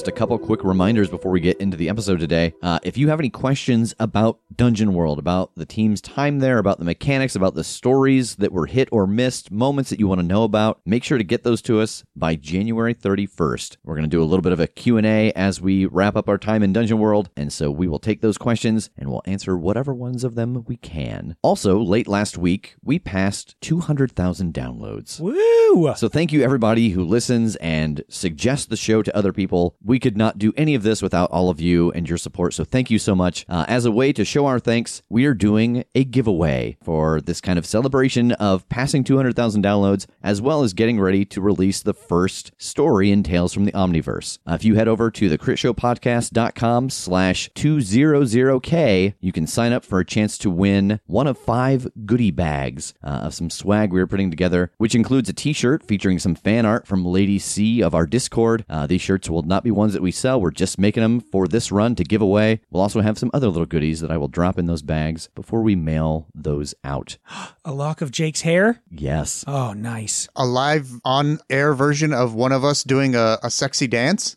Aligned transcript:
Just 0.00 0.08
a 0.08 0.12
couple 0.12 0.38
quick 0.38 0.64
reminders 0.64 1.10
before 1.10 1.30
we 1.30 1.40
get 1.40 1.60
into 1.60 1.76
the 1.76 1.90
episode 1.90 2.20
today. 2.20 2.54
Uh, 2.62 2.78
if 2.82 2.96
you 2.96 3.10
have 3.10 3.20
any 3.20 3.28
questions 3.28 3.94
about 3.98 4.40
Dungeon 4.56 4.94
World, 4.94 5.18
about 5.18 5.54
the 5.56 5.66
team's 5.66 6.00
time 6.00 6.38
there, 6.38 6.56
about 6.56 6.78
the 6.78 6.86
mechanics, 6.86 7.36
about 7.36 7.54
the 7.54 7.62
stories 7.62 8.36
that 8.36 8.50
were 8.50 8.64
hit 8.64 8.88
or 8.92 9.06
missed, 9.06 9.50
moments 9.50 9.90
that 9.90 10.00
you 10.00 10.08
want 10.08 10.18
to 10.22 10.26
know 10.26 10.44
about, 10.44 10.80
make 10.86 11.04
sure 11.04 11.18
to 11.18 11.24
get 11.24 11.42
those 11.42 11.60
to 11.60 11.80
us 11.80 12.02
by 12.16 12.34
January 12.34 12.94
31st. 12.94 13.76
We're 13.84 13.94
going 13.94 14.08
to 14.08 14.08
do 14.08 14.22
a 14.22 14.24
little 14.24 14.40
bit 14.40 14.54
of 14.54 14.60
a 14.60 14.66
Q&A 14.66 15.32
as 15.32 15.60
we 15.60 15.84
wrap 15.84 16.16
up 16.16 16.30
our 16.30 16.38
time 16.38 16.62
in 16.62 16.72
Dungeon 16.72 16.98
World, 16.98 17.28
and 17.36 17.52
so 17.52 17.70
we 17.70 17.86
will 17.86 17.98
take 17.98 18.22
those 18.22 18.38
questions 18.38 18.88
and 18.96 19.10
we'll 19.10 19.22
answer 19.26 19.54
whatever 19.54 19.92
ones 19.92 20.24
of 20.24 20.34
them 20.34 20.64
we 20.66 20.78
can. 20.78 21.36
Also, 21.42 21.78
late 21.78 22.08
last 22.08 22.38
week, 22.38 22.74
we 22.82 22.98
passed 22.98 23.54
200,000 23.60 24.54
downloads. 24.54 25.20
Woo! 25.20 25.92
So 25.94 26.08
thank 26.08 26.32
you 26.32 26.42
everybody 26.42 26.88
who 26.90 27.04
listens 27.04 27.56
and 27.56 28.02
suggests 28.08 28.66
the 28.66 28.78
show 28.78 29.02
to 29.02 29.14
other 29.14 29.32
people. 29.32 29.76
We 29.90 29.98
could 29.98 30.16
not 30.16 30.38
do 30.38 30.52
any 30.56 30.76
of 30.76 30.84
this 30.84 31.02
without 31.02 31.32
all 31.32 31.50
of 31.50 31.60
you 31.60 31.90
and 31.90 32.08
your 32.08 32.16
support. 32.16 32.54
So 32.54 32.62
thank 32.62 32.92
you 32.92 32.98
so 33.00 33.16
much. 33.16 33.44
Uh, 33.48 33.64
as 33.66 33.84
a 33.84 33.90
way 33.90 34.12
to 34.12 34.24
show 34.24 34.46
our 34.46 34.60
thanks, 34.60 35.02
we 35.08 35.24
are 35.24 35.34
doing 35.34 35.82
a 35.96 36.04
giveaway 36.04 36.76
for 36.80 37.20
this 37.20 37.40
kind 37.40 37.58
of 37.58 37.66
celebration 37.66 38.30
of 38.30 38.68
passing 38.68 39.02
200,000 39.02 39.64
downloads, 39.64 40.06
as 40.22 40.40
well 40.40 40.62
as 40.62 40.74
getting 40.74 41.00
ready 41.00 41.24
to 41.24 41.40
release 41.40 41.82
the 41.82 41.92
first 41.92 42.52
story 42.56 43.10
in 43.10 43.24
Tales 43.24 43.52
from 43.52 43.64
the 43.64 43.72
Omniverse. 43.72 44.38
Uh, 44.48 44.54
if 44.54 44.64
you 44.64 44.76
head 44.76 44.86
over 44.86 45.10
to 45.10 45.28
the 45.28 45.36
critshowpodcast.com 45.36 46.88
slash 46.88 47.50
200k, 47.56 49.14
you 49.18 49.32
can 49.32 49.48
sign 49.48 49.72
up 49.72 49.84
for 49.84 49.98
a 49.98 50.06
chance 50.06 50.38
to 50.38 50.50
win 50.50 51.00
one 51.06 51.26
of 51.26 51.36
five 51.36 51.88
goodie 52.06 52.30
bags 52.30 52.94
uh, 53.02 53.22
of 53.24 53.34
some 53.34 53.50
swag 53.50 53.92
we 53.92 54.00
are 54.00 54.06
putting 54.06 54.30
together, 54.30 54.70
which 54.78 54.94
includes 54.94 55.28
a 55.28 55.32
t-shirt 55.32 55.82
featuring 55.82 56.20
some 56.20 56.36
fan 56.36 56.64
art 56.64 56.86
from 56.86 57.04
Lady 57.04 57.40
C 57.40 57.82
of 57.82 57.92
our 57.92 58.06
Discord. 58.06 58.64
Uh, 58.70 58.86
these 58.86 59.02
shirts 59.02 59.28
will 59.28 59.42
not 59.42 59.64
be 59.64 59.79
ones 59.80 59.92
that 59.94 60.02
we 60.02 60.12
sell. 60.12 60.40
We're 60.40 60.50
just 60.52 60.78
making 60.78 61.02
them 61.02 61.20
for 61.20 61.48
this 61.48 61.72
run 61.72 61.94
to 61.96 62.04
give 62.04 62.22
away. 62.22 62.60
We'll 62.70 62.82
also 62.82 63.00
have 63.00 63.18
some 63.18 63.30
other 63.34 63.48
little 63.48 63.66
goodies 63.66 64.00
that 64.00 64.10
I 64.12 64.16
will 64.16 64.28
drop 64.28 64.58
in 64.58 64.66
those 64.66 64.82
bags 64.82 65.28
before 65.34 65.62
we 65.62 65.74
mail 65.74 66.28
those 66.34 66.74
out. 66.84 67.16
A 67.64 67.72
lock 67.72 68.00
of 68.00 68.10
Jake's 68.12 68.42
hair? 68.42 68.80
Yes. 68.90 69.44
Oh, 69.48 69.72
nice. 69.72 70.28
a 70.36 70.46
live 70.46 70.88
on 71.04 71.38
air 71.50 71.74
version 71.74 72.12
of 72.12 72.34
one 72.34 72.52
of 72.52 72.64
us 72.64 72.84
doing 72.84 73.14
a, 73.16 73.38
a 73.42 73.50
sexy 73.50 73.86
dance. 73.88 74.36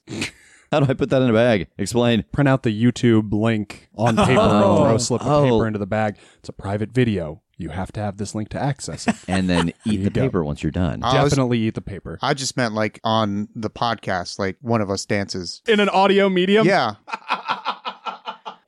How 0.72 0.80
do 0.80 0.88
I 0.90 0.96
put 0.96 1.12
that 1.12 1.22
in 1.22 1.30
a 1.30 1.34
bag? 1.34 1.68
Explain. 1.78 2.24
print 2.32 2.48
out 2.50 2.64
the 2.64 2.74
YouTube 2.84 3.32
link 3.32 3.90
on 3.96 4.16
paper 4.26 4.40
Oh. 4.42 4.70
and 4.78 4.78
throw 4.86 4.96
a 4.96 5.00
slip 5.00 5.22
of 5.22 5.28
Oh. 5.28 5.44
paper 5.44 5.68
into 5.68 5.78
the 5.78 5.86
bag. 5.86 6.16
It's 6.40 6.50
a 6.50 6.54
private 6.54 6.90
video. 6.92 7.43
You 7.64 7.70
have 7.70 7.92
to 7.94 8.02
have 8.02 8.18
this 8.18 8.36
link 8.36 8.50
to 8.50 8.62
access 8.62 9.08
it. 9.08 9.16
And 9.28 9.50
then 9.50 9.74
eat 9.86 10.04
the 10.04 10.10
go. 10.10 10.22
paper 10.22 10.44
once 10.44 10.62
you're 10.62 10.72
done. 10.72 11.02
I 11.02 11.24
was- 11.24 11.32
Definitely 11.32 11.60
eat 11.60 11.76
the 11.76 11.82
paper. 11.82 12.20
I 12.22 12.34
just 12.34 12.58
meant 12.58 12.74
like 12.74 13.00
on 13.04 13.48
the 13.56 13.70
podcast, 13.70 14.38
like 14.38 14.58
one 14.62 14.82
of 14.82 14.90
us 14.92 15.06
dances. 15.06 15.62
In 15.68 15.80
an 15.80 15.88
audio 15.90 16.28
medium? 16.30 16.68
Yeah. 16.68 16.96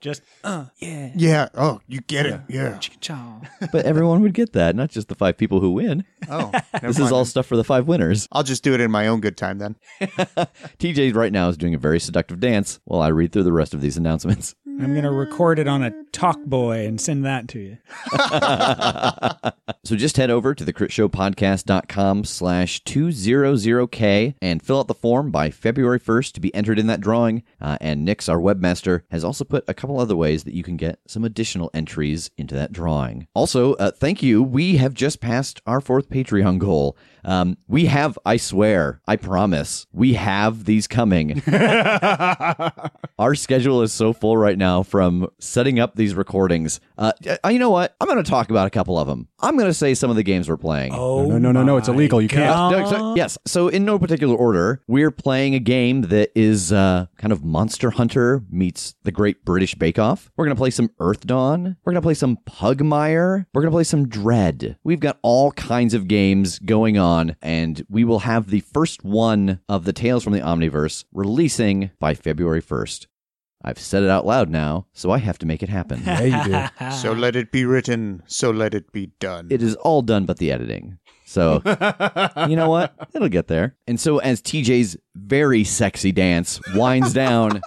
Just, 0.02 0.22
uh, 0.44 0.66
yeah. 0.78 1.10
Yeah. 1.16 1.50
Oh, 1.56 1.82
you 1.88 2.00
get 2.00 2.28
it. 2.28 2.40
Yeah. 2.48 2.78
Chicken 2.78 3.00
chow. 3.02 3.42
but 3.72 3.86
everyone 3.88 4.22
would 4.22 4.36
get 4.36 4.54
that, 4.54 4.76
not 4.76 4.92
just 4.92 5.08
the 5.08 5.16
five 5.16 5.36
people 5.36 5.62
who 5.62 5.72
win. 5.72 6.04
Oh, 6.30 6.52
never 6.74 6.88
This 6.88 6.98
is 6.98 7.00
mind 7.00 7.14
all 7.14 7.26
stuff 7.26 7.48
for 7.48 7.58
the 7.58 7.64
five 7.64 7.88
winners. 7.88 8.28
I'll 8.32 8.44
just 8.44 8.64
do 8.64 8.76
it 8.76 8.82
in 8.82 8.92
my 8.92 9.08
own 9.08 9.20
good 9.20 9.36
time 9.36 9.58
then. 9.58 9.76
TJ 10.78 11.16
right 11.16 11.32
now 11.34 11.50
is 11.50 11.58
doing 11.58 11.74
a 11.74 11.80
very 11.80 12.00
seductive 12.00 12.40
dance 12.40 12.80
while 12.86 13.02
I 13.02 13.08
read 13.08 13.32
through 13.32 13.44
the 13.46 13.52
rest 13.52 13.74
of 13.74 13.82
these 13.82 13.98
announcements. 13.98 14.54
I'm 14.82 14.92
going 14.92 15.04
to 15.04 15.12
record 15.12 15.60
it 15.60 15.68
on 15.68 15.84
a 15.84 15.92
Talkboy 16.12 16.88
and 16.88 17.00
send 17.00 17.26
that 17.26 17.48
to 17.50 17.60
you. 17.60 17.78
So 19.86 19.96
just 19.96 20.18
head 20.18 20.32
over 20.32 20.56
to 20.56 20.66
the 20.66 20.74
critshowpodcast.com 20.74 22.24
slash 22.24 22.84
200k 22.86 24.34
and 24.42 24.64
fill 24.64 24.80
out 24.80 24.88
the 24.88 24.96
form 24.96 25.30
by 25.30 25.52
February 25.52 26.00
1st 26.00 26.32
to 26.32 26.40
be 26.40 26.54
entered 26.56 26.80
in 26.80 26.88
that 26.88 27.02
drawing. 27.02 27.44
Uh, 27.62 27.78
and 27.80 28.04
Nix, 28.04 28.28
our 28.28 28.40
webmaster, 28.40 29.04
has 29.12 29.24
also 29.24 29.44
put 29.44 29.64
a 29.68 29.76
couple 29.76 30.00
other 30.00 30.16
ways 30.16 30.44
that 30.46 30.56
you 30.56 30.64
can 30.64 30.76
get 30.76 31.00
some 31.06 31.24
additional 31.24 31.70
entries 31.76 32.32
into 32.36 32.56
that 32.56 32.72
drawing. 32.72 33.28
Also, 33.36 33.76
uh, 33.76 33.92
thank 33.92 34.24
you. 34.24 34.42
We 34.42 34.78
have 34.78 34.96
just 34.96 35.22
passed 35.22 35.62
our 35.68 35.80
fourth 35.80 36.10
Patreon 36.10 36.58
goal. 36.58 36.98
Um, 37.26 37.58
we 37.68 37.88
have, 37.88 38.18
I 38.26 38.38
swear, 38.38 39.02
I 39.08 39.16
promise, 39.16 39.88
we 39.92 40.14
have 40.14 40.66
these 40.66 40.88
coming. 40.88 41.42
Our 43.18 43.34
schedule 43.36 43.82
is 43.82 43.92
so 43.94 44.14
full 44.14 44.38
right 44.38 44.58
now 44.58 44.84
from 44.84 45.28
setting 45.40 45.80
up 45.80 45.96
these 45.96 46.14
recordings. 46.14 46.80
Uh, 46.98 47.14
uh, 47.44 47.50
you 47.50 47.58
know 47.60 47.70
what? 47.72 47.96
I'm 48.00 48.08
going 48.08 48.24
to 48.24 48.30
talk 48.30 48.50
about 48.52 48.68
a 48.68 48.70
couple 48.70 49.00
of 49.00 49.08
them. 49.08 49.28
I'm 49.40 49.56
going 49.58 49.70
to 49.70 49.74
say 49.74 49.94
some 49.96 50.10
of 50.10 50.16
the 50.18 50.24
games 50.24 50.50
we're 50.50 50.58
playing. 50.58 50.94
Oh, 50.94 51.26
no, 51.26 51.38
no, 51.38 51.52
no, 51.52 51.64
no, 51.64 51.78
it's 51.78 51.88
illegal. 51.88 52.22
You 52.22 52.28
can't. 52.28 52.54
God. 52.54 52.72
No, 52.72 52.90
so- 52.90 53.16
yes. 53.16 53.38
So, 53.46 53.70
in 53.70 53.86
no 53.86 53.98
particular 53.98 54.36
order, 54.36 54.82
we're 54.88 55.12
playing 55.12 55.56
a 55.56 55.60
game 55.60 56.02
that 56.04 56.32
is 56.36 56.72
uh, 56.72 57.08
kind 57.18 57.32
of 57.32 57.44
Monster 57.44 57.92
Hunter 57.92 58.44
meets 58.52 58.96
the 59.04 59.12
Great 59.12 59.44
British 59.46 59.76
Bake 59.76 59.98
Off. 59.98 60.32
We're 60.38 60.46
going 60.46 60.56
to 60.56 60.60
play 60.60 60.70
some 60.72 60.90
Earthdawn. 61.00 61.78
We're 61.86 61.94
going 61.94 62.02
to 62.02 62.06
play 62.06 62.14
some 62.14 62.38
Pugmire. 62.46 63.46
We're 63.54 63.62
going 63.62 63.72
to 63.72 63.76
play 63.76 63.84
some 63.84 64.08
Dread. 64.08 64.78
We've 64.84 65.00
got 65.00 65.18
all 65.22 65.52
kinds 65.54 65.94
of 65.94 66.08
games 66.08 66.60
going 66.60 66.98
on, 66.98 67.15
and 67.42 67.86
we 67.90 68.04
will 68.04 68.20
have 68.20 68.50
the 68.50 68.60
first 68.62 69.04
one 69.04 69.60
of 69.70 69.86
the 69.86 69.94
Tales 69.94 70.24
from 70.24 70.34
the 70.34 70.40
Omniverse 70.40 71.06
releasing 71.14 71.92
by 72.00 72.14
February 72.14 72.62
1st. 72.62 73.08
I've 73.64 73.80
said 73.80 74.04
it 74.04 74.10
out 74.10 74.26
loud 74.26 74.50
now, 74.50 74.86
so 74.94 75.10
I 75.10 75.18
have 75.18 75.40
to 75.40 75.46
make 75.46 75.64
it 75.64 75.70
happen. 75.70 76.04
Yeah, 76.06 76.22
you 76.22 76.44
do. 76.80 76.92
So 76.92 77.14
let 77.14 77.36
it 77.36 77.52
be 77.52 77.66
written. 77.66 78.22
So 78.28 78.52
let 78.52 78.74
it 78.74 78.92
be 78.92 79.12
done. 79.20 79.48
it 79.50 79.64
is 79.64 79.76
all 79.76 80.02
done 80.02 80.26
but 80.26 80.38
the 80.38 80.52
editing. 80.52 81.00
So, 81.28 81.62
you 82.48 82.56
know 82.56 82.70
what? 82.70 82.94
It'll 83.14 83.30
get 83.30 83.48
there. 83.48 83.76
And 83.88 84.00
so, 84.00 84.20
as 84.20 84.42
TJ's 84.44 84.96
very 85.16 85.64
sexy 85.64 86.12
dance 86.12 86.62
winds 86.76 87.14
down, 87.14 87.62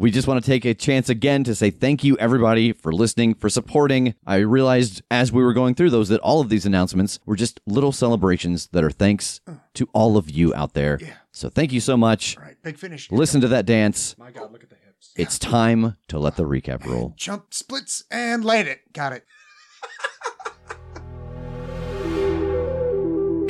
we 0.00 0.10
just 0.10 0.26
want 0.26 0.42
to 0.42 0.50
take 0.50 0.64
a 0.64 0.72
chance 0.72 1.10
again 1.10 1.44
to 1.44 1.54
say 1.54 1.68
thank 1.68 2.02
you, 2.02 2.16
everybody, 2.16 2.72
for 2.72 2.90
listening, 2.90 3.34
for 3.34 3.50
supporting. 3.50 4.14
I 4.26 4.36
realized 4.36 5.02
as 5.10 5.30
we 5.30 5.42
were 5.42 5.52
going 5.52 5.74
through 5.74 5.90
those 5.90 6.08
that 6.08 6.20
all 6.22 6.40
of 6.40 6.48
these 6.48 6.64
announcements 6.64 7.20
were 7.26 7.36
just 7.36 7.60
little 7.66 7.92
celebrations 7.92 8.68
that 8.72 8.82
are 8.82 8.90
thanks 8.90 9.42
to 9.74 9.88
all 9.92 10.16
of 10.16 10.30
you 10.30 10.54
out 10.54 10.72
there. 10.72 10.98
Yeah. 11.02 11.12
So, 11.32 11.50
thank 11.50 11.70
you 11.72 11.80
so 11.80 11.98
much. 11.98 12.38
All 12.38 12.44
right. 12.44 12.56
Big 12.62 12.78
finish. 12.78 13.12
Listen 13.12 13.42
to 13.42 13.48
that 13.48 13.66
dance. 13.66 14.16
My 14.18 14.30
God, 14.30 14.50
look 14.50 14.62
at 14.62 14.70
the 14.70 14.76
hips. 14.76 15.12
It's 15.16 15.38
time 15.38 15.96
to 16.08 16.18
let 16.18 16.36
the 16.36 16.44
recap 16.44 16.86
roll. 16.86 17.12
Jump 17.16 17.52
splits 17.52 18.02
and 18.10 18.42
land 18.42 18.68
it. 18.68 18.80
Got 18.94 19.12
it. 19.12 19.26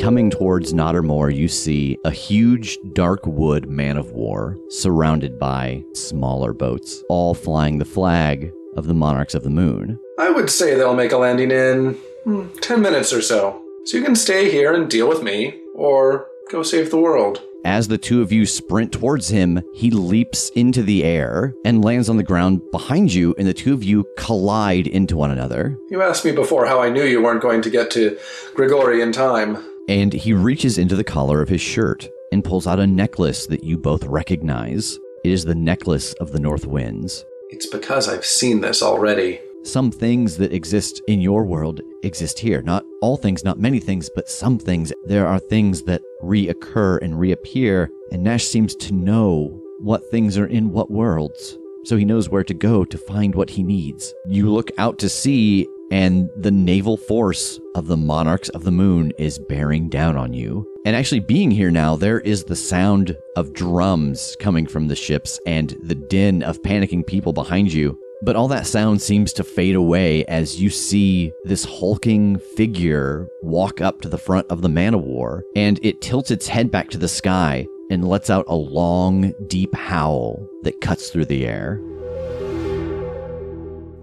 Coming 0.00 0.30
towards 0.30 0.72
Nottermore, 0.72 1.34
you 1.34 1.46
see 1.46 1.98
a 2.06 2.10
huge 2.10 2.78
dark 2.94 3.26
wood 3.26 3.68
man 3.68 3.98
of 3.98 4.12
war 4.12 4.56
surrounded 4.70 5.38
by 5.38 5.84
smaller 5.92 6.54
boats, 6.54 7.04
all 7.10 7.34
flying 7.34 7.76
the 7.76 7.84
flag 7.84 8.50
of 8.78 8.86
the 8.86 8.94
Monarchs 8.94 9.34
of 9.34 9.42
the 9.42 9.50
Moon. 9.50 10.00
I 10.18 10.30
would 10.30 10.48
say 10.48 10.74
they'll 10.74 10.94
make 10.94 11.12
a 11.12 11.18
landing 11.18 11.50
in 11.50 11.98
hmm, 12.24 12.48
10 12.62 12.80
minutes 12.80 13.12
or 13.12 13.20
so. 13.20 13.62
So 13.84 13.98
you 13.98 14.02
can 14.02 14.16
stay 14.16 14.50
here 14.50 14.72
and 14.72 14.88
deal 14.88 15.06
with 15.06 15.22
me, 15.22 15.60
or 15.74 16.26
go 16.50 16.62
save 16.62 16.90
the 16.90 16.96
world. 16.96 17.42
As 17.66 17.88
the 17.88 17.98
two 17.98 18.22
of 18.22 18.32
you 18.32 18.46
sprint 18.46 18.92
towards 18.92 19.28
him, 19.28 19.62
he 19.74 19.90
leaps 19.90 20.48
into 20.56 20.82
the 20.82 21.04
air 21.04 21.54
and 21.66 21.84
lands 21.84 22.08
on 22.08 22.16
the 22.16 22.22
ground 22.22 22.62
behind 22.70 23.12
you, 23.12 23.34
and 23.36 23.46
the 23.46 23.52
two 23.52 23.74
of 23.74 23.84
you 23.84 24.06
collide 24.16 24.86
into 24.86 25.18
one 25.18 25.30
another. 25.30 25.76
You 25.90 26.00
asked 26.00 26.24
me 26.24 26.32
before 26.32 26.64
how 26.64 26.80
I 26.80 26.88
knew 26.88 27.04
you 27.04 27.22
weren't 27.22 27.42
going 27.42 27.60
to 27.60 27.68
get 27.68 27.90
to 27.90 28.18
Grigori 28.54 29.02
in 29.02 29.12
time. 29.12 29.58
And 29.88 30.12
he 30.12 30.32
reaches 30.32 30.78
into 30.78 30.96
the 30.96 31.04
collar 31.04 31.42
of 31.42 31.48
his 31.48 31.60
shirt 31.60 32.08
and 32.32 32.44
pulls 32.44 32.66
out 32.66 32.78
a 32.78 32.86
necklace 32.86 33.46
that 33.46 33.64
you 33.64 33.76
both 33.76 34.04
recognize. 34.04 34.98
It 35.24 35.32
is 35.32 35.44
the 35.44 35.54
necklace 35.54 36.12
of 36.14 36.32
the 36.32 36.40
North 36.40 36.66
Winds. 36.66 37.24
It's 37.50 37.66
because 37.66 38.08
I've 38.08 38.24
seen 38.24 38.60
this 38.60 38.82
already. 38.82 39.40
Some 39.64 39.90
things 39.90 40.38
that 40.38 40.52
exist 40.54 41.02
in 41.08 41.20
your 41.20 41.44
world 41.44 41.80
exist 42.02 42.38
here. 42.38 42.62
Not 42.62 42.84
all 43.02 43.16
things, 43.18 43.44
not 43.44 43.58
many 43.58 43.80
things, 43.80 44.08
but 44.14 44.28
some 44.28 44.58
things. 44.58 44.92
There 45.04 45.26
are 45.26 45.38
things 45.38 45.82
that 45.82 46.00
reoccur 46.22 47.02
and 47.02 47.18
reappear, 47.18 47.90
and 48.12 48.22
Nash 48.22 48.44
seems 48.44 48.74
to 48.76 48.94
know 48.94 49.60
what 49.80 50.08
things 50.10 50.38
are 50.38 50.46
in 50.46 50.70
what 50.70 50.90
worlds. 50.90 51.58
so 51.84 51.96
he 51.96 52.04
knows 52.04 52.28
where 52.28 52.44
to 52.44 52.54
go 52.54 52.84
to 52.84 52.98
find 52.98 53.34
what 53.34 53.50
he 53.50 53.62
needs. 53.62 54.12
You 54.26 54.50
look 54.50 54.70
out 54.78 54.98
to 54.98 55.08
sea, 55.08 55.66
and 55.90 56.30
the 56.36 56.50
naval 56.50 56.96
force 56.96 57.58
of 57.74 57.86
the 57.86 57.96
Monarchs 57.96 58.48
of 58.50 58.64
the 58.64 58.70
Moon 58.70 59.12
is 59.18 59.38
bearing 59.38 59.88
down 59.88 60.16
on 60.16 60.32
you. 60.32 60.66
And 60.84 60.96
actually, 60.96 61.20
being 61.20 61.50
here 61.50 61.70
now, 61.70 61.96
there 61.96 62.20
is 62.20 62.44
the 62.44 62.56
sound 62.56 63.16
of 63.36 63.52
drums 63.52 64.36
coming 64.40 64.66
from 64.66 64.88
the 64.88 64.96
ships 64.96 65.38
and 65.46 65.76
the 65.82 65.94
din 65.94 66.42
of 66.42 66.62
panicking 66.62 67.06
people 67.06 67.32
behind 67.32 67.72
you. 67.72 67.98
But 68.22 68.36
all 68.36 68.48
that 68.48 68.66
sound 68.66 69.00
seems 69.00 69.32
to 69.34 69.44
fade 69.44 69.74
away 69.74 70.24
as 70.26 70.60
you 70.60 70.68
see 70.68 71.32
this 71.44 71.64
hulking 71.64 72.38
figure 72.38 73.26
walk 73.42 73.80
up 73.80 74.02
to 74.02 74.08
the 74.08 74.18
front 74.18 74.46
of 74.50 74.60
the 74.60 74.68
man 74.68 74.92
of 74.94 75.02
war, 75.02 75.42
and 75.56 75.78
it 75.82 76.02
tilts 76.02 76.30
its 76.30 76.46
head 76.46 76.70
back 76.70 76.90
to 76.90 76.98
the 76.98 77.08
sky 77.08 77.66
and 77.90 78.06
lets 78.06 78.30
out 78.30 78.44
a 78.46 78.54
long, 78.54 79.32
deep 79.46 79.74
howl 79.74 80.46
that 80.62 80.80
cuts 80.80 81.10
through 81.10 81.24
the 81.24 81.46
air. 81.46 81.80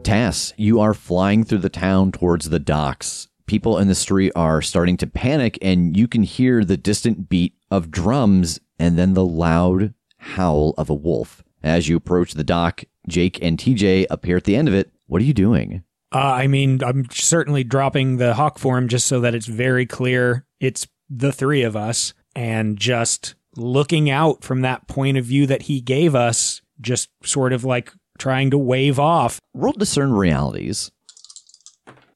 Tass, 0.08 0.54
you 0.56 0.80
are 0.80 0.94
flying 0.94 1.44
through 1.44 1.58
the 1.58 1.68
town 1.68 2.14
towards 2.14 2.50
the 2.50 2.60
docks. 2.60 3.28
People 3.46 3.78
in 3.78 3.90
the 3.90 3.94
street 3.94 4.32
are 4.38 4.62
starting 4.62 4.96
to 4.96 5.06
panic, 5.06 5.58
and 5.62 5.98
you 5.98 6.08
can 6.08 6.24
hear 6.24 6.64
the 6.64 6.78
distant 6.78 7.28
beat 7.28 7.56
of 7.70 7.92
drums 7.92 8.62
and 8.80 8.98
then 8.98 9.16
the 9.16 9.26
loud 9.26 9.94
howl 10.20 10.74
of 10.78 10.90
a 10.90 10.94
wolf. 10.94 11.44
As 11.62 11.90
you 11.90 11.98
approach 11.98 12.36
the 12.36 12.46
dock, 12.46 12.86
Jake 13.10 13.44
and 13.44 13.58
TJ 13.58 14.06
appear 14.10 14.38
at 14.38 14.46
the 14.46 14.56
end 14.56 14.70
of 14.70 14.74
it. 14.74 14.94
What 15.08 15.22
are 15.22 15.26
you 15.26 15.34
doing? 15.34 15.84
Uh, 16.16 16.20
I 16.20 16.48
mean, 16.48 16.82
I'm 16.86 17.10
certainly 17.12 17.66
dropping 17.66 18.16
the 18.16 18.36
hawk 18.36 18.60
form 18.60 18.88
just 18.88 19.08
so 19.08 19.20
that 19.20 19.36
it's 19.36 19.48
very 19.48 19.86
clear 19.86 20.46
it's 20.62 20.88
the 21.10 21.34
three 21.34 21.64
of 21.64 21.76
us 21.76 22.14
and 22.34 22.80
just 22.80 23.36
looking 23.58 24.10
out 24.10 24.42
from 24.42 24.62
that 24.62 24.88
point 24.88 25.18
of 25.18 25.26
view 25.26 25.46
that 25.48 25.64
he 25.64 25.82
gave 25.82 26.16
us, 26.16 26.62
just 26.80 27.10
sort 27.24 27.52
of 27.52 27.66
like 27.66 27.92
trying 28.18 28.52
to 28.52 28.58
wave 28.58 29.00
off. 29.00 29.40
Roll 29.54 29.74
discern 29.74 30.14
realities. 30.14 30.92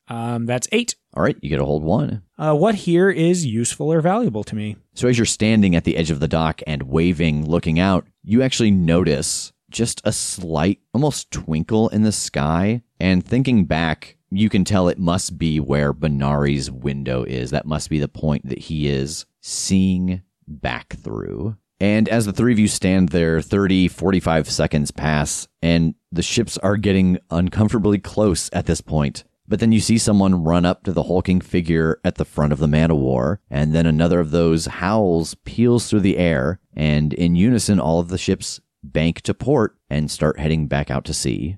Um, 0.07 0.45
that's 0.45 0.67
eight. 0.71 0.95
All 1.13 1.23
right, 1.23 1.37
you 1.41 1.49
get 1.49 1.61
a 1.61 1.65
hold 1.65 1.83
one. 1.83 2.23
Uh, 2.37 2.53
what 2.53 2.75
here 2.75 3.09
is 3.09 3.45
useful 3.45 3.91
or 3.91 4.01
valuable 4.01 4.43
to 4.43 4.55
me? 4.55 4.75
So 4.93 5.07
as 5.07 5.17
you're 5.17 5.25
standing 5.25 5.75
at 5.75 5.85
the 5.85 5.95
edge 5.95 6.11
of 6.11 6.19
the 6.19 6.27
dock 6.27 6.61
and 6.67 6.83
waving, 6.83 7.49
looking 7.49 7.79
out, 7.79 8.05
you 8.23 8.41
actually 8.41 8.71
notice 8.71 9.53
just 9.69 10.01
a 10.03 10.11
slight, 10.11 10.79
almost 10.93 11.31
twinkle 11.31 11.87
in 11.89 12.03
the 12.03 12.11
sky. 12.11 12.81
And 12.99 13.25
thinking 13.25 13.65
back, 13.65 14.17
you 14.29 14.49
can 14.49 14.65
tell 14.65 14.87
it 14.87 14.99
must 14.99 15.37
be 15.37 15.59
where 15.59 15.93
Benari's 15.93 16.69
window 16.69 17.23
is. 17.23 17.51
That 17.51 17.65
must 17.65 17.89
be 17.89 17.99
the 17.99 18.07
point 18.07 18.47
that 18.47 18.59
he 18.59 18.87
is 18.87 19.25
seeing 19.41 20.21
back 20.47 20.93
through. 20.93 21.55
And 21.81 22.07
as 22.09 22.27
the 22.27 22.31
three 22.31 22.53
of 22.53 22.59
you 22.59 22.67
stand 22.67 23.09
there, 23.09 23.41
30, 23.41 23.87
45 23.87 24.47
seconds 24.47 24.91
pass, 24.91 25.47
and 25.63 25.95
the 26.11 26.21
ships 26.21 26.59
are 26.59 26.77
getting 26.77 27.17
uncomfortably 27.31 27.97
close 27.97 28.51
at 28.53 28.67
this 28.67 28.81
point. 28.81 29.23
But 29.47 29.59
then 29.59 29.71
you 29.71 29.79
see 29.79 29.97
someone 29.97 30.43
run 30.43 30.63
up 30.63 30.83
to 30.83 30.91
the 30.91 31.01
hulking 31.01 31.41
figure 31.41 31.99
at 32.05 32.15
the 32.15 32.23
front 32.23 32.53
of 32.53 32.59
the 32.59 32.67
man 32.67 32.91
of 32.91 32.97
war, 32.97 33.39
and 33.49 33.73
then 33.73 33.87
another 33.87 34.19
of 34.19 34.29
those 34.29 34.67
howls 34.67 35.33
peals 35.43 35.89
through 35.89 36.01
the 36.01 36.19
air, 36.19 36.59
and 36.75 37.13
in 37.15 37.35
unison, 37.35 37.79
all 37.79 37.99
of 37.99 38.09
the 38.09 38.17
ships 38.19 38.61
bank 38.83 39.21
to 39.21 39.33
port 39.33 39.75
and 39.89 40.11
start 40.11 40.39
heading 40.39 40.67
back 40.67 40.91
out 40.91 41.03
to 41.05 41.15
sea. 41.15 41.57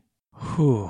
Whew. 0.56 0.90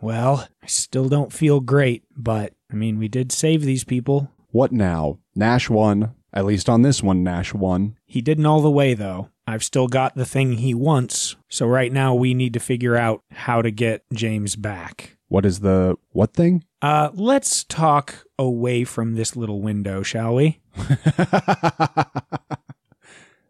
Well, 0.00 0.48
I 0.62 0.66
still 0.66 1.10
don't 1.10 1.32
feel 1.32 1.60
great, 1.60 2.04
but 2.16 2.54
I 2.72 2.74
mean, 2.74 2.98
we 2.98 3.08
did 3.08 3.32
save 3.32 3.64
these 3.64 3.84
people. 3.84 4.30
What 4.48 4.72
now? 4.72 5.18
Nash 5.34 5.68
won. 5.68 6.14
At 6.32 6.44
least 6.46 6.68
on 6.68 6.82
this 6.82 7.02
one, 7.02 7.22
Nash 7.22 7.52
won. 7.52 7.96
He 8.06 8.20
didn't 8.22 8.46
all 8.46 8.62
the 8.62 8.70
way, 8.70 8.94
though. 8.94 9.28
I've 9.46 9.64
still 9.64 9.88
got 9.88 10.14
the 10.14 10.24
thing 10.24 10.54
he 10.54 10.72
wants, 10.72 11.36
so 11.48 11.66
right 11.66 11.92
now 11.92 12.14
we 12.14 12.32
need 12.32 12.54
to 12.54 12.60
figure 12.60 12.96
out 12.96 13.22
how 13.32 13.60
to 13.60 13.70
get 13.70 14.04
James 14.12 14.56
back. 14.56 15.18
What 15.28 15.44
is 15.44 15.60
the 15.60 15.96
what 16.10 16.32
thing? 16.32 16.64
Uh, 16.80 17.10
let's 17.12 17.64
talk 17.64 18.24
away 18.38 18.84
from 18.84 19.14
this 19.14 19.34
little 19.36 19.60
window, 19.60 20.02
shall 20.02 20.34
we? 20.34 20.60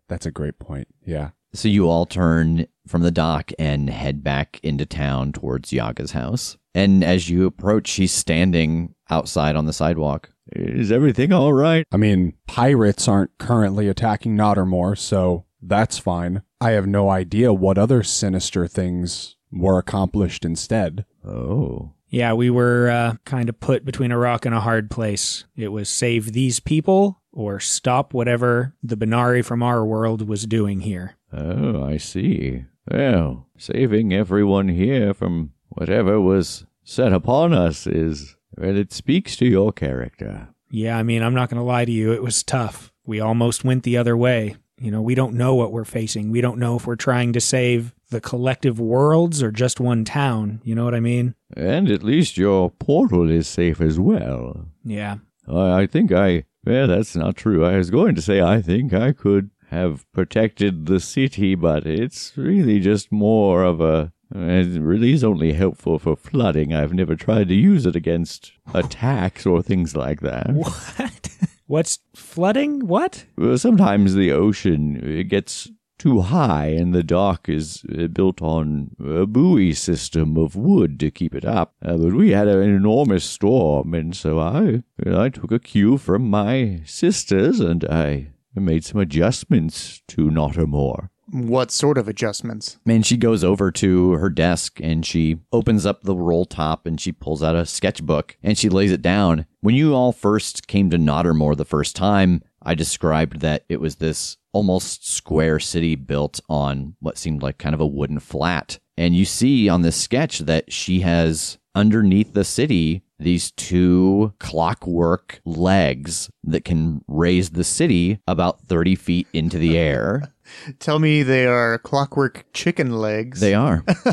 That's 0.08 0.26
a 0.26 0.30
great 0.30 0.58
point. 0.58 0.88
Yeah. 1.04 1.30
So 1.54 1.68
you 1.68 1.88
all 1.88 2.06
turn 2.06 2.66
from 2.86 3.02
the 3.02 3.10
dock 3.10 3.52
and 3.58 3.90
head 3.90 4.24
back 4.24 4.58
into 4.62 4.86
town 4.86 5.32
towards 5.32 5.72
Yaga's 5.72 6.12
house. 6.12 6.56
And 6.74 7.04
as 7.04 7.28
you 7.28 7.46
approach, 7.46 7.88
she's 7.88 8.12
standing 8.12 8.94
outside 9.10 9.56
on 9.56 9.66
the 9.66 9.72
sidewalk. 9.72 10.31
Is 10.50 10.90
everything 10.90 11.32
all 11.32 11.52
right? 11.52 11.86
I 11.92 11.96
mean, 11.96 12.34
pirates 12.46 13.06
aren't 13.06 13.38
currently 13.38 13.88
attacking 13.88 14.36
Nottermore, 14.36 14.98
so 14.98 15.44
that's 15.60 15.98
fine. 15.98 16.42
I 16.60 16.70
have 16.72 16.86
no 16.86 17.10
idea 17.10 17.52
what 17.52 17.78
other 17.78 18.02
sinister 18.02 18.66
things 18.66 19.36
were 19.52 19.78
accomplished 19.78 20.44
instead. 20.44 21.04
Oh. 21.24 21.92
Yeah, 22.08 22.34
we 22.34 22.50
were 22.50 22.90
uh, 22.90 23.14
kind 23.24 23.48
of 23.48 23.60
put 23.60 23.84
between 23.84 24.12
a 24.12 24.18
rock 24.18 24.44
and 24.44 24.54
a 24.54 24.60
hard 24.60 24.90
place. 24.90 25.44
It 25.56 25.68
was 25.68 25.88
save 25.88 26.32
these 26.32 26.60
people 26.60 27.22
or 27.32 27.58
stop 27.58 28.12
whatever 28.12 28.74
the 28.82 28.96
Benari 28.96 29.44
from 29.44 29.62
our 29.62 29.84
world 29.84 30.28
was 30.28 30.46
doing 30.46 30.80
here. 30.80 31.16
Oh, 31.32 31.82
I 31.82 31.96
see. 31.96 32.66
Well, 32.90 33.46
saving 33.56 34.12
everyone 34.12 34.68
here 34.68 35.14
from 35.14 35.52
whatever 35.70 36.20
was 36.20 36.66
set 36.84 37.12
upon 37.12 37.54
us 37.54 37.86
is, 37.86 38.36
well, 38.56 38.76
it 38.76 38.92
speaks 38.92 39.36
to 39.36 39.46
your 39.46 39.72
character. 39.72 40.48
Yeah, 40.70 40.96
I 40.96 41.02
mean, 41.02 41.22
I'm 41.22 41.34
not 41.34 41.50
going 41.50 41.60
to 41.60 41.64
lie 41.64 41.84
to 41.84 41.92
you. 41.92 42.12
It 42.12 42.22
was 42.22 42.42
tough. 42.42 42.92
We 43.04 43.20
almost 43.20 43.64
went 43.64 43.82
the 43.82 43.96
other 43.96 44.16
way. 44.16 44.56
You 44.78 44.90
know, 44.90 45.02
we 45.02 45.14
don't 45.14 45.34
know 45.34 45.54
what 45.54 45.70
we're 45.70 45.84
facing. 45.84 46.30
We 46.30 46.40
don't 46.40 46.58
know 46.58 46.76
if 46.76 46.86
we're 46.86 46.96
trying 46.96 47.32
to 47.34 47.40
save 47.40 47.94
the 48.10 48.20
collective 48.20 48.80
worlds 48.80 49.42
or 49.42 49.50
just 49.50 49.80
one 49.80 50.04
town. 50.04 50.60
You 50.64 50.74
know 50.74 50.84
what 50.84 50.94
I 50.94 51.00
mean? 51.00 51.34
And 51.56 51.90
at 51.90 52.02
least 52.02 52.36
your 52.36 52.70
portal 52.70 53.30
is 53.30 53.46
safe 53.46 53.80
as 53.80 54.00
well. 54.00 54.66
Yeah. 54.84 55.18
I, 55.46 55.82
I 55.82 55.86
think 55.86 56.10
I. 56.12 56.44
Well, 56.64 56.86
that's 56.86 57.16
not 57.16 57.36
true. 57.36 57.64
I 57.64 57.76
was 57.76 57.90
going 57.90 58.14
to 58.14 58.22
say 58.22 58.40
I 58.40 58.62
think 58.62 58.92
I 58.92 59.12
could 59.12 59.50
have 59.70 60.10
protected 60.12 60.86
the 60.86 61.00
city, 61.00 61.54
but 61.54 61.86
it's 61.86 62.36
really 62.36 62.80
just 62.80 63.12
more 63.12 63.64
of 63.64 63.80
a. 63.80 64.12
It 64.34 64.80
really 64.80 65.12
is 65.12 65.24
only 65.24 65.52
helpful 65.52 65.98
for 65.98 66.16
flooding. 66.16 66.72
I've 66.72 66.94
never 66.94 67.16
tried 67.16 67.48
to 67.48 67.54
use 67.54 67.86
it 67.86 67.96
against 67.96 68.52
attacks 68.74 69.46
or 69.46 69.62
things 69.62 69.94
like 69.96 70.20
that. 70.20 70.50
What? 70.52 71.28
What's 71.66 71.98
flooding? 72.14 72.86
What? 72.86 73.24
Well, 73.36 73.56
Sometimes 73.58 74.14
the 74.14 74.32
ocean 74.32 74.96
it 75.02 75.24
gets 75.24 75.70
too 75.98 76.20
high, 76.20 76.66
and 76.66 76.92
the 76.92 77.04
dock 77.04 77.48
is 77.48 77.84
uh, 77.96 78.08
built 78.08 78.42
on 78.42 78.90
a 78.98 79.24
buoy 79.24 79.72
system 79.72 80.36
of 80.36 80.56
wood 80.56 80.98
to 80.98 81.12
keep 81.12 81.32
it 81.32 81.44
up. 81.44 81.74
Uh, 81.80 81.96
but 81.96 82.12
we 82.12 82.30
had 82.30 82.48
an 82.48 82.60
enormous 82.74 83.24
storm, 83.24 83.94
and 83.94 84.16
so 84.16 84.40
I 84.40 84.82
I 85.06 85.28
took 85.28 85.52
a 85.52 85.60
cue 85.60 85.98
from 85.98 86.28
my 86.28 86.82
sisters, 86.84 87.60
and 87.60 87.84
I 87.84 88.32
made 88.54 88.84
some 88.84 89.00
adjustments 89.00 90.02
to 90.08 90.22
Nottermore. 90.22 91.08
What 91.32 91.70
sort 91.70 91.96
of 91.96 92.08
adjustments? 92.08 92.78
And 92.86 93.06
she 93.06 93.16
goes 93.16 93.42
over 93.42 93.70
to 93.72 94.12
her 94.12 94.28
desk 94.28 94.78
and 94.82 95.04
she 95.04 95.38
opens 95.50 95.86
up 95.86 96.02
the 96.02 96.14
roll 96.14 96.44
top 96.44 96.84
and 96.84 97.00
she 97.00 97.10
pulls 97.10 97.42
out 97.42 97.56
a 97.56 97.64
sketchbook 97.64 98.36
and 98.42 98.58
she 98.58 98.68
lays 98.68 98.92
it 98.92 99.00
down. 99.00 99.46
When 99.62 99.74
you 99.74 99.94
all 99.94 100.12
first 100.12 100.66
came 100.66 100.90
to 100.90 100.98
Nottermore 100.98 101.56
the 101.56 101.64
first 101.64 101.96
time, 101.96 102.42
I 102.60 102.74
described 102.74 103.40
that 103.40 103.64
it 103.70 103.80
was 103.80 103.96
this 103.96 104.36
almost 104.52 105.08
square 105.08 105.58
city 105.58 105.94
built 105.96 106.38
on 106.50 106.96
what 107.00 107.16
seemed 107.16 107.42
like 107.42 107.56
kind 107.56 107.74
of 107.74 107.80
a 107.80 107.86
wooden 107.86 108.20
flat. 108.20 108.78
And 108.98 109.16
you 109.16 109.24
see 109.24 109.70
on 109.70 109.80
this 109.80 109.96
sketch 109.96 110.40
that 110.40 110.70
she 110.70 111.00
has 111.00 111.56
underneath 111.74 112.34
the 112.34 112.44
city 112.44 113.02
these 113.18 113.52
two 113.52 114.34
clockwork 114.38 115.40
legs 115.44 116.28
that 116.44 116.64
can 116.64 117.02
raise 117.06 117.50
the 117.50 117.64
city 117.64 118.18
about 118.26 118.60
30 118.62 118.96
feet 118.96 119.26
into 119.32 119.58
the 119.58 119.78
air. 119.78 120.32
Tell 120.78 120.98
me 120.98 121.22
they 121.22 121.46
are 121.46 121.78
clockwork 121.78 122.44
chicken 122.52 122.92
legs. 122.98 123.40
They 123.40 123.54
are. 123.54 123.84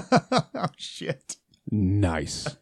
oh, 0.55 0.67
shit. 0.77 1.37
Nice. 1.71 2.57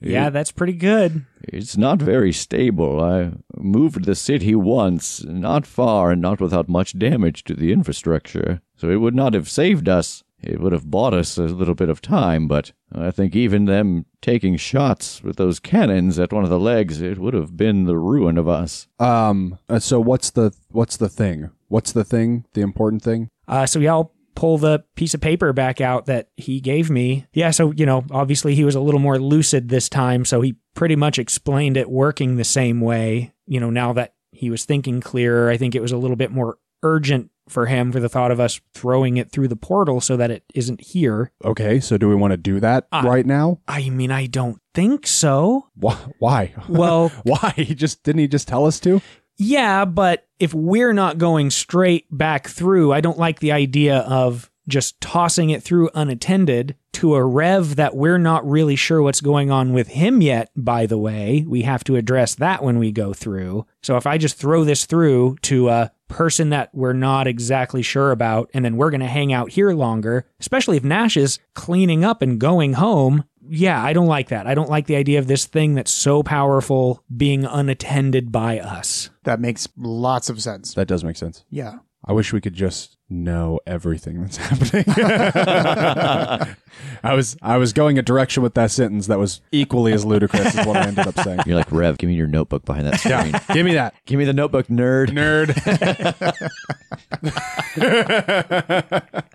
Yeah, 0.00 0.30
that's 0.30 0.50
pretty 0.50 0.72
good. 0.72 1.26
It's 1.42 1.76
not 1.76 2.02
very 2.02 2.32
stable. 2.32 3.00
I 3.00 3.32
moved 3.56 4.04
the 4.04 4.16
city 4.16 4.54
once, 4.54 5.22
not 5.24 5.64
far 5.66 6.10
and 6.10 6.20
not 6.20 6.40
without 6.40 6.68
much 6.68 6.98
damage 6.98 7.44
to 7.44 7.54
the 7.54 7.72
infrastructure. 7.72 8.60
So 8.76 8.90
it 8.90 8.96
would 8.96 9.14
not 9.14 9.32
have 9.34 9.48
saved 9.48 9.88
us. 9.88 10.24
It 10.42 10.58
would 10.60 10.72
have 10.72 10.90
bought 10.90 11.14
us 11.14 11.38
a 11.38 11.42
little 11.44 11.76
bit 11.76 11.88
of 11.88 12.02
time, 12.02 12.48
but 12.48 12.72
I 12.92 13.12
think 13.12 13.36
even 13.36 13.66
them 13.66 14.06
taking 14.20 14.56
shots 14.56 15.22
with 15.22 15.36
those 15.36 15.60
cannons 15.60 16.18
at 16.18 16.32
one 16.32 16.42
of 16.42 16.50
the 16.50 16.58
legs, 16.58 17.00
it 17.00 17.18
would 17.18 17.34
have 17.34 17.56
been 17.56 17.84
the 17.84 17.96
ruin 17.96 18.36
of 18.36 18.48
us. 18.48 18.88
Um. 18.98 19.58
uh, 19.68 19.78
So 19.78 20.00
what's 20.00 20.30
the 20.30 20.52
what's 20.70 20.96
the 20.96 21.08
thing? 21.08 21.50
What's 21.72 21.92
the 21.92 22.04
thing? 22.04 22.44
The 22.52 22.60
important 22.60 23.00
thing? 23.02 23.30
Uh, 23.48 23.64
so 23.64 23.78
yeah, 23.78 23.92
I'll 23.92 24.12
pull 24.34 24.58
the 24.58 24.84
piece 24.94 25.14
of 25.14 25.22
paper 25.22 25.54
back 25.54 25.80
out 25.80 26.04
that 26.04 26.28
he 26.36 26.60
gave 26.60 26.90
me. 26.90 27.26
Yeah, 27.32 27.50
so 27.50 27.70
you 27.72 27.86
know, 27.86 28.04
obviously 28.10 28.54
he 28.54 28.62
was 28.64 28.74
a 28.74 28.80
little 28.80 29.00
more 29.00 29.18
lucid 29.18 29.70
this 29.70 29.88
time, 29.88 30.26
so 30.26 30.42
he 30.42 30.56
pretty 30.74 30.96
much 30.96 31.18
explained 31.18 31.78
it 31.78 31.90
working 31.90 32.36
the 32.36 32.44
same 32.44 32.82
way. 32.82 33.32
You 33.46 33.58
know, 33.58 33.70
now 33.70 33.94
that 33.94 34.12
he 34.32 34.50
was 34.50 34.66
thinking 34.66 35.00
clearer, 35.00 35.48
I 35.48 35.56
think 35.56 35.74
it 35.74 35.80
was 35.80 35.92
a 35.92 35.96
little 35.96 36.16
bit 36.16 36.30
more 36.30 36.58
urgent 36.82 37.30
for 37.48 37.66
him 37.66 37.90
for 37.90 38.00
the 38.00 38.08
thought 38.08 38.30
of 38.30 38.38
us 38.38 38.60
throwing 38.74 39.16
it 39.16 39.30
through 39.32 39.48
the 39.48 39.56
portal 39.56 40.00
so 40.00 40.16
that 40.16 40.30
it 40.30 40.44
isn't 40.54 40.80
here. 40.80 41.32
Okay, 41.44 41.80
so 41.80 41.96
do 41.96 42.08
we 42.08 42.14
want 42.14 42.32
to 42.32 42.36
do 42.36 42.60
that 42.60 42.86
Uh, 42.92 43.02
right 43.04 43.24
now? 43.26 43.60
I 43.66 43.88
mean, 43.90 44.10
I 44.10 44.26
don't 44.26 44.58
think 44.74 45.06
so. 45.06 45.68
Why? 45.74 45.96
Why? 46.18 46.54
Well, 46.68 47.08
Why? 47.24 47.52
He 47.56 47.74
just 47.74 48.02
didn't 48.04 48.20
he 48.20 48.28
just 48.28 48.46
tell 48.46 48.66
us 48.66 48.78
to? 48.80 49.00
Yeah, 49.36 49.84
but 49.84 50.26
if 50.38 50.54
we're 50.54 50.92
not 50.92 51.18
going 51.18 51.50
straight 51.50 52.06
back 52.10 52.48
through, 52.48 52.92
I 52.92 53.00
don't 53.00 53.18
like 53.18 53.40
the 53.40 53.52
idea 53.52 53.98
of 53.98 54.50
just 54.68 55.00
tossing 55.00 55.50
it 55.50 55.62
through 55.62 55.90
unattended 55.94 56.76
to 56.92 57.14
a 57.14 57.24
rev 57.24 57.76
that 57.76 57.96
we're 57.96 58.18
not 58.18 58.48
really 58.48 58.76
sure 58.76 59.02
what's 59.02 59.20
going 59.20 59.50
on 59.50 59.72
with 59.72 59.88
him 59.88 60.20
yet, 60.20 60.50
by 60.54 60.86
the 60.86 60.98
way. 60.98 61.44
We 61.48 61.62
have 61.62 61.82
to 61.84 61.96
address 61.96 62.34
that 62.36 62.62
when 62.62 62.78
we 62.78 62.92
go 62.92 63.12
through. 63.12 63.66
So 63.82 63.96
if 63.96 64.06
I 64.06 64.18
just 64.18 64.36
throw 64.36 64.62
this 64.62 64.84
through 64.84 65.38
to 65.42 65.68
a 65.68 65.92
person 66.08 66.50
that 66.50 66.70
we're 66.74 66.92
not 66.92 67.26
exactly 67.26 67.82
sure 67.82 68.12
about, 68.12 68.50
and 68.54 68.64
then 68.64 68.76
we're 68.76 68.90
going 68.90 69.00
to 69.00 69.06
hang 69.06 69.32
out 69.32 69.50
here 69.50 69.72
longer, 69.72 70.26
especially 70.38 70.76
if 70.76 70.84
Nash 70.84 71.16
is 71.16 71.38
cleaning 71.54 72.04
up 72.04 72.22
and 72.22 72.38
going 72.38 72.74
home. 72.74 73.24
Yeah, 73.48 73.82
I 73.82 73.92
don't 73.92 74.06
like 74.06 74.28
that. 74.28 74.46
I 74.46 74.54
don't 74.54 74.70
like 74.70 74.86
the 74.86 74.96
idea 74.96 75.18
of 75.18 75.26
this 75.26 75.46
thing 75.46 75.74
that's 75.74 75.90
so 75.90 76.22
powerful 76.22 77.02
being 77.14 77.44
unattended 77.44 78.30
by 78.30 78.60
us. 78.60 79.10
That 79.24 79.40
makes 79.40 79.68
lots 79.76 80.30
of 80.30 80.40
sense. 80.40 80.74
That 80.74 80.86
does 80.88 81.02
make 81.04 81.16
sense. 81.16 81.44
Yeah. 81.50 81.78
I 82.04 82.12
wish 82.12 82.32
we 82.32 82.40
could 82.40 82.54
just 82.54 82.96
know 83.08 83.60
everything 83.64 84.20
that's 84.22 84.36
happening. 84.38 84.84
I 87.04 87.14
was 87.14 87.36
I 87.42 87.58
was 87.58 87.72
going 87.72 87.96
a 87.98 88.02
direction 88.02 88.42
with 88.42 88.54
that 88.54 88.70
sentence 88.72 89.06
that 89.06 89.18
was 89.20 89.40
equally 89.52 89.92
as 89.92 90.04
ludicrous 90.04 90.56
as 90.56 90.66
what 90.66 90.76
I 90.78 90.86
ended 90.86 91.06
up 91.06 91.18
saying. 91.20 91.40
You're 91.46 91.56
like, 91.56 91.70
Rev, 91.70 91.98
give 91.98 92.08
me 92.08 92.14
your 92.14 92.26
notebook 92.26 92.64
behind 92.64 92.86
that 92.86 92.98
screen. 92.98 93.14
Yeah, 93.32 93.40
give 93.54 93.64
me 93.66 93.74
that 93.74 93.94
Give 94.06 94.18
me 94.18 94.24
the 94.24 94.32
notebook, 94.32 94.66
nerd. 94.66 95.10
nerd. 95.10 95.52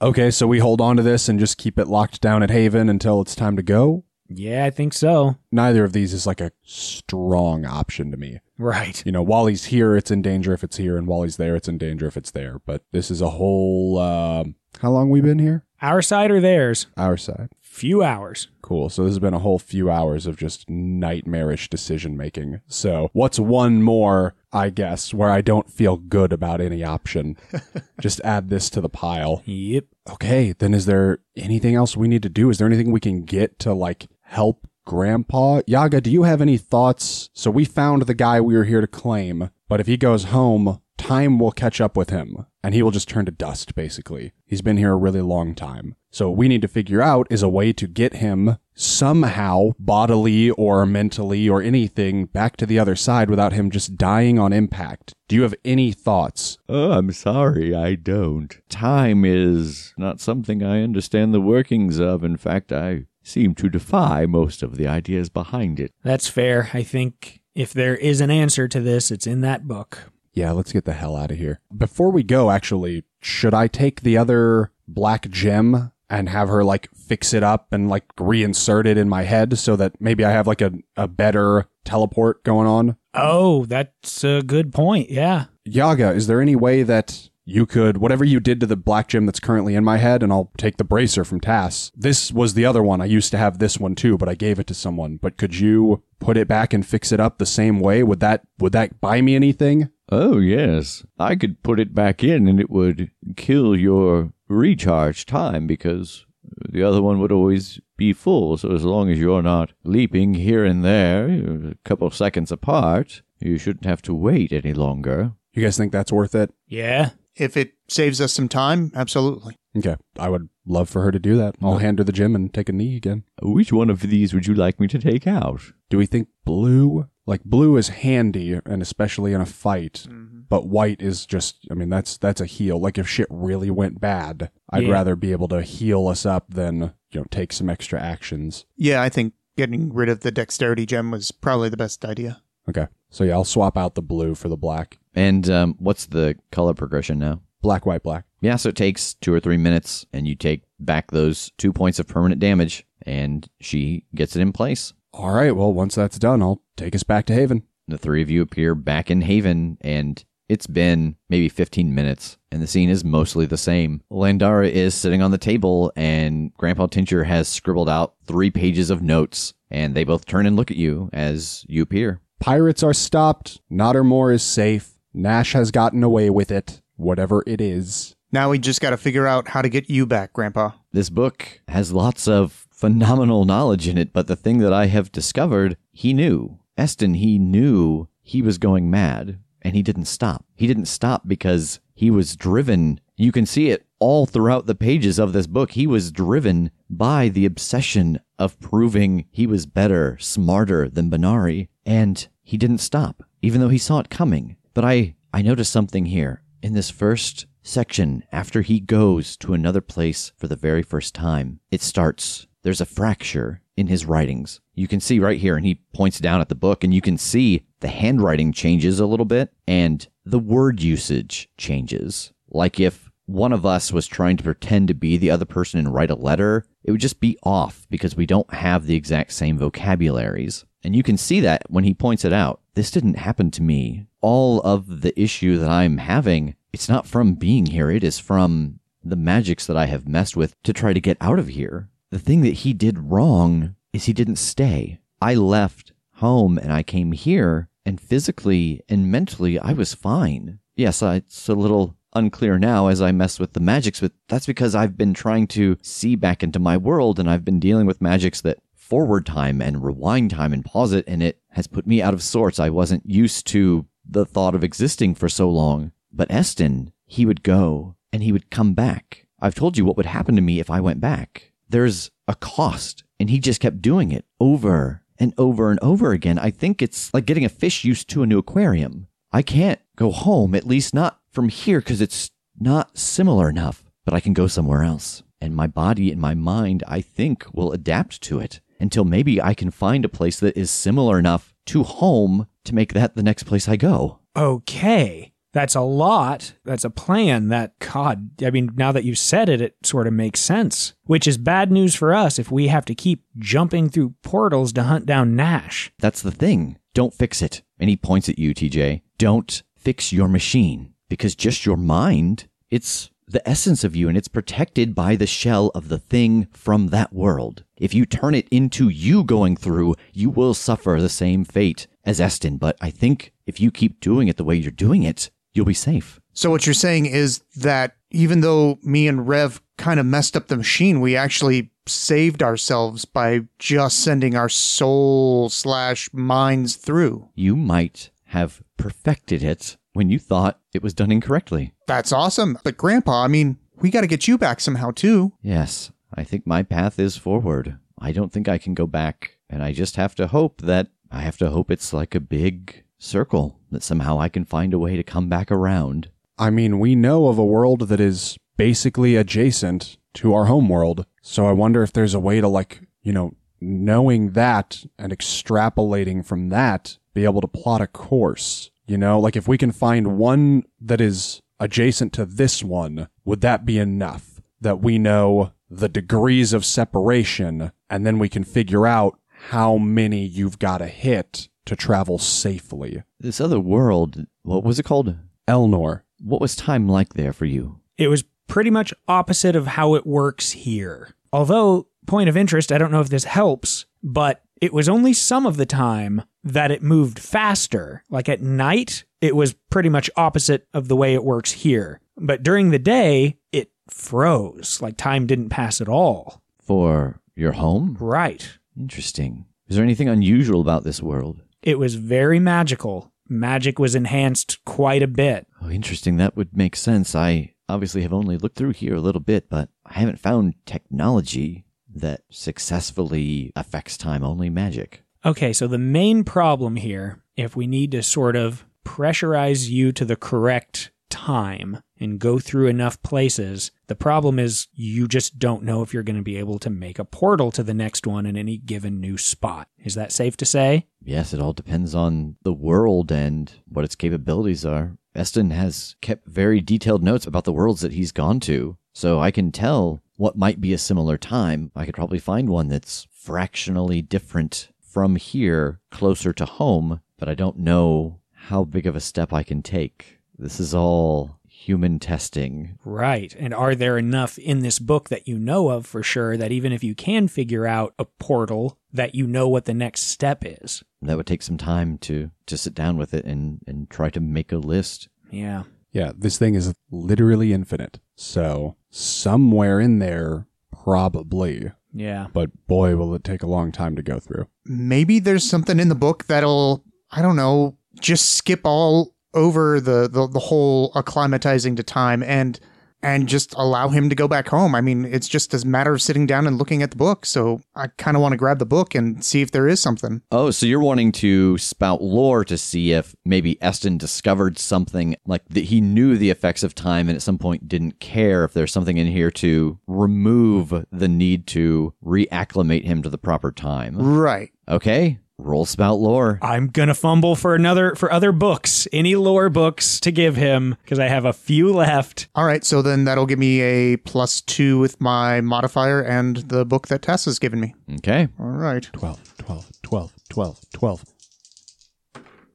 okay, 0.00 0.30
so 0.30 0.46
we 0.46 0.58
hold 0.58 0.80
on 0.80 0.96
to 0.96 1.02
this 1.02 1.28
and 1.28 1.38
just 1.38 1.58
keep 1.58 1.78
it 1.78 1.88
locked 1.88 2.20
down 2.20 2.42
at 2.42 2.50
Haven 2.50 2.88
until 2.88 3.20
it's 3.20 3.34
time 3.34 3.56
to 3.56 3.62
go. 3.62 4.04
Yeah, 4.28 4.66
I 4.66 4.70
think 4.70 4.92
so. 4.92 5.36
Neither 5.50 5.84
of 5.84 5.94
these 5.94 6.12
is 6.12 6.26
like 6.26 6.40
a 6.40 6.52
strong 6.62 7.64
option 7.64 8.10
to 8.10 8.16
me. 8.18 8.40
Right. 8.58 9.02
You 9.06 9.12
know, 9.12 9.22
while 9.22 9.46
he's 9.46 9.66
here, 9.66 9.96
it's 9.96 10.10
in 10.10 10.20
danger 10.20 10.52
if 10.52 10.62
it's 10.62 10.76
here, 10.76 10.98
and 10.98 11.06
while 11.06 11.22
he's 11.22 11.38
there, 11.38 11.56
it's 11.56 11.68
in 11.68 11.78
danger 11.78 12.06
if 12.06 12.16
it's 12.16 12.30
there. 12.30 12.60
But 12.66 12.82
this 12.92 13.10
is 13.10 13.22
a 13.22 13.30
whole. 13.30 13.98
Um, 13.98 14.56
how 14.82 14.90
long 14.90 15.08
we 15.08 15.20
been 15.20 15.38
here? 15.38 15.64
Our 15.80 16.02
side 16.02 16.30
or 16.30 16.40
theirs? 16.40 16.88
Our 16.96 17.16
side. 17.16 17.50
Few 17.78 18.02
hours. 18.02 18.48
Cool. 18.60 18.88
So 18.88 19.04
this 19.04 19.12
has 19.12 19.20
been 19.20 19.34
a 19.34 19.38
whole 19.38 19.60
few 19.60 19.88
hours 19.88 20.26
of 20.26 20.36
just 20.36 20.68
nightmarish 20.68 21.70
decision 21.70 22.16
making. 22.16 22.60
So 22.66 23.08
what's 23.12 23.38
one 23.38 23.84
more, 23.84 24.34
I 24.52 24.70
guess, 24.70 25.14
where 25.14 25.30
I 25.30 25.42
don't 25.42 25.70
feel 25.70 25.96
good 25.96 26.32
about 26.32 26.60
any 26.60 26.82
option? 26.82 27.36
just 28.00 28.20
add 28.24 28.48
this 28.48 28.68
to 28.70 28.80
the 28.80 28.88
pile. 28.88 29.42
Yep. 29.44 29.84
Okay, 30.10 30.54
then 30.58 30.74
is 30.74 30.86
there 30.86 31.20
anything 31.36 31.76
else 31.76 31.96
we 31.96 32.08
need 32.08 32.24
to 32.24 32.28
do? 32.28 32.50
Is 32.50 32.58
there 32.58 32.66
anything 32.66 32.90
we 32.90 32.98
can 32.98 33.22
get 33.22 33.60
to 33.60 33.72
like 33.72 34.08
help 34.22 34.66
Grandpa? 34.84 35.62
Yaga, 35.68 36.00
do 36.00 36.10
you 36.10 36.24
have 36.24 36.40
any 36.40 36.58
thoughts? 36.58 37.30
So 37.32 37.48
we 37.48 37.64
found 37.64 38.02
the 38.02 38.14
guy 38.14 38.40
we 38.40 38.56
were 38.56 38.64
here 38.64 38.80
to 38.80 38.88
claim, 38.88 39.50
but 39.68 39.78
if 39.78 39.86
he 39.86 39.96
goes 39.96 40.24
home, 40.24 40.80
time 40.96 41.38
will 41.38 41.52
catch 41.52 41.80
up 41.80 41.96
with 41.96 42.10
him 42.10 42.44
and 42.62 42.74
he 42.74 42.82
will 42.82 42.90
just 42.90 43.08
turn 43.08 43.24
to 43.24 43.30
dust, 43.30 43.74
basically. 43.74 44.32
He's 44.44 44.62
been 44.62 44.78
here 44.78 44.92
a 44.92 44.96
really 44.96 45.22
long 45.22 45.54
time. 45.54 45.94
So 46.18 46.30
what 46.30 46.38
we 46.38 46.48
need 46.48 46.62
to 46.62 46.66
figure 46.68 47.00
out 47.00 47.28
is 47.30 47.44
a 47.44 47.48
way 47.48 47.72
to 47.74 47.86
get 47.86 48.14
him 48.14 48.56
somehow 48.74 49.70
bodily 49.78 50.50
or 50.50 50.84
mentally 50.84 51.48
or 51.48 51.62
anything 51.62 52.24
back 52.24 52.56
to 52.56 52.66
the 52.66 52.76
other 52.76 52.96
side 52.96 53.30
without 53.30 53.52
him 53.52 53.70
just 53.70 53.96
dying 53.96 54.36
on 54.36 54.52
impact. 54.52 55.14
Do 55.28 55.36
you 55.36 55.42
have 55.42 55.54
any 55.64 55.92
thoughts? 55.92 56.58
Oh, 56.68 56.90
I'm 56.90 57.12
sorry, 57.12 57.72
I 57.72 57.94
don't. 57.94 58.52
Time 58.68 59.24
is 59.24 59.94
not 59.96 60.18
something 60.18 60.60
I 60.60 60.82
understand 60.82 61.32
the 61.32 61.40
workings 61.40 62.00
of. 62.00 62.24
In 62.24 62.36
fact, 62.36 62.72
I 62.72 63.04
seem 63.22 63.54
to 63.54 63.68
defy 63.68 64.26
most 64.26 64.64
of 64.64 64.76
the 64.76 64.88
ideas 64.88 65.28
behind 65.28 65.78
it. 65.78 65.92
That's 66.02 66.26
fair. 66.26 66.70
I 66.74 66.82
think 66.82 67.42
if 67.54 67.72
there 67.72 67.94
is 67.94 68.20
an 68.20 68.32
answer 68.32 68.66
to 68.66 68.80
this, 68.80 69.12
it's 69.12 69.28
in 69.28 69.40
that 69.42 69.68
book. 69.68 70.10
Yeah, 70.34 70.50
let's 70.50 70.72
get 70.72 70.84
the 70.84 70.94
hell 70.94 71.14
out 71.14 71.30
of 71.30 71.38
here. 71.38 71.60
Before 71.76 72.10
we 72.10 72.24
go, 72.24 72.50
actually, 72.50 73.04
should 73.22 73.54
I 73.54 73.68
take 73.68 74.00
the 74.00 74.18
other 74.18 74.72
black 74.88 75.30
gem 75.30 75.92
and 76.10 76.28
have 76.28 76.48
her 76.48 76.64
like 76.64 76.88
fix 76.94 77.34
it 77.34 77.42
up 77.42 77.68
and 77.72 77.88
like 77.88 78.04
reinsert 78.16 78.86
it 78.86 78.96
in 78.96 79.08
my 79.08 79.22
head 79.22 79.58
so 79.58 79.76
that 79.76 80.00
maybe 80.00 80.24
I 80.24 80.30
have 80.30 80.46
like 80.46 80.60
a, 80.60 80.72
a 80.96 81.08
better 81.08 81.66
teleport 81.84 82.44
going 82.44 82.66
on? 82.66 82.96
Oh, 83.14 83.64
that's 83.66 84.24
a 84.24 84.42
good 84.42 84.72
point. 84.72 85.10
Yeah. 85.10 85.46
Yaga, 85.64 86.12
is 86.12 86.26
there 86.26 86.40
any 86.40 86.56
way 86.56 86.82
that 86.82 87.28
you 87.48 87.64
could, 87.64 87.96
whatever 87.96 88.24
you 88.24 88.40
did 88.40 88.60
to 88.60 88.66
the 88.66 88.76
black 88.76 89.08
gem 89.08 89.24
that's 89.24 89.40
currently 89.40 89.74
in 89.74 89.82
my 89.82 89.96
head, 89.96 90.22
and 90.22 90.30
I'll 90.30 90.52
take 90.58 90.76
the 90.76 90.84
bracer 90.84 91.24
from 91.24 91.40
Tass. 91.40 91.90
This 91.96 92.30
was 92.30 92.52
the 92.52 92.66
other 92.66 92.82
one. 92.82 93.00
I 93.00 93.06
used 93.06 93.30
to 93.30 93.38
have 93.38 93.58
this 93.58 93.78
one 93.78 93.94
too, 93.94 94.18
but 94.18 94.28
I 94.28 94.34
gave 94.34 94.58
it 94.58 94.66
to 94.66 94.74
someone. 94.74 95.16
But 95.16 95.38
could 95.38 95.58
you 95.58 96.02
put 96.20 96.36
it 96.36 96.46
back 96.46 96.74
and 96.74 96.86
fix 96.86 97.10
it 97.10 97.20
up 97.20 97.38
the 97.38 97.46
same 97.46 97.80
way? 97.80 98.02
Would 98.02 98.20
that, 98.20 98.42
would 98.58 98.72
that 98.72 99.00
buy 99.00 99.22
me 99.22 99.34
anything? 99.34 99.88
Oh, 100.10 100.38
yes. 100.38 101.04
I 101.18 101.36
could 101.36 101.62
put 101.62 101.80
it 101.80 101.94
back 101.94 102.24
in 102.24 102.48
and 102.48 102.58
it 102.60 102.70
would 102.70 103.10
kill 103.36 103.76
your 103.76 104.32
recharge 104.48 105.26
time 105.26 105.66
because 105.66 106.24
the 106.68 106.82
other 106.82 107.02
one 107.02 107.20
would 107.20 107.32
always 107.32 107.80
be 107.96 108.12
full. 108.12 108.56
So 108.56 108.74
as 108.74 108.84
long 108.84 109.10
as 109.10 109.18
you're 109.18 109.42
not 109.42 109.72
leaping 109.84 110.34
here 110.34 110.64
and 110.64 110.84
there, 110.84 111.26
a 111.28 111.74
couple 111.84 112.06
of 112.06 112.14
seconds 112.14 112.50
apart, 112.50 113.22
you 113.40 113.58
shouldn't 113.58 113.84
have 113.86 114.02
to 114.02 114.14
wait 114.14 114.52
any 114.52 114.72
longer. 114.72 115.32
You 115.52 115.62
guys 115.62 115.76
think 115.76 115.92
that's 115.92 116.12
worth 116.12 116.34
it? 116.34 116.52
Yeah. 116.66 117.10
If 117.36 117.56
it 117.56 117.74
saves 117.88 118.20
us 118.20 118.32
some 118.32 118.48
time, 118.48 118.90
absolutely. 118.94 119.56
Okay. 119.76 119.96
I 120.18 120.28
would 120.28 120.48
love 120.66 120.88
for 120.88 121.02
her 121.02 121.12
to 121.12 121.18
do 121.18 121.36
that. 121.36 121.54
I'll 121.62 121.74
uh, 121.74 121.78
hand 121.78 121.98
her 121.98 122.04
the 122.04 122.12
gym 122.12 122.34
and 122.34 122.52
take 122.52 122.68
a 122.68 122.72
knee 122.72 122.96
again. 122.96 123.24
Which 123.42 123.72
one 123.72 123.90
of 123.90 124.00
these 124.00 124.34
would 124.34 124.46
you 124.46 124.54
like 124.54 124.80
me 124.80 124.88
to 124.88 124.98
take 124.98 125.26
out? 125.26 125.72
Do 125.88 125.98
we 125.98 126.06
think 126.06 126.28
blue? 126.44 127.08
Like 127.28 127.44
blue 127.44 127.76
is 127.76 127.88
handy 127.90 128.58
and 128.64 128.80
especially 128.82 129.32
in 129.34 129.40
a 129.40 129.46
fight, 129.46 130.06
but 130.48 130.66
white 130.66 131.02
is 131.02 131.26
just 131.26 131.58
I 131.70 131.74
mean 131.74 131.90
that's 131.90 132.16
that's 132.16 132.40
a 132.40 132.46
heal. 132.46 132.80
Like 132.80 132.96
if 132.96 133.06
shit 133.08 133.26
really 133.30 133.70
went 133.70 134.00
bad, 134.00 134.50
I'd 134.70 134.84
Yeah. 134.84 134.92
rather 134.92 135.14
be 135.14 135.32
able 135.32 135.48
to 135.48 135.60
heal 135.62 136.08
us 136.08 136.24
up 136.24 136.46
than, 136.52 136.94
you 137.12 137.20
know, 137.20 137.26
take 137.30 137.52
some 137.52 137.68
extra 137.68 138.00
actions. 138.00 138.64
Yeah, 138.76 139.02
I 139.02 139.10
think 139.10 139.34
getting 139.56 139.92
rid 139.92 140.08
of 140.08 140.20
the 140.20 140.30
dexterity 140.30 140.86
gem 140.86 141.10
was 141.10 141.30
probably 141.30 141.68
the 141.68 141.76
best 141.76 142.04
idea. 142.04 142.40
Okay. 142.68 142.86
So 143.10 143.24
yeah, 143.24 143.34
I'll 143.34 143.44
swap 143.44 143.76
out 143.76 143.94
the 143.94 144.02
blue 144.02 144.34
for 144.34 144.48
the 144.48 144.56
black. 144.56 144.98
And 145.14 145.50
um, 145.50 145.74
what's 145.78 146.06
the 146.06 146.36
color 146.50 146.72
progression 146.74 147.18
now? 147.18 147.42
Black, 147.60 147.84
white, 147.84 148.02
black. 148.02 148.24
Yeah, 148.40 148.56
so 148.56 148.68
it 148.68 148.76
takes 148.76 149.14
two 149.14 149.34
or 149.34 149.40
three 149.40 149.56
minutes, 149.56 150.06
and 150.12 150.28
you 150.28 150.36
take 150.36 150.62
back 150.78 151.10
those 151.10 151.50
two 151.58 151.72
points 151.72 151.98
of 151.98 152.06
permanent 152.06 152.40
damage, 152.40 152.86
and 153.04 153.48
she 153.60 154.04
gets 154.14 154.36
it 154.36 154.42
in 154.42 154.52
place. 154.52 154.92
All 155.12 155.32
right, 155.32 155.54
well, 155.54 155.72
once 155.72 155.94
that's 155.94 156.18
done, 156.18 156.42
I'll 156.42 156.62
take 156.76 156.94
us 156.94 157.02
back 157.02 157.26
to 157.26 157.34
Haven. 157.34 157.64
The 157.86 157.98
three 157.98 158.22
of 158.22 158.30
you 158.30 158.42
appear 158.42 158.74
back 158.74 159.10
in 159.10 159.22
Haven, 159.22 159.78
and 159.80 160.22
it's 160.48 160.66
been 160.66 161.16
maybe 161.28 161.48
15 161.48 161.94
minutes, 161.94 162.36
and 162.52 162.62
the 162.62 162.66
scene 162.66 162.90
is 162.90 163.04
mostly 163.04 163.46
the 163.46 163.56
same. 163.56 164.02
Landara 164.10 164.70
is 164.70 164.94
sitting 164.94 165.22
on 165.22 165.30
the 165.30 165.38
table, 165.38 165.92
and 165.96 166.52
Grandpa 166.54 166.86
Tincher 166.86 167.24
has 167.24 167.48
scribbled 167.48 167.88
out 167.88 168.14
three 168.26 168.50
pages 168.50 168.90
of 168.90 169.02
notes, 169.02 169.54
and 169.70 169.94
they 169.94 170.04
both 170.04 170.26
turn 170.26 170.46
and 170.46 170.56
look 170.56 170.70
at 170.70 170.76
you 170.76 171.08
as 171.12 171.64
you 171.68 171.82
appear. 171.82 172.20
Pirates 172.40 172.82
are 172.82 172.94
stopped. 172.94 173.60
Nottermore 173.70 174.32
is 174.32 174.42
safe. 174.42 174.92
Nash 175.14 175.52
has 175.54 175.70
gotten 175.70 176.04
away 176.04 176.30
with 176.30 176.50
it, 176.50 176.82
whatever 176.96 177.42
it 177.46 177.60
is. 177.60 178.14
Now 178.30 178.50
we 178.50 178.58
just 178.58 178.82
got 178.82 178.90
to 178.90 178.98
figure 178.98 179.26
out 179.26 179.48
how 179.48 179.62
to 179.62 179.70
get 179.70 179.88
you 179.88 180.04
back, 180.04 180.34
Grandpa. 180.34 180.72
This 180.92 181.08
book 181.08 181.60
has 181.68 181.92
lots 181.92 182.28
of 182.28 182.67
phenomenal 182.78 183.44
knowledge 183.44 183.88
in 183.88 183.98
it, 183.98 184.12
but 184.12 184.28
the 184.28 184.36
thing 184.36 184.58
that 184.58 184.72
I 184.72 184.86
have 184.86 185.10
discovered, 185.10 185.76
he 185.90 186.14
knew. 186.14 186.60
Eston, 186.76 187.14
he 187.14 187.36
knew 187.36 188.06
he 188.22 188.40
was 188.40 188.56
going 188.56 188.88
mad, 188.88 189.40
and 189.62 189.74
he 189.74 189.82
didn't 189.82 190.04
stop. 190.04 190.44
He 190.54 190.68
didn't 190.68 190.86
stop 190.86 191.26
because 191.26 191.80
he 191.92 192.08
was 192.08 192.36
driven. 192.36 193.00
You 193.16 193.32
can 193.32 193.46
see 193.46 193.70
it 193.70 193.84
all 193.98 194.26
throughout 194.26 194.66
the 194.66 194.76
pages 194.76 195.18
of 195.18 195.32
this 195.32 195.48
book. 195.48 195.72
He 195.72 195.88
was 195.88 196.12
driven 196.12 196.70
by 196.88 197.28
the 197.28 197.46
obsession 197.46 198.20
of 198.38 198.60
proving 198.60 199.24
he 199.32 199.44
was 199.44 199.66
better, 199.66 200.16
smarter 200.20 200.88
than 200.88 201.10
Benari, 201.10 201.66
and 201.84 202.28
he 202.44 202.56
didn't 202.56 202.78
stop, 202.78 203.24
even 203.42 203.60
though 203.60 203.70
he 203.70 203.78
saw 203.78 203.98
it 203.98 204.08
coming. 204.08 204.56
But 204.72 204.84
I, 204.84 205.16
I 205.32 205.42
noticed 205.42 205.72
something 205.72 206.06
here. 206.06 206.42
In 206.62 206.74
this 206.74 206.90
first 206.90 207.46
section, 207.60 208.22
after 208.30 208.62
he 208.62 208.78
goes 208.78 209.36
to 209.38 209.52
another 209.52 209.80
place 209.80 210.32
for 210.36 210.46
the 210.46 210.56
very 210.56 210.82
first 210.82 211.12
time, 211.12 211.58
it 211.72 211.82
starts. 211.82 212.46
There's 212.62 212.80
a 212.80 212.86
fracture 212.86 213.60
in 213.76 213.86
his 213.86 214.06
writings. 214.06 214.60
You 214.74 214.88
can 214.88 215.00
see 215.00 215.18
right 215.18 215.38
here, 215.38 215.56
and 215.56 215.64
he 215.64 215.82
points 215.94 216.18
down 216.18 216.40
at 216.40 216.48
the 216.48 216.54
book, 216.54 216.84
and 216.84 216.92
you 216.92 217.00
can 217.00 217.18
see 217.18 217.66
the 217.80 217.88
handwriting 217.88 218.52
changes 218.52 219.00
a 219.00 219.06
little 219.06 219.26
bit, 219.26 219.52
and 219.66 220.06
the 220.24 220.38
word 220.38 220.82
usage 220.82 221.48
changes. 221.56 222.32
Like 222.50 222.80
if 222.80 223.10
one 223.26 223.52
of 223.52 223.66
us 223.66 223.92
was 223.92 224.06
trying 224.06 224.36
to 224.38 224.44
pretend 224.44 224.88
to 224.88 224.94
be 224.94 225.16
the 225.16 225.30
other 225.30 225.44
person 225.44 225.78
and 225.78 225.92
write 225.92 226.10
a 226.10 226.14
letter, 226.14 226.64
it 226.82 226.90
would 226.90 227.00
just 227.00 227.20
be 227.20 227.38
off 227.42 227.86
because 227.90 228.16
we 228.16 228.26
don't 228.26 228.52
have 228.54 228.86
the 228.86 228.96
exact 228.96 229.32
same 229.32 229.58
vocabularies. 229.58 230.64
And 230.82 230.96
you 230.96 231.02
can 231.02 231.18
see 231.18 231.40
that 231.40 231.62
when 231.68 231.84
he 231.84 231.92
points 231.92 232.24
it 232.24 232.32
out. 232.32 232.60
This 232.74 232.90
didn't 232.90 233.18
happen 233.18 233.50
to 233.52 233.62
me. 233.62 234.06
All 234.20 234.60
of 234.62 235.02
the 235.02 235.18
issue 235.20 235.58
that 235.58 235.68
I'm 235.68 235.98
having 235.98 236.54
it's 236.72 236.88
not 236.88 237.06
from 237.06 237.34
being 237.34 237.66
here. 237.66 237.90
It 237.90 238.04
is 238.04 238.18
from 238.18 238.80
the 239.02 239.16
magics 239.16 239.66
that 239.66 239.76
I 239.76 239.86
have 239.86 240.08
messed 240.08 240.36
with 240.36 240.54
to 240.62 240.72
try 240.72 240.92
to 240.92 241.00
get 241.00 241.16
out 241.20 241.38
of 241.38 241.48
here. 241.48 241.88
The 242.10 242.18
thing 242.18 242.40
that 242.40 242.54
he 242.54 242.72
did 242.72 242.98
wrong 242.98 243.74
is 243.92 244.04
he 244.04 244.12
didn't 244.12 244.36
stay. 244.36 245.00
I 245.20 245.34
left 245.34 245.92
home 246.14 246.56
and 246.56 246.72
I 246.72 246.82
came 246.82 247.12
here, 247.12 247.68
and 247.84 248.00
physically 248.00 248.82
and 248.88 249.10
mentally, 249.10 249.58
I 249.58 249.72
was 249.72 249.94
fine. 249.94 250.58
Yes, 250.74 251.02
it's 251.02 251.48
a 251.48 251.54
little 251.54 251.96
unclear 252.14 252.58
now 252.58 252.86
as 252.86 253.02
I 253.02 253.12
mess 253.12 253.38
with 253.38 253.52
the 253.52 253.60
magics, 253.60 254.00
but 254.00 254.12
that's 254.28 254.46
because 254.46 254.74
I've 254.74 254.96
been 254.96 255.12
trying 255.12 255.46
to 255.48 255.76
see 255.82 256.16
back 256.16 256.42
into 256.42 256.58
my 256.58 256.76
world 256.76 257.18
and 257.18 257.28
I've 257.28 257.44
been 257.44 257.60
dealing 257.60 257.86
with 257.86 258.00
magics 258.00 258.40
that 258.40 258.58
forward 258.74 259.26
time 259.26 259.60
and 259.60 259.84
rewind 259.84 260.30
time 260.30 260.54
and 260.54 260.64
pause 260.64 260.92
it, 260.92 261.04
and 261.06 261.22
it 261.22 261.40
has 261.50 261.66
put 261.66 261.86
me 261.86 262.00
out 262.00 262.14
of 262.14 262.22
sorts. 262.22 262.58
I 262.58 262.70
wasn't 262.70 263.04
used 263.04 263.46
to 263.48 263.84
the 264.08 264.24
thought 264.24 264.54
of 264.54 264.64
existing 264.64 265.14
for 265.14 265.28
so 265.28 265.50
long. 265.50 265.92
But 266.10 266.30
Eston, 266.30 266.92
he 267.04 267.26
would 267.26 267.42
go 267.42 267.96
and 268.12 268.22
he 268.22 268.32
would 268.32 268.50
come 268.50 268.72
back. 268.72 269.26
I've 269.40 269.54
told 269.54 269.76
you 269.76 269.84
what 269.84 269.98
would 269.98 270.06
happen 270.06 270.34
to 270.36 270.42
me 270.42 270.58
if 270.58 270.70
I 270.70 270.80
went 270.80 271.02
back. 271.02 271.52
There's 271.68 272.10
a 272.26 272.34
cost, 272.34 273.04
and 273.20 273.30
he 273.30 273.38
just 273.38 273.60
kept 273.60 273.82
doing 273.82 274.12
it 274.12 274.24
over 274.40 275.02
and 275.18 275.34
over 275.36 275.70
and 275.70 275.78
over 275.80 276.12
again. 276.12 276.38
I 276.38 276.50
think 276.50 276.80
it's 276.80 277.12
like 277.12 277.26
getting 277.26 277.44
a 277.44 277.50
fish 277.50 277.84
used 277.84 278.08
to 278.10 278.22
a 278.22 278.26
new 278.26 278.38
aquarium. 278.38 279.08
I 279.32 279.42
can't 279.42 279.80
go 279.96 280.10
home, 280.10 280.54
at 280.54 280.66
least 280.66 280.94
not 280.94 281.20
from 281.32 281.48
here, 281.48 281.80
because 281.80 282.00
it's 282.00 282.30
not 282.58 282.96
similar 282.96 283.50
enough, 283.50 283.84
but 284.04 284.14
I 284.14 284.20
can 284.20 284.32
go 284.32 284.46
somewhere 284.46 284.82
else. 284.82 285.22
And 285.40 285.54
my 285.54 285.66
body 285.66 286.10
and 286.10 286.20
my 286.20 286.34
mind, 286.34 286.82
I 286.88 287.00
think, 287.00 287.44
will 287.52 287.72
adapt 287.72 288.20
to 288.22 288.40
it 288.40 288.60
until 288.80 289.04
maybe 289.04 289.40
I 289.40 289.54
can 289.54 289.70
find 289.70 290.04
a 290.04 290.08
place 290.08 290.40
that 290.40 290.56
is 290.56 290.70
similar 290.70 291.18
enough 291.18 291.54
to 291.66 291.82
home 291.82 292.46
to 292.64 292.74
make 292.74 292.94
that 292.94 293.14
the 293.14 293.22
next 293.22 293.44
place 293.44 293.68
I 293.68 293.76
go. 293.76 294.20
Okay. 294.36 295.32
That's 295.58 295.74
a 295.74 295.80
lot. 295.80 296.52
That's 296.64 296.84
a 296.84 296.90
plan 296.90 297.48
that, 297.48 297.76
God, 297.80 298.30
I 298.44 298.50
mean, 298.50 298.70
now 298.76 298.92
that 298.92 299.02
you've 299.02 299.18
said 299.18 299.48
it, 299.48 299.60
it 299.60 299.74
sort 299.82 300.06
of 300.06 300.12
makes 300.12 300.38
sense. 300.38 300.94
Which 301.06 301.26
is 301.26 301.36
bad 301.36 301.72
news 301.72 301.96
for 301.96 302.14
us 302.14 302.38
if 302.38 302.52
we 302.52 302.68
have 302.68 302.84
to 302.84 302.94
keep 302.94 303.24
jumping 303.36 303.88
through 303.88 304.14
portals 304.22 304.72
to 304.74 304.84
hunt 304.84 305.04
down 305.04 305.34
Nash. 305.34 305.90
That's 305.98 306.22
the 306.22 306.30
thing. 306.30 306.78
Don't 306.94 307.12
fix 307.12 307.42
it. 307.42 307.62
And 307.76 307.90
he 307.90 307.96
points 307.96 308.28
at 308.28 308.38
you, 308.38 308.54
TJ. 308.54 309.02
Don't 309.18 309.64
fix 309.76 310.12
your 310.12 310.28
machine 310.28 310.94
because 311.08 311.34
just 311.34 311.66
your 311.66 311.76
mind, 311.76 312.46
it's 312.70 313.10
the 313.26 313.46
essence 313.48 313.82
of 313.82 313.96
you 313.96 314.08
and 314.08 314.16
it's 314.16 314.28
protected 314.28 314.94
by 314.94 315.16
the 315.16 315.26
shell 315.26 315.72
of 315.74 315.88
the 315.88 315.98
thing 315.98 316.46
from 316.52 316.90
that 316.90 317.12
world. 317.12 317.64
If 317.76 317.94
you 317.94 318.06
turn 318.06 318.36
it 318.36 318.46
into 318.52 318.88
you 318.88 319.24
going 319.24 319.56
through, 319.56 319.96
you 320.12 320.30
will 320.30 320.54
suffer 320.54 320.98
the 321.00 321.08
same 321.08 321.44
fate 321.44 321.88
as 322.04 322.20
Eston. 322.20 322.58
But 322.58 322.76
I 322.80 322.90
think 322.90 323.32
if 323.44 323.60
you 323.60 323.72
keep 323.72 323.98
doing 323.98 324.28
it 324.28 324.36
the 324.36 324.44
way 324.44 324.54
you're 324.54 324.70
doing 324.70 325.02
it, 325.02 325.30
you'll 325.54 325.64
be 325.64 325.74
safe. 325.74 326.20
So 326.32 326.50
what 326.50 326.66
you're 326.66 326.74
saying 326.74 327.06
is 327.06 327.40
that 327.56 327.96
even 328.10 328.40
though 328.40 328.78
me 328.82 329.08
and 329.08 329.26
Rev 329.26 329.60
kind 329.76 330.00
of 330.00 330.06
messed 330.06 330.36
up 330.36 330.48
the 330.48 330.56
machine, 330.56 331.00
we 331.00 331.16
actually 331.16 331.70
saved 331.86 332.42
ourselves 332.42 333.04
by 333.04 333.40
just 333.58 334.00
sending 334.00 334.36
our 334.36 334.48
soul 334.48 335.48
slash 335.48 336.12
minds 336.12 336.76
through. 336.76 337.28
You 337.34 337.56
might 337.56 338.10
have 338.26 338.62
perfected 338.76 339.42
it 339.42 339.76
when 339.94 340.10
you 340.10 340.18
thought 340.18 340.60
it 340.74 340.82
was 340.82 340.94
done 340.94 341.10
incorrectly. 341.10 341.72
That's 341.86 342.12
awesome. 342.12 342.58
But 342.62 342.76
Grandpa, 342.76 343.24
I 343.24 343.28
mean, 343.28 343.58
we 343.80 343.90
got 343.90 344.02
to 344.02 344.06
get 344.06 344.28
you 344.28 344.38
back 344.38 344.60
somehow 344.60 344.90
too. 344.90 345.32
Yes, 345.42 345.90
I 346.14 346.24
think 346.24 346.46
my 346.46 346.62
path 346.62 346.98
is 346.98 347.16
forward. 347.16 347.78
I 347.98 348.12
don't 348.12 348.32
think 348.32 348.48
I 348.48 348.58
can 348.58 348.74
go 348.74 348.86
back, 348.86 349.38
and 349.50 349.62
I 349.62 349.72
just 349.72 349.96
have 349.96 350.14
to 350.16 350.28
hope 350.28 350.60
that 350.62 350.88
I 351.10 351.22
have 351.22 351.38
to 351.38 351.50
hope 351.50 351.70
it's 351.70 351.92
like 351.92 352.14
a 352.14 352.20
big 352.20 352.84
circle 352.98 353.57
that 353.70 353.82
somehow 353.82 354.20
I 354.20 354.28
can 354.28 354.44
find 354.44 354.72
a 354.74 354.78
way 354.78 354.96
to 354.96 355.02
come 355.02 355.28
back 355.28 355.50
around. 355.50 356.10
I 356.38 356.50
mean, 356.50 356.78
we 356.78 356.94
know 356.94 357.28
of 357.28 357.38
a 357.38 357.44
world 357.44 357.88
that 357.88 358.00
is 358.00 358.38
basically 358.56 359.16
adjacent 359.16 359.96
to 360.14 360.34
our 360.34 360.46
home 360.46 360.68
world. 360.68 361.06
So 361.22 361.46
I 361.46 361.52
wonder 361.52 361.82
if 361.82 361.92
there's 361.92 362.14
a 362.14 362.20
way 362.20 362.40
to 362.40 362.48
like, 362.48 362.80
you 363.02 363.12
know, 363.12 363.34
knowing 363.60 364.32
that 364.32 364.84
and 364.98 365.16
extrapolating 365.16 366.24
from 366.24 366.48
that, 366.50 366.98
be 367.14 367.24
able 367.24 367.40
to 367.40 367.48
plot 367.48 367.80
a 367.80 367.86
course. 367.86 368.70
You 368.86 368.98
know, 368.98 369.18
like 369.20 369.36
if 369.36 369.48
we 369.48 369.58
can 369.58 369.72
find 369.72 370.18
one 370.18 370.64
that 370.80 371.00
is 371.00 371.42
adjacent 371.60 372.12
to 372.14 372.24
this 372.24 372.62
one, 372.62 373.08
would 373.24 373.40
that 373.42 373.66
be 373.66 373.78
enough 373.78 374.40
that 374.60 374.80
we 374.80 374.98
know 374.98 375.52
the 375.70 375.88
degrees 375.88 376.52
of 376.52 376.64
separation 376.64 377.72
and 377.90 378.06
then 378.06 378.18
we 378.18 378.28
can 378.28 378.44
figure 378.44 378.86
out 378.86 379.18
how 379.50 379.76
many 379.76 380.24
you've 380.24 380.58
got 380.58 380.78
to 380.78 380.86
hit 380.86 381.48
to 381.68 381.76
travel 381.76 382.18
safely? 382.18 383.02
This 383.20 383.40
other 383.40 383.60
world, 383.60 384.26
what 384.42 384.64
was 384.64 384.78
it 384.78 384.84
called? 384.84 385.16
Elnor. 385.46 386.02
What 386.20 386.40
was 386.40 386.56
time 386.56 386.88
like 386.88 387.14
there 387.14 387.32
for 387.32 387.46
you? 387.46 387.80
It 387.96 388.08
was 388.08 388.24
pretty 388.48 388.70
much 388.70 388.92
opposite 389.06 389.54
of 389.54 389.66
how 389.66 389.94
it 389.94 390.06
works 390.06 390.52
here. 390.52 391.14
Although, 391.32 391.86
point 392.06 392.28
of 392.28 392.36
interest, 392.36 392.72
I 392.72 392.78
don't 392.78 392.90
know 392.90 393.00
if 393.00 393.10
this 393.10 393.24
helps, 393.24 393.86
but 394.02 394.42
it 394.60 394.72
was 394.72 394.88
only 394.88 395.12
some 395.12 395.46
of 395.46 395.56
the 395.56 395.66
time 395.66 396.22
that 396.42 396.70
it 396.70 396.82
moved 396.82 397.18
faster. 397.18 398.02
Like 398.10 398.28
at 398.28 398.42
night, 398.42 399.04
it 399.20 399.36
was 399.36 399.54
pretty 399.70 399.88
much 399.88 400.10
opposite 400.16 400.66
of 400.74 400.88
the 400.88 400.96
way 400.96 401.14
it 401.14 401.24
works 401.24 401.52
here. 401.52 402.00
But 402.16 402.42
during 402.42 402.70
the 402.70 402.78
day, 402.78 403.36
it 403.52 403.70
froze. 403.88 404.80
Like 404.82 404.96
time 404.96 405.26
didn't 405.26 405.50
pass 405.50 405.80
at 405.80 405.88
all. 405.88 406.42
For 406.60 407.20
your 407.36 407.52
home? 407.52 407.96
Right. 408.00 408.58
Interesting. 408.78 409.46
Is 409.68 409.76
there 409.76 409.84
anything 409.84 410.08
unusual 410.08 410.60
about 410.60 410.84
this 410.84 411.02
world? 411.02 411.42
It 411.68 411.78
was 411.78 411.96
very 411.96 412.40
magical. 412.40 413.12
Magic 413.28 413.78
was 413.78 413.94
enhanced 413.94 414.64
quite 414.64 415.02
a 415.02 415.06
bit. 415.06 415.46
Oh, 415.60 415.68
interesting. 415.68 416.16
That 416.16 416.34
would 416.34 416.56
make 416.56 416.74
sense. 416.74 417.14
I 417.14 417.52
obviously 417.68 418.00
have 418.00 418.12
only 418.14 418.38
looked 418.38 418.56
through 418.56 418.72
here 418.72 418.94
a 418.94 419.02
little 419.02 419.20
bit, 419.20 419.50
but 419.50 419.68
I 419.84 419.92
haven't 419.98 420.18
found 420.18 420.54
technology 420.64 421.66
that 421.94 422.22
successfully 422.30 423.52
affects 423.54 423.98
time, 423.98 424.24
only 424.24 424.48
magic. 424.48 425.02
Okay, 425.26 425.52
so 425.52 425.66
the 425.66 425.76
main 425.76 426.24
problem 426.24 426.76
here, 426.76 427.22
if 427.36 427.54
we 427.54 427.66
need 427.66 427.90
to 427.90 428.02
sort 428.02 428.34
of 428.34 428.64
pressurize 428.86 429.68
you 429.68 429.92
to 429.92 430.06
the 430.06 430.16
correct 430.16 430.90
time 431.10 431.82
and 432.00 432.18
go 432.18 432.38
through 432.38 432.68
enough 432.68 433.02
places, 433.02 433.72
the 433.88 433.94
problem 433.94 434.38
is 434.38 434.68
you 434.72 435.08
just 435.08 435.38
don't 435.38 435.62
know 435.62 435.82
if 435.82 435.92
you're 435.92 436.02
going 436.02 436.16
to 436.16 436.22
be 436.22 436.36
able 436.36 436.58
to 436.60 436.70
make 436.70 436.98
a 436.98 437.04
portal 437.04 437.50
to 437.50 437.62
the 437.62 437.74
next 437.74 438.06
one 438.06 438.24
in 438.24 438.36
any 438.36 438.56
given 438.56 439.00
new 439.00 439.18
spot. 439.18 439.68
Is 439.78 439.94
that 439.94 440.12
safe 440.12 440.36
to 440.38 440.46
say? 440.46 440.86
Yes, 441.08 441.32
it 441.32 441.40
all 441.40 441.54
depends 441.54 441.94
on 441.94 442.36
the 442.42 442.52
world 442.52 443.10
and 443.10 443.50
what 443.66 443.82
its 443.82 443.94
capabilities 443.94 444.66
are. 444.66 444.98
Eston 445.14 445.52
has 445.52 445.96
kept 446.02 446.28
very 446.28 446.60
detailed 446.60 447.02
notes 447.02 447.26
about 447.26 447.44
the 447.44 447.52
worlds 447.52 447.80
that 447.80 447.94
he's 447.94 448.12
gone 448.12 448.40
to, 448.40 448.76
so 448.92 449.18
I 449.18 449.30
can 449.30 449.50
tell 449.50 450.02
what 450.16 450.36
might 450.36 450.60
be 450.60 450.74
a 450.74 450.78
similar 450.78 451.16
time. 451.16 451.72
I 451.74 451.86
could 451.86 451.94
probably 451.94 452.18
find 452.18 452.50
one 452.50 452.68
that's 452.68 453.06
fractionally 453.10 454.02
different 454.02 454.68
from 454.82 455.16
here, 455.16 455.80
closer 455.90 456.34
to 456.34 456.44
home, 456.44 457.00
but 457.18 457.26
I 457.26 457.34
don't 457.34 457.56
know 457.56 458.20
how 458.34 458.64
big 458.64 458.86
of 458.86 458.94
a 458.94 459.00
step 459.00 459.32
I 459.32 459.44
can 459.44 459.62
take. 459.62 460.18
This 460.38 460.60
is 460.60 460.74
all 460.74 461.37
human 461.58 461.98
testing. 461.98 462.78
Right. 462.84 463.34
And 463.36 463.52
are 463.52 463.74
there 463.74 463.98
enough 463.98 464.38
in 464.38 464.60
this 464.60 464.78
book 464.78 465.08
that 465.08 465.26
you 465.26 465.38
know 465.38 465.70
of 465.70 465.86
for 465.86 466.02
sure 466.04 466.36
that 466.36 466.52
even 466.52 466.72
if 466.72 466.84
you 466.84 466.94
can 466.94 467.26
figure 467.26 467.66
out 467.66 467.94
a 467.98 468.04
portal, 468.04 468.78
that 468.92 469.14
you 469.14 469.26
know 469.26 469.48
what 469.48 469.64
the 469.64 469.74
next 469.74 470.02
step 470.02 470.44
is? 470.44 470.84
That 471.02 471.16
would 471.16 471.26
take 471.26 471.42
some 471.42 471.58
time 471.58 471.98
to 471.98 472.30
to 472.46 472.56
sit 472.56 472.74
down 472.74 472.96
with 472.96 473.12
it 473.12 473.24
and 473.24 473.60
and 473.66 473.90
try 473.90 474.08
to 474.10 474.20
make 474.20 474.52
a 474.52 474.58
list. 474.58 475.08
Yeah. 475.30 475.64
Yeah, 475.90 476.12
this 476.16 476.38
thing 476.38 476.54
is 476.54 476.74
literally 476.90 477.52
infinite. 477.52 477.98
So 478.14 478.76
somewhere 478.90 479.80
in 479.80 479.98
there, 479.98 480.46
probably. 480.72 481.72
Yeah. 481.92 482.28
But 482.32 482.66
boy, 482.66 482.94
will 482.96 483.14
it 483.14 483.24
take 483.24 483.42
a 483.42 483.48
long 483.48 483.72
time 483.72 483.96
to 483.96 484.02
go 484.02 484.20
through. 484.20 484.46
Maybe 484.64 485.18
there's 485.18 485.48
something 485.48 485.80
in 485.80 485.88
the 485.88 485.94
book 485.94 486.26
that'll, 486.26 486.84
I 487.10 487.22
don't 487.22 487.36
know, 487.36 487.78
just 487.98 488.30
skip 488.30 488.60
all 488.64 489.14
over 489.38 489.80
the, 489.80 490.08
the, 490.08 490.26
the 490.26 490.38
whole 490.38 490.92
acclimatizing 490.92 491.76
to 491.76 491.82
time 491.82 492.22
and 492.22 492.60
and 493.02 493.28
just 493.28 493.54
allow 493.56 493.88
him 493.88 494.08
to 494.08 494.14
go 494.14 494.26
back 494.26 494.48
home. 494.48 494.74
I 494.74 494.80
mean, 494.80 495.04
it's 495.04 495.28
just 495.28 495.54
a 495.54 495.66
matter 495.66 495.94
of 495.94 496.02
sitting 496.02 496.26
down 496.26 496.46
and 496.46 496.58
looking 496.58 496.82
at 496.82 496.90
the 496.90 496.96
book. 496.96 497.24
So 497.26 497.60
I 497.74 497.88
kind 497.96 498.16
of 498.16 498.20
want 498.20 498.32
to 498.32 498.36
grab 498.36 498.58
the 498.58 498.66
book 498.66 498.94
and 498.94 499.24
see 499.24 499.40
if 499.40 499.52
there 499.52 499.68
is 499.68 499.80
something. 499.80 500.22
Oh, 500.32 500.50
so 500.50 500.66
you're 500.66 500.80
wanting 500.80 501.12
to 501.12 501.58
spout 501.58 502.02
lore 502.02 502.44
to 502.44 502.58
see 502.58 502.92
if 502.92 503.14
maybe 503.24 503.60
Eston 503.62 503.98
discovered 503.98 504.58
something 504.58 505.14
like 505.26 505.44
that 505.50 505.64
he 505.64 505.80
knew 505.80 506.16
the 506.16 506.30
effects 506.30 506.62
of 506.62 506.74
time 506.74 507.08
and 507.08 507.16
at 507.16 507.22
some 507.22 507.38
point 507.38 507.68
didn't 507.68 508.00
care 508.00 508.44
if 508.44 508.52
there's 508.52 508.72
something 508.72 508.96
in 508.96 509.06
here 509.06 509.30
to 509.30 509.78
remove 509.86 510.84
the 510.90 511.08
need 511.08 511.46
to 511.48 511.94
reacclimate 512.04 512.84
him 512.84 513.02
to 513.02 513.10
the 513.10 513.18
proper 513.18 513.52
time. 513.52 513.96
Right. 513.96 514.50
Okay, 514.68 515.18
roll 515.38 515.64
spout 515.64 515.98
lore. 516.00 516.38
I'm 516.42 516.66
gonna 516.68 516.94
fumble 516.94 517.36
for 517.36 517.54
another 517.54 517.94
for 517.94 518.12
other 518.12 518.32
books, 518.32 518.86
any 518.92 519.14
lore 519.16 519.48
books 519.48 520.00
to 520.00 520.10
give 520.10 520.36
him 520.36 520.76
because 520.82 520.98
I 520.98 521.06
have 521.06 521.24
a 521.24 521.32
few 521.32 521.72
left. 521.72 522.28
All 522.34 522.44
right. 522.44 522.64
So 522.64 522.82
then 522.82 523.04
that'll 523.04 523.26
give 523.26 523.38
me 523.38 523.60
a 523.60 523.96
plus 523.98 524.40
two 524.40 524.78
with 524.78 525.00
my 525.00 525.40
modifier 525.40 526.00
and 526.02 526.36
the 526.38 526.64
book 526.64 526.88
that 526.88 527.02
Tass 527.02 527.24
has 527.26 527.38
given 527.38 527.60
me. 527.60 527.74
Okay. 527.96 528.28
All 528.38 528.46
right. 528.46 528.88
12, 528.92 529.38
12, 529.38 529.70
12, 529.82 530.12
12, 530.28 530.60
12. 530.72 531.04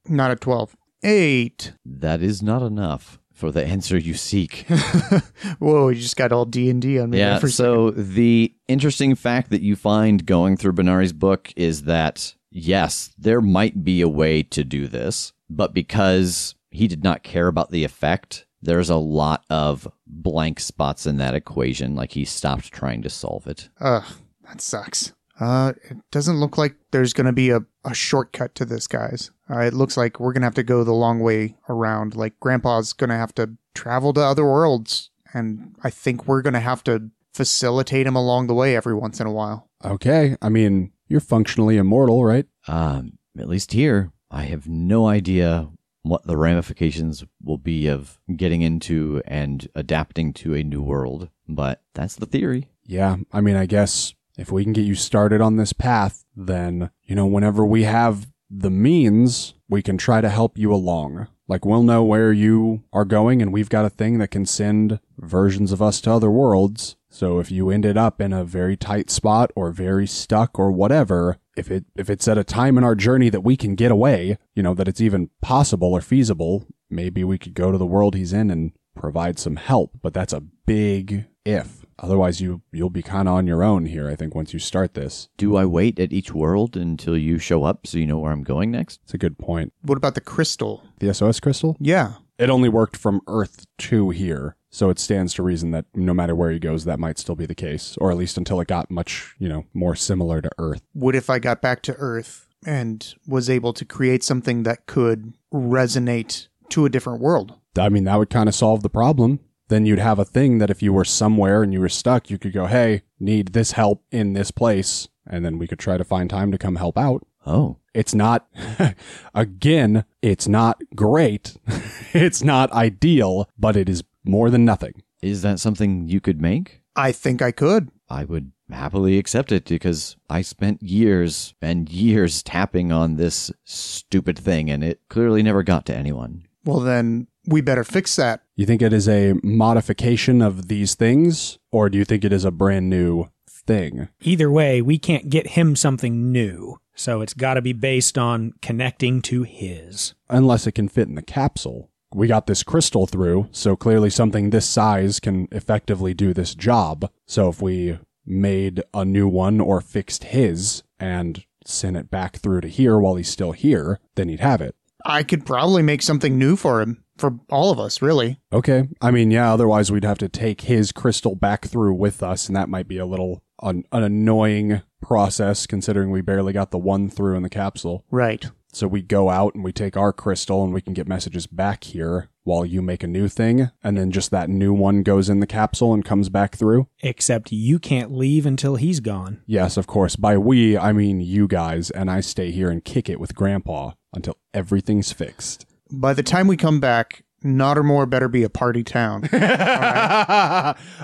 Not 0.08 0.30
a 0.30 0.36
12. 0.36 0.76
Eight. 1.02 1.72
That 1.84 2.22
is 2.22 2.42
not 2.42 2.62
enough. 2.62 3.18
for 3.32 3.50
the 3.50 3.64
answer 3.64 3.98
you 3.98 4.14
seek. 4.14 4.64
Whoa, 5.58 5.88
you 5.88 6.00
just 6.00 6.16
got 6.16 6.30
all 6.32 6.44
D 6.44 6.70
and 6.70 6.80
D 6.80 6.98
on 7.00 7.10
me. 7.10 7.18
yeah. 7.18 7.38
for 7.38 7.46
a 7.46 7.50
So 7.50 7.90
the 7.90 8.54
interesting 8.68 9.14
fact 9.16 9.50
that 9.50 9.60
you 9.60 9.74
find 9.76 10.24
going 10.24 10.56
through 10.56 10.74
Benari's 10.74 11.12
book 11.12 11.52
is 11.56 11.82
that 11.82 12.34
yes, 12.54 13.12
there 13.18 13.42
might 13.42 13.84
be 13.84 14.00
a 14.00 14.08
way 14.08 14.42
to 14.44 14.64
do 14.64 14.86
this, 14.86 15.32
but 15.50 15.74
because 15.74 16.54
he 16.70 16.88
did 16.88 17.04
not 17.04 17.22
care 17.22 17.48
about 17.48 17.70
the 17.70 17.84
effect, 17.84 18.46
there's 18.62 18.88
a 18.88 18.96
lot 18.96 19.44
of 19.50 19.86
blank 20.06 20.60
spots 20.60 21.04
in 21.04 21.18
that 21.18 21.34
equation. 21.34 21.94
Like 21.94 22.12
he 22.12 22.24
stopped 22.24 22.72
trying 22.72 23.02
to 23.02 23.10
solve 23.10 23.46
it. 23.46 23.68
Ugh, 23.80 24.04
that 24.48 24.60
sucks. 24.62 25.12
Uh, 25.38 25.72
it 25.90 25.96
doesn't 26.12 26.38
look 26.38 26.56
like 26.56 26.76
there's 26.92 27.12
going 27.12 27.26
to 27.26 27.32
be 27.32 27.50
a, 27.50 27.60
a 27.84 27.92
shortcut 27.92 28.54
to 28.54 28.64
this, 28.64 28.86
guys. 28.86 29.32
Uh, 29.50 29.58
it 29.58 29.74
looks 29.74 29.96
like 29.96 30.20
we're 30.20 30.32
going 30.32 30.42
to 30.42 30.46
have 30.46 30.54
to 30.54 30.62
go 30.62 30.84
the 30.84 30.92
long 30.92 31.18
way 31.18 31.56
around. 31.68 32.14
Like, 32.14 32.38
Grandpa's 32.38 32.92
going 32.92 33.10
to 33.10 33.16
have 33.16 33.34
to 33.34 33.50
travel 33.74 34.12
to 34.12 34.20
other 34.20 34.44
worlds, 34.44 35.10
and 35.32 35.74
I 35.82 35.90
think 35.90 36.28
we're 36.28 36.42
going 36.42 36.54
to 36.54 36.60
have 36.60 36.84
to 36.84 37.10
facilitate 37.32 38.06
him 38.06 38.14
along 38.14 38.46
the 38.46 38.54
way 38.54 38.76
every 38.76 38.94
once 38.94 39.20
in 39.20 39.26
a 39.26 39.32
while. 39.32 39.68
Okay. 39.84 40.36
I 40.40 40.48
mean, 40.48 40.92
you're 41.08 41.20
functionally 41.20 41.76
immortal, 41.76 42.24
right? 42.24 42.46
Um, 42.68 43.18
at 43.38 43.48
least 43.48 43.72
here, 43.72 44.12
I 44.30 44.44
have 44.44 44.68
no 44.68 45.06
idea 45.06 45.68
what 46.02 46.26
the 46.26 46.36
ramifications 46.36 47.24
will 47.42 47.58
be 47.58 47.88
of 47.88 48.18
getting 48.36 48.62
into 48.62 49.22
and 49.26 49.66
adapting 49.74 50.32
to 50.34 50.54
a 50.54 50.62
new 50.62 50.82
world, 50.82 51.30
but 51.48 51.82
that's 51.94 52.16
the 52.16 52.26
theory. 52.26 52.68
Yeah. 52.84 53.16
I 53.32 53.40
mean, 53.40 53.56
I 53.56 53.66
guess 53.66 54.14
if 54.36 54.52
we 54.52 54.64
can 54.64 54.72
get 54.72 54.84
you 54.84 54.94
started 54.94 55.40
on 55.40 55.56
this 55.56 55.72
path, 55.72 56.24
then, 56.36 56.90
you 57.04 57.14
know, 57.14 57.26
whenever 57.26 57.64
we 57.64 57.84
have 57.84 58.26
the 58.50 58.70
means, 58.70 59.54
we 59.68 59.82
can 59.82 59.96
try 59.96 60.20
to 60.20 60.28
help 60.28 60.58
you 60.58 60.72
along. 60.72 61.28
Like, 61.46 61.64
we'll 61.64 61.82
know 61.82 62.02
where 62.02 62.32
you 62.32 62.84
are 62.92 63.04
going, 63.04 63.42
and 63.42 63.52
we've 63.52 63.68
got 63.68 63.84
a 63.84 63.90
thing 63.90 64.18
that 64.18 64.30
can 64.30 64.46
send 64.46 64.98
versions 65.18 65.72
of 65.72 65.82
us 65.82 66.00
to 66.02 66.10
other 66.10 66.30
worlds. 66.30 66.96
So 67.14 67.38
if 67.38 67.48
you 67.48 67.70
ended 67.70 67.96
up 67.96 68.20
in 68.20 68.32
a 68.32 68.42
very 68.42 68.76
tight 68.76 69.08
spot 69.08 69.52
or 69.54 69.70
very 69.70 70.04
stuck 70.04 70.58
or 70.58 70.72
whatever, 70.72 71.38
if 71.56 71.70
it 71.70 71.84
if 71.94 72.10
it's 72.10 72.26
at 72.26 72.38
a 72.38 72.42
time 72.42 72.76
in 72.76 72.82
our 72.82 72.96
journey 72.96 73.28
that 73.28 73.42
we 73.42 73.56
can 73.56 73.76
get 73.76 73.92
away, 73.92 74.36
you 74.56 74.64
know, 74.64 74.74
that 74.74 74.88
it's 74.88 75.00
even 75.00 75.30
possible 75.40 75.92
or 75.92 76.00
feasible, 76.00 76.66
maybe 76.90 77.22
we 77.22 77.38
could 77.38 77.54
go 77.54 77.70
to 77.70 77.78
the 77.78 77.86
world 77.86 78.16
he's 78.16 78.32
in 78.32 78.50
and 78.50 78.72
provide 78.96 79.38
some 79.38 79.54
help. 79.54 79.92
But 80.02 80.12
that's 80.12 80.32
a 80.32 80.40
big 80.40 81.26
if. 81.44 81.86
Otherwise 82.00 82.40
you 82.40 82.62
you'll 82.72 82.90
be 82.90 83.00
kind 83.00 83.28
of 83.28 83.34
on 83.34 83.46
your 83.46 83.62
own 83.62 83.86
here, 83.86 84.08
I 84.08 84.16
think 84.16 84.34
once 84.34 84.52
you 84.52 84.58
start 84.58 84.94
this. 84.94 85.28
Do 85.36 85.54
I 85.54 85.66
wait 85.66 86.00
at 86.00 86.12
each 86.12 86.34
world 86.34 86.76
until 86.76 87.16
you 87.16 87.38
show 87.38 87.62
up 87.62 87.86
so 87.86 87.96
you 87.96 88.08
know 88.08 88.18
where 88.18 88.32
I'm 88.32 88.42
going 88.42 88.72
next? 88.72 88.98
It's 89.04 89.14
a 89.14 89.18
good 89.18 89.38
point. 89.38 89.72
What 89.82 89.98
about 89.98 90.16
the 90.16 90.20
crystal? 90.20 90.82
The 90.98 91.14
SOS 91.14 91.38
crystal? 91.38 91.76
Yeah. 91.78 92.14
It 92.40 92.50
only 92.50 92.68
worked 92.68 92.96
from 92.96 93.20
Earth 93.28 93.66
to 93.78 94.10
here. 94.10 94.56
So 94.74 94.90
it 94.90 94.98
stands 94.98 95.32
to 95.34 95.44
reason 95.44 95.70
that 95.70 95.84
no 95.94 96.12
matter 96.12 96.34
where 96.34 96.50
he 96.50 96.58
goes, 96.58 96.84
that 96.84 96.98
might 96.98 97.16
still 97.16 97.36
be 97.36 97.46
the 97.46 97.54
case, 97.54 97.96
or 98.00 98.10
at 98.10 98.16
least 98.16 98.36
until 98.36 98.60
it 98.60 98.66
got 98.66 98.90
much, 98.90 99.32
you 99.38 99.48
know, 99.48 99.66
more 99.72 99.94
similar 99.94 100.42
to 100.42 100.50
Earth. 100.58 100.82
What 100.94 101.14
if 101.14 101.30
I 101.30 101.38
got 101.38 101.62
back 101.62 101.80
to 101.82 101.94
Earth 101.94 102.48
and 102.66 103.14
was 103.24 103.48
able 103.48 103.72
to 103.72 103.84
create 103.84 104.24
something 104.24 104.64
that 104.64 104.86
could 104.86 105.34
resonate 105.52 106.48
to 106.70 106.84
a 106.86 106.90
different 106.90 107.20
world? 107.20 107.54
I 107.78 107.88
mean, 107.88 108.02
that 108.04 108.16
would 108.16 108.30
kind 108.30 108.48
of 108.48 108.54
solve 108.56 108.82
the 108.82 108.90
problem. 108.90 109.38
Then 109.68 109.86
you'd 109.86 110.00
have 110.00 110.18
a 110.18 110.24
thing 110.24 110.58
that 110.58 110.70
if 110.70 110.82
you 110.82 110.92
were 110.92 111.04
somewhere 111.04 111.62
and 111.62 111.72
you 111.72 111.78
were 111.78 111.88
stuck, 111.88 112.28
you 112.28 112.36
could 112.36 112.52
go, 112.52 112.66
hey, 112.66 113.02
need 113.20 113.52
this 113.52 113.72
help 113.72 114.02
in 114.10 114.32
this 114.32 114.50
place. 114.50 115.06
And 115.24 115.44
then 115.44 115.56
we 115.56 115.68
could 115.68 115.78
try 115.78 115.98
to 115.98 116.04
find 116.04 116.28
time 116.28 116.50
to 116.50 116.58
come 116.58 116.74
help 116.74 116.98
out. 116.98 117.24
Oh, 117.46 117.76
It's 117.94 118.14
not, 118.14 118.48
again, 119.34 120.04
it's 120.20 120.48
not 120.48 120.82
great. 120.96 121.56
it's 122.12 122.42
not 122.42 122.72
ideal, 122.72 123.48
but 123.56 123.76
it 123.76 123.88
is 123.88 124.02
more 124.24 124.50
than 124.50 124.64
nothing. 124.64 125.02
is 125.22 125.42
that 125.42 125.58
something 125.60 126.08
you 126.08 126.20
could 126.20 126.40
make? 126.40 126.82
I 126.96 127.12
think 127.12 127.40
I 127.40 127.50
could. 127.50 127.90
I 128.10 128.24
would 128.24 128.52
happily 128.70 129.18
accept 129.18 129.52
it 129.52 129.64
because 129.66 130.16
I 130.28 130.42
spent 130.42 130.82
years 130.82 131.54
and 131.62 131.88
years 131.88 132.42
tapping 132.42 132.92
on 132.92 133.16
this 133.16 133.50
stupid 133.64 134.38
thing 134.38 134.70
and 134.70 134.84
it 134.84 135.00
clearly 135.08 135.42
never 135.42 135.62
got 135.62 135.86
to 135.86 135.96
anyone. 135.96 136.44
Well, 136.64 136.80
then 136.80 137.26
we 137.46 137.60
better 137.60 137.84
fix 137.84 138.16
that. 138.16 138.42
You 138.56 138.66
think 138.66 138.82
it 138.82 138.92
is 138.92 139.08
a 139.08 139.34
modification 139.42 140.40
of 140.42 140.68
these 140.68 140.94
things, 140.94 141.58
or 141.70 141.90
do 141.90 141.98
you 141.98 142.04
think 142.04 142.24
it 142.24 142.32
is 142.32 142.44
a 142.44 142.50
brand 142.50 142.88
new 142.88 143.26
thing? 143.48 144.08
Either 144.22 144.50
way, 144.50 144.80
we 144.80 144.98
can't 144.98 145.28
get 145.28 145.48
him 145.48 145.76
something 145.76 146.32
new. 146.32 146.78
So 146.94 147.20
it's 147.20 147.34
got 147.34 147.54
to 147.54 147.62
be 147.62 147.72
based 147.72 148.16
on 148.16 148.52
connecting 148.62 149.20
to 149.22 149.42
his. 149.42 150.14
Unless 150.30 150.66
it 150.66 150.72
can 150.72 150.88
fit 150.88 151.08
in 151.08 151.16
the 151.16 151.22
capsule. 151.22 151.90
We 152.14 152.28
got 152.28 152.46
this 152.46 152.62
crystal 152.62 153.06
through, 153.06 153.48
so 153.50 153.74
clearly 153.74 154.08
something 154.08 154.50
this 154.50 154.68
size 154.68 155.18
can 155.18 155.48
effectively 155.50 156.14
do 156.14 156.32
this 156.32 156.54
job. 156.54 157.10
So 157.26 157.48
if 157.48 157.60
we 157.60 157.98
made 158.24 158.84
a 158.94 159.04
new 159.04 159.26
one 159.26 159.60
or 159.60 159.80
fixed 159.80 160.24
his 160.24 160.84
and 161.00 161.44
sent 161.66 161.96
it 161.96 162.12
back 162.12 162.36
through 162.36 162.60
to 162.60 162.68
here 162.68 163.00
while 163.00 163.16
he's 163.16 163.28
still 163.28 163.50
here, 163.50 163.98
then 164.14 164.28
he'd 164.28 164.38
have 164.38 164.60
it. 164.60 164.76
I 165.04 165.24
could 165.24 165.44
probably 165.44 165.82
make 165.82 166.02
something 166.02 166.38
new 166.38 166.54
for 166.54 166.80
him, 166.80 167.04
for 167.18 167.38
all 167.50 167.72
of 167.72 167.80
us, 167.80 168.00
really. 168.00 168.38
Okay. 168.52 168.84
I 169.02 169.10
mean, 169.10 169.32
yeah, 169.32 169.52
otherwise 169.52 169.90
we'd 169.90 170.04
have 170.04 170.18
to 170.18 170.28
take 170.28 170.62
his 170.62 170.92
crystal 170.92 171.34
back 171.34 171.66
through 171.66 171.94
with 171.94 172.22
us, 172.22 172.46
and 172.46 172.54
that 172.54 172.68
might 172.68 172.86
be 172.86 172.98
a 172.98 173.06
little 173.06 173.42
an, 173.60 173.84
an 173.92 174.04
annoying 174.04 174.82
process 175.02 175.66
considering 175.66 176.10
we 176.10 176.20
barely 176.20 176.52
got 176.52 176.70
the 176.70 176.78
one 176.78 177.10
through 177.10 177.36
in 177.36 177.42
the 177.42 177.50
capsule. 177.50 178.04
Right. 178.10 178.46
So 178.74 178.88
we 178.88 179.02
go 179.02 179.30
out 179.30 179.54
and 179.54 179.62
we 179.62 179.72
take 179.72 179.96
our 179.96 180.12
crystal 180.12 180.64
and 180.64 180.74
we 180.74 180.80
can 180.80 180.94
get 180.94 181.06
messages 181.06 181.46
back 181.46 181.84
here 181.84 182.28
while 182.42 182.66
you 182.66 182.82
make 182.82 183.04
a 183.04 183.06
new 183.06 183.28
thing, 183.28 183.70
and 183.82 183.96
then 183.96 184.10
just 184.10 184.30
that 184.32 184.50
new 184.50 184.74
one 184.74 185.02
goes 185.02 185.30
in 185.30 185.40
the 185.40 185.46
capsule 185.46 185.94
and 185.94 186.04
comes 186.04 186.28
back 186.28 186.56
through. 186.56 186.88
Except 187.00 187.52
you 187.52 187.78
can't 187.78 188.12
leave 188.12 188.44
until 188.44 188.76
he's 188.76 189.00
gone. 189.00 189.42
Yes, 189.46 189.76
of 189.76 189.86
course. 189.86 190.16
By 190.16 190.36
we, 190.36 190.76
I 190.76 190.92
mean 190.92 191.20
you 191.20 191.46
guys, 191.46 191.90
and 191.90 192.10
I 192.10 192.20
stay 192.20 192.50
here 192.50 192.68
and 192.68 192.84
kick 192.84 193.08
it 193.08 193.20
with 193.20 193.34
Grandpa 193.34 193.92
until 194.12 194.36
everything's 194.52 195.12
fixed. 195.12 195.66
By 195.90 196.12
the 196.12 196.22
time 196.24 196.48
we 196.48 196.56
come 196.56 196.80
back, 196.80 197.24
Nottermore 197.44 198.10
better 198.10 198.28
be 198.28 198.42
a 198.42 198.50
party 198.50 198.82
town. 198.82 199.28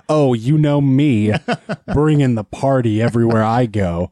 oh, 0.08 0.34
you 0.34 0.58
know 0.58 0.80
me, 0.80 1.32
bringing 1.92 2.34
the 2.34 2.44
party 2.44 3.00
everywhere 3.00 3.44
I 3.44 3.66
go. 3.66 4.10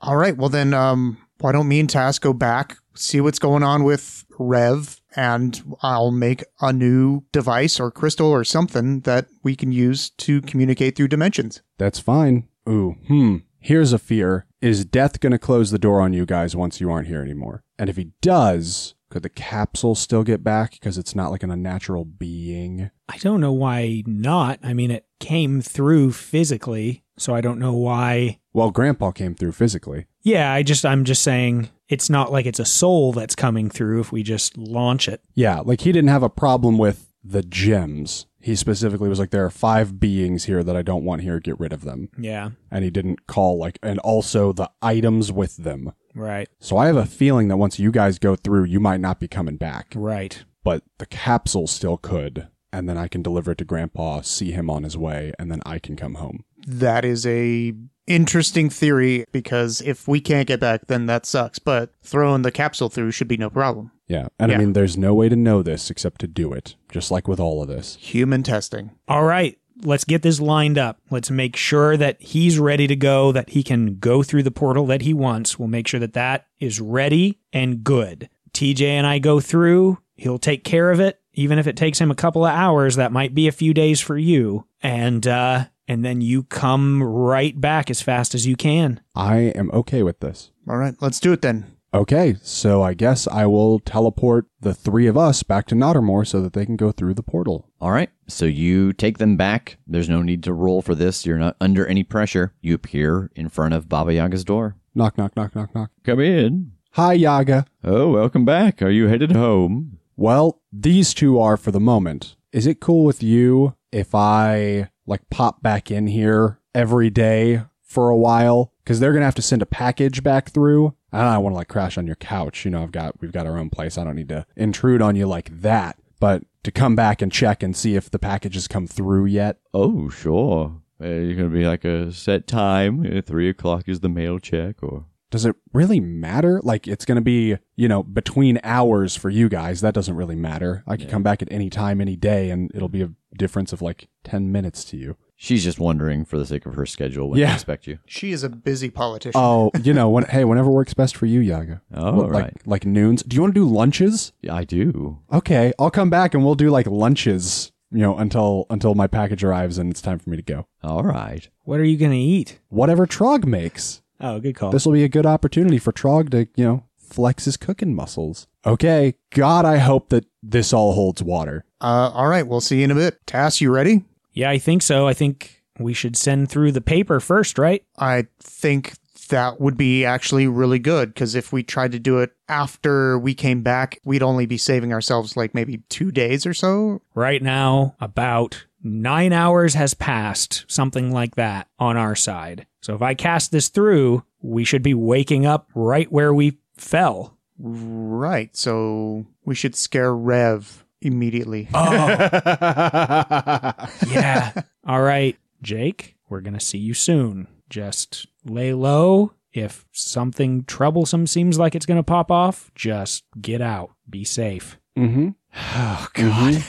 All 0.00 0.16
right. 0.16 0.36
Well, 0.36 0.48
then, 0.48 0.74
um, 0.74 1.23
why 1.40 1.52
don't 1.52 1.68
me 1.68 1.80
and 1.80 1.90
Tass 1.90 2.18
go 2.18 2.32
back, 2.32 2.76
see 2.94 3.20
what's 3.20 3.38
going 3.38 3.62
on 3.62 3.84
with 3.84 4.24
Rev, 4.38 5.00
and 5.16 5.76
I'll 5.82 6.10
make 6.10 6.44
a 6.60 6.72
new 6.72 7.24
device 7.32 7.78
or 7.78 7.90
crystal 7.90 8.30
or 8.30 8.44
something 8.44 9.00
that 9.00 9.26
we 9.42 9.56
can 9.56 9.72
use 9.72 10.10
to 10.10 10.40
communicate 10.42 10.96
through 10.96 11.08
dimensions. 11.08 11.62
That's 11.78 11.98
fine. 11.98 12.48
Ooh, 12.68 12.96
hmm. 13.06 13.38
Here's 13.58 13.92
a 13.92 13.98
fear. 13.98 14.46
Is 14.60 14.84
Death 14.84 15.20
going 15.20 15.32
to 15.32 15.38
close 15.38 15.70
the 15.70 15.78
door 15.78 16.00
on 16.00 16.12
you 16.12 16.26
guys 16.26 16.54
once 16.54 16.80
you 16.80 16.90
aren't 16.90 17.08
here 17.08 17.22
anymore? 17.22 17.62
And 17.78 17.88
if 17.88 17.96
he 17.96 18.12
does, 18.20 18.94
could 19.10 19.22
the 19.22 19.28
capsule 19.28 19.94
still 19.94 20.22
get 20.22 20.42
back 20.42 20.72
because 20.72 20.98
it's 20.98 21.14
not 21.14 21.30
like 21.30 21.42
an 21.42 21.50
unnatural 21.50 22.04
being? 22.04 22.90
I 23.08 23.16
don't 23.18 23.40
know 23.40 23.52
why 23.52 24.02
not. 24.06 24.58
I 24.62 24.74
mean, 24.74 24.90
it 24.90 25.06
came 25.20 25.60
through 25.60 26.12
physically, 26.12 27.03
so 27.16 27.34
I 27.34 27.40
don't 27.40 27.58
know 27.58 27.72
why. 27.74 28.38
Well, 28.52 28.70
Grandpa 28.70 29.10
came 29.12 29.34
through 29.34 29.52
physically. 29.52 30.06
Yeah, 30.22 30.52
I 30.52 30.62
just 30.62 30.84
I'm 30.86 31.04
just 31.04 31.22
saying 31.22 31.68
it's 31.88 32.08
not 32.08 32.32
like 32.32 32.46
it's 32.46 32.60
a 32.60 32.64
soul 32.64 33.12
that's 33.12 33.34
coming 33.34 33.68
through 33.70 34.00
if 34.00 34.12
we 34.12 34.22
just 34.22 34.56
launch 34.56 35.08
it. 35.08 35.22
Yeah, 35.34 35.60
like 35.60 35.82
he 35.82 35.92
didn't 35.92 36.08
have 36.10 36.22
a 36.22 36.30
problem 36.30 36.78
with 36.78 37.10
the 37.22 37.42
gems. 37.42 38.26
He 38.40 38.54
specifically 38.56 39.08
was 39.08 39.18
like, 39.18 39.30
there 39.30 39.44
are 39.46 39.50
five 39.50 39.98
beings 39.98 40.44
here 40.44 40.62
that 40.62 40.76
I 40.76 40.82
don't 40.82 41.04
want 41.04 41.22
here. 41.22 41.40
Get 41.40 41.58
rid 41.58 41.72
of 41.72 41.82
them. 41.84 42.10
Yeah, 42.18 42.50
And 42.70 42.84
he 42.84 42.90
didn't 42.90 43.26
call 43.26 43.58
like, 43.58 43.78
and 43.82 43.98
also 44.00 44.52
the 44.52 44.70
items 44.82 45.32
with 45.32 45.56
them. 45.56 45.92
right, 46.14 46.48
So 46.60 46.76
I 46.76 46.86
have 46.88 46.96
a 46.96 47.06
feeling 47.06 47.48
that 47.48 47.56
once 47.56 47.78
you 47.78 47.90
guys 47.90 48.18
go 48.18 48.36
through, 48.36 48.64
you 48.64 48.80
might 48.80 49.00
not 49.00 49.18
be 49.18 49.28
coming 49.28 49.56
back. 49.56 49.92
right. 49.94 50.44
but 50.62 50.82
the 50.98 51.06
capsule 51.06 51.66
still 51.66 51.96
could. 51.96 52.48
And 52.70 52.86
then 52.88 52.98
I 52.98 53.08
can 53.08 53.22
deliver 53.22 53.52
it 53.52 53.58
to 53.58 53.64
Grandpa, 53.64 54.20
see 54.22 54.50
him 54.50 54.68
on 54.68 54.82
his 54.82 54.96
way, 54.98 55.32
and 55.38 55.50
then 55.50 55.62
I 55.64 55.78
can 55.78 55.96
come 55.96 56.14
home. 56.16 56.44
That 56.66 57.04
is 57.04 57.26
a 57.26 57.74
interesting 58.06 58.68
theory 58.68 59.24
because 59.32 59.80
if 59.80 60.06
we 60.06 60.20
can't 60.20 60.46
get 60.46 60.60
back, 60.60 60.86
then 60.88 61.06
that 61.06 61.26
sucks. 61.26 61.58
But 61.58 61.92
throwing 62.02 62.42
the 62.42 62.50
capsule 62.52 62.88
through 62.88 63.12
should 63.12 63.28
be 63.28 63.36
no 63.36 63.50
problem. 63.50 63.92
Yeah. 64.08 64.28
And 64.38 64.50
Yeah. 64.50 64.56
I 64.56 64.60
mean, 64.60 64.72
there's 64.74 64.98
no 64.98 65.14
way 65.14 65.28
to 65.28 65.36
know 65.36 65.62
this 65.62 65.90
except 65.90 66.20
to 66.20 66.26
do 66.26 66.52
it, 66.52 66.74
just 66.90 67.10
like 67.10 67.26
with 67.26 67.40
all 67.40 67.62
of 67.62 67.68
this. 67.68 67.96
Human 68.00 68.42
testing. 68.42 68.90
All 69.08 69.24
right, 69.24 69.58
let's 69.82 70.04
get 70.04 70.22
this 70.22 70.40
lined 70.40 70.76
up. 70.76 71.00
Let's 71.10 71.30
make 71.30 71.56
sure 71.56 71.96
that 71.96 72.20
he's 72.20 72.58
ready 72.58 72.86
to 72.86 72.96
go, 72.96 73.32
that 73.32 73.50
he 73.50 73.62
can 73.62 73.96
go 73.98 74.22
through 74.22 74.42
the 74.42 74.50
portal 74.50 74.86
that 74.86 75.02
he 75.02 75.14
wants. 75.14 75.58
We'll 75.58 75.68
make 75.68 75.88
sure 75.88 76.00
that 76.00 76.12
that 76.12 76.46
is 76.60 76.80
ready 76.80 77.40
and 77.52 77.82
good. 77.82 78.28
TJ 78.52 78.82
and 78.82 79.06
I 79.06 79.18
go 79.18 79.40
through, 79.40 79.98
he'll 80.14 80.38
take 80.38 80.64
care 80.64 80.90
of 80.90 81.00
it. 81.00 81.20
Even 81.32 81.58
if 81.58 81.66
it 81.66 81.76
takes 81.76 81.98
him 82.00 82.10
a 82.10 82.14
couple 82.14 82.44
of 82.44 82.54
hours, 82.54 82.94
that 82.96 83.10
might 83.10 83.34
be 83.34 83.48
a 83.48 83.52
few 83.52 83.74
days 83.74 84.00
for 84.00 84.16
you. 84.16 84.66
And 84.82 85.26
uh 85.26 85.64
and 85.86 86.04
then 86.04 86.20
you 86.20 86.44
come 86.44 87.02
right 87.02 87.60
back 87.60 87.90
as 87.90 88.00
fast 88.02 88.34
as 88.34 88.46
you 88.46 88.56
can. 88.56 89.00
I 89.14 89.36
am 89.36 89.70
okay 89.72 90.02
with 90.02 90.20
this. 90.20 90.50
All 90.68 90.76
right, 90.76 90.94
let's 91.00 91.20
do 91.20 91.32
it 91.32 91.42
then. 91.42 91.66
Okay, 91.94 92.34
so 92.42 92.82
I 92.82 92.94
guess 92.94 93.28
I 93.28 93.46
will 93.46 93.78
teleport 93.78 94.46
the 94.60 94.74
three 94.74 95.06
of 95.06 95.16
us 95.16 95.44
back 95.44 95.68
to 95.68 95.76
Nottermore 95.76 96.26
so 96.26 96.42
that 96.42 96.52
they 96.52 96.66
can 96.66 96.74
go 96.74 96.90
through 96.90 97.14
the 97.14 97.22
portal. 97.22 97.70
All 97.80 97.92
right. 97.92 98.10
So 98.26 98.46
you 98.46 98.92
take 98.92 99.18
them 99.18 99.36
back. 99.36 99.78
There's 99.86 100.08
no 100.08 100.20
need 100.20 100.42
to 100.42 100.52
roll 100.52 100.82
for 100.82 100.96
this. 100.96 101.24
You're 101.24 101.38
not 101.38 101.56
under 101.60 101.86
any 101.86 102.02
pressure. 102.02 102.52
You 102.60 102.74
appear 102.74 103.30
in 103.36 103.48
front 103.48 103.74
of 103.74 103.88
Baba 103.88 104.12
Yaga's 104.12 104.44
door. 104.44 104.74
Knock, 104.92 105.16
knock, 105.16 105.36
knock, 105.36 105.54
knock, 105.54 105.72
knock. 105.72 105.90
Come 106.02 106.18
in. 106.18 106.72
Hi, 106.92 107.12
Yaga. 107.12 107.66
Oh, 107.84 108.10
welcome 108.10 108.44
back. 108.44 108.82
Are 108.82 108.90
you 108.90 109.06
headed 109.06 109.30
home? 109.30 109.98
Well, 110.16 110.62
these 110.72 111.14
two 111.14 111.38
are 111.38 111.56
for 111.56 111.70
the 111.70 111.80
moment. 111.80 112.34
Is 112.50 112.66
it 112.66 112.80
cool 112.80 113.04
with 113.04 113.22
you 113.22 113.76
if 113.92 114.16
I 114.16 114.90
like 115.06 115.28
pop 115.30 115.62
back 115.62 115.90
in 115.90 116.06
here 116.06 116.60
every 116.74 117.10
day 117.10 117.62
for 117.82 118.10
a 118.10 118.16
while? 118.16 118.72
Because 118.82 119.00
they're 119.00 119.12
gonna 119.12 119.24
have 119.24 119.34
to 119.36 119.42
send 119.42 119.62
a 119.62 119.66
package 119.66 120.22
back 120.22 120.50
through. 120.50 120.94
I 121.12 121.22
don't 121.22 121.42
want 121.42 121.54
to 121.54 121.58
like 121.58 121.68
crash 121.68 121.96
on 121.96 122.06
your 122.06 122.16
couch. 122.16 122.64
You 122.64 122.70
know, 122.72 122.82
I've 122.82 122.92
got 122.92 123.20
we've 123.20 123.32
got 123.32 123.46
our 123.46 123.58
own 123.58 123.70
place. 123.70 123.96
I 123.96 124.04
don't 124.04 124.16
need 124.16 124.28
to 124.30 124.46
intrude 124.56 125.00
on 125.00 125.16
you 125.16 125.26
like 125.26 125.60
that. 125.60 125.96
But 126.18 126.42
to 126.64 126.72
come 126.72 126.96
back 126.96 127.22
and 127.22 127.30
check 127.30 127.62
and 127.62 127.76
see 127.76 127.94
if 127.94 128.10
the 128.10 128.18
package 128.18 128.54
has 128.54 128.66
come 128.66 128.86
through 128.86 129.26
yet. 129.26 129.58
Oh, 129.72 130.08
sure. 130.08 130.80
Uh, 131.00 131.06
you're 131.06 131.36
to 131.36 131.48
be 131.48 131.66
like 131.66 131.84
a 131.84 132.10
set 132.12 132.46
time. 132.46 133.04
Uh, 133.04 133.20
three 133.20 133.48
o'clock 133.48 133.88
is 133.88 134.00
the 134.00 134.08
mail 134.08 134.38
check, 134.38 134.82
or 134.82 135.04
Does 135.34 135.44
it 135.44 135.56
really 135.72 135.98
matter? 135.98 136.60
Like 136.62 136.86
it's 136.86 137.04
gonna 137.04 137.20
be, 137.20 137.56
you 137.74 137.88
know, 137.88 138.04
between 138.04 138.60
hours 138.62 139.16
for 139.16 139.30
you 139.30 139.48
guys. 139.48 139.80
That 139.80 139.92
doesn't 139.92 140.14
really 140.14 140.36
matter. 140.36 140.84
I 140.86 140.96
can 140.96 141.08
come 141.08 141.24
back 141.24 141.42
at 141.42 141.48
any 141.50 141.70
time, 141.70 142.00
any 142.00 142.14
day, 142.14 142.50
and 142.50 142.70
it'll 142.72 142.88
be 142.88 143.02
a 143.02 143.10
difference 143.36 143.72
of 143.72 143.82
like 143.82 144.06
ten 144.22 144.52
minutes 144.52 144.84
to 144.84 144.96
you. 144.96 145.16
she's 145.34 145.64
just 145.64 145.80
wondering 145.80 146.24
for 146.24 146.38
the 146.38 146.46
sake 146.46 146.64
of 146.66 146.74
her 146.74 146.86
schedule 146.86 147.28
when 147.30 147.38
to 147.38 147.40
Yeah. 147.40 147.52
expect 147.54 147.88
you. 147.88 147.98
She 148.06 148.30
is 148.30 148.44
a 148.44 148.48
busy 148.48 148.90
politician. 148.90 149.40
Oh, 149.42 149.72
you 149.82 149.92
know, 149.92 150.08
when 150.08 150.22
hey, 150.26 150.44
whenever 150.44 150.70
works 150.70 150.94
best 150.94 151.16
for 151.16 151.26
you, 151.26 151.40
Yaga. 151.40 151.82
Oh, 151.92 152.12
What, 152.14 152.26
all 152.26 152.30
like 152.30 152.44
right. 152.44 152.56
like 152.66 152.86
noons. 152.86 153.24
Do 153.24 153.34
you 153.34 153.42
want 153.42 153.54
to 153.56 153.60
do 153.60 153.68
lunches? 153.68 154.32
Yeah, 154.40 154.54
I 154.54 154.62
do. 154.62 155.18
Okay, 155.32 155.72
I'll 155.80 155.90
come 155.90 156.10
back 156.10 156.32
and 156.34 156.44
we'll 156.44 156.54
do 156.54 156.70
like 156.70 156.86
lunches. 156.86 157.72
You 157.90 158.00
know, 158.00 158.16
until 158.16 158.66
until 158.70 158.94
my 158.94 159.06
package 159.08 159.42
arrives 159.44 159.78
and 159.78 159.90
it's 159.90 160.00
time 160.02 160.18
for 160.20 160.30
me 160.30 160.36
to 160.36 160.42
go. 160.42 160.66
All 160.82 161.02
right. 161.04 161.48
What 161.64 161.78
are 161.80 161.84
you 161.84 161.96
going 161.96 162.10
to 162.12 162.16
eat? 162.16 162.58
Whatever 162.68 163.06
Trog 163.06 163.44
makes. 163.46 164.02
Oh, 164.24 164.40
good 164.40 164.56
call. 164.56 164.70
This 164.70 164.86
will 164.86 164.94
be 164.94 165.04
a 165.04 165.08
good 165.08 165.26
opportunity 165.26 165.76
for 165.78 165.92
Trog 165.92 166.30
to, 166.30 166.48
you 166.56 166.64
know, 166.64 166.84
flex 166.96 167.44
his 167.44 167.58
cooking 167.58 167.94
muscles. 167.94 168.46
Okay, 168.64 169.16
God, 169.30 169.66
I 169.66 169.76
hope 169.76 170.08
that 170.08 170.24
this 170.42 170.72
all 170.72 170.94
holds 170.94 171.22
water. 171.22 171.66
Uh, 171.78 172.10
all 172.14 172.28
right, 172.28 172.46
we'll 172.46 172.62
see 172.62 172.78
you 172.78 172.84
in 172.84 172.90
a 172.90 172.94
bit. 172.94 173.18
Tass, 173.26 173.60
you 173.60 173.70
ready? 173.70 174.02
yeah, 174.32 174.48
I 174.48 174.58
think 174.58 174.80
so. 174.82 175.06
I 175.06 175.12
think 175.12 175.62
we 175.78 175.92
should 175.92 176.16
send 176.16 176.48
through 176.48 176.72
the 176.72 176.80
paper 176.80 177.20
first, 177.20 177.58
right? 177.58 177.84
I 177.98 178.26
think 178.40 178.94
that 179.28 179.60
would 179.60 179.76
be 179.76 180.06
actually 180.06 180.46
really 180.46 180.78
good 180.78 181.12
because 181.12 181.34
if 181.34 181.52
we 181.52 181.62
tried 181.62 181.92
to 181.92 181.98
do 181.98 182.18
it 182.20 182.32
after 182.48 183.18
we 183.18 183.34
came 183.34 183.62
back, 183.62 184.00
we'd 184.04 184.22
only 184.22 184.46
be 184.46 184.56
saving 184.56 184.92
ourselves 184.92 185.36
like 185.36 185.54
maybe 185.54 185.82
two 185.88 186.10
days 186.10 186.46
or 186.46 186.54
so. 186.54 187.02
Right 187.14 187.42
now, 187.42 187.94
about 188.00 188.64
nine 188.84 189.32
hours 189.32 189.74
has 189.74 189.94
passed, 189.94 190.64
something 190.68 191.10
like 191.10 191.34
that, 191.34 191.68
on 191.78 191.96
our 191.96 192.14
side. 192.14 192.66
So 192.82 192.94
if 192.94 193.02
I 193.02 193.14
cast 193.14 193.50
this 193.50 193.68
through, 193.68 194.22
we 194.42 194.64
should 194.64 194.82
be 194.82 194.94
waking 194.94 195.46
up 195.46 195.70
right 195.74 196.10
where 196.12 196.32
we 196.34 196.58
fell. 196.76 197.36
Right, 197.58 198.54
so 198.56 199.26
we 199.44 199.54
should 199.54 199.74
scare 199.74 200.14
Rev 200.14 200.84
immediately. 201.00 201.68
Oh. 201.72 202.06
Yeah. 204.08 204.52
All 204.86 205.02
right, 205.02 205.36
Jake, 205.62 206.16
we're 206.28 206.40
going 206.40 206.54
to 206.54 206.60
see 206.60 206.78
you 206.78 206.94
soon. 206.94 207.48
Just 207.70 208.26
lay 208.44 208.72
low. 208.74 209.32
If 209.52 209.86
something 209.92 210.64
troublesome 210.64 211.26
seems 211.26 211.58
like 211.58 211.74
it's 211.74 211.86
going 211.86 211.98
to 211.98 212.02
pop 212.02 212.30
off, 212.30 212.70
just 212.74 213.24
get 213.40 213.60
out. 213.60 213.92
Be 214.08 214.24
safe. 214.24 214.78
Mm-hmm. 214.98 215.30
Oh, 215.56 216.08
God. 216.14 216.64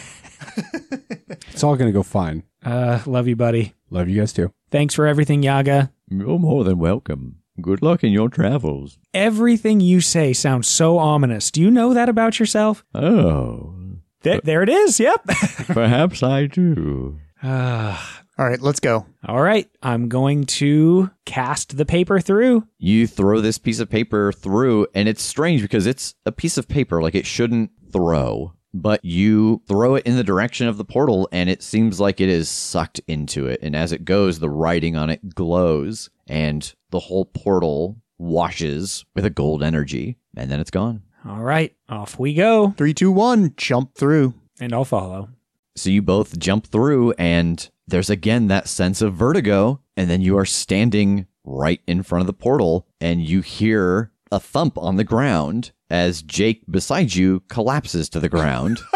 It's 1.51 1.63
all 1.63 1.75
gonna 1.75 1.91
go 1.91 2.03
fine. 2.03 2.43
Uh, 2.63 2.99
love 3.05 3.27
you, 3.27 3.35
buddy. 3.35 3.73
Love 3.89 4.09
you 4.09 4.19
guys 4.19 4.33
too. 4.33 4.51
Thanks 4.71 4.93
for 4.93 5.05
everything, 5.07 5.43
Yaga. 5.43 5.91
You're 6.09 6.39
more 6.39 6.63
than 6.63 6.77
welcome. 6.79 7.37
Good 7.61 7.81
luck 7.81 8.03
in 8.03 8.11
your 8.11 8.27
travels. 8.29 8.97
Everything 9.13 9.79
you 9.79 10.01
say 10.01 10.33
sounds 10.33 10.67
so 10.67 10.97
ominous. 10.97 11.51
Do 11.51 11.61
you 11.61 11.71
know 11.71 11.93
that 11.93 12.09
about 12.09 12.39
yourself? 12.39 12.83
Oh, 12.93 13.75
Th- 14.23 14.41
there 14.43 14.61
it 14.63 14.69
is. 14.69 14.99
Yep. 14.99 15.23
perhaps 15.67 16.21
I 16.23 16.47
do. 16.47 17.19
Ah. 17.41 18.21
All 18.37 18.45
right, 18.45 18.59
let's 18.59 18.81
go. 18.81 19.05
all 19.25 19.41
right. 19.41 19.69
I'm 19.81 20.09
going 20.09 20.43
to 20.45 21.09
cast 21.25 21.77
the 21.77 21.85
paper 21.85 22.19
through. 22.19 22.67
You 22.77 23.07
throw 23.07 23.39
this 23.39 23.57
piece 23.57 23.79
of 23.79 23.89
paper 23.89 24.33
through, 24.33 24.87
and 24.93 25.07
it's 25.07 25.23
strange 25.23 25.61
because 25.61 25.85
it's 25.85 26.15
a 26.25 26.33
piece 26.33 26.57
of 26.57 26.67
paper, 26.67 27.01
like 27.01 27.15
it 27.15 27.25
shouldn't 27.25 27.71
throw. 27.93 28.51
But 28.77 29.05
you 29.05 29.61
throw 29.69 29.95
it 29.95 30.05
in 30.05 30.17
the 30.17 30.23
direction 30.23 30.67
of 30.67 30.77
the 30.77 30.83
portal, 30.83 31.29
and 31.31 31.49
it 31.49 31.63
seems 31.63 32.01
like 32.01 32.19
it 32.19 32.27
is 32.27 32.49
sucked 32.49 32.99
into 33.07 33.47
it. 33.47 33.61
And 33.61 33.73
as 33.73 33.93
it 33.93 34.03
goes, 34.03 34.39
the 34.39 34.49
writing 34.49 34.97
on 34.97 35.09
it 35.09 35.33
glows, 35.33 36.09
and 36.27 36.73
the 36.89 36.99
whole 36.99 37.23
portal 37.23 37.95
washes 38.17 39.05
with 39.15 39.23
a 39.23 39.29
gold 39.29 39.63
energy, 39.63 40.17
and 40.35 40.51
then 40.51 40.59
it's 40.59 40.71
gone. 40.71 41.03
All 41.25 41.41
right. 41.41 41.73
Off 41.87 42.19
we 42.19 42.33
go. 42.33 42.73
Three, 42.77 42.93
two, 42.93 43.11
one, 43.11 43.53
jump 43.55 43.95
through. 43.95 44.33
And 44.59 44.73
I'll 44.73 44.83
follow. 44.83 45.29
So 45.77 45.89
you 45.89 46.01
both 46.01 46.37
jump 46.37 46.67
through, 46.67 47.13
and 47.13 47.69
there's 47.87 48.09
again 48.09 48.47
that 48.47 48.67
sense 48.67 49.01
of 49.01 49.15
vertigo. 49.15 49.79
And 49.95 50.09
then 50.09 50.19
you 50.19 50.37
are 50.37 50.45
standing 50.45 51.27
right 51.45 51.79
in 51.87 52.03
front 52.03 52.21
of 52.21 52.27
the 52.27 52.33
portal, 52.33 52.87
and 52.99 53.21
you 53.21 53.39
hear 53.39 54.11
a 54.31 54.39
thump 54.39 54.77
on 54.77 54.97
the 54.97 55.05
ground 55.05 55.71
as 55.89 56.21
Jake 56.21 56.61
beside 56.69 57.15
you 57.15 57.41
collapses 57.49 58.07
to 58.09 58.19
the 58.19 58.29
ground. 58.29 58.79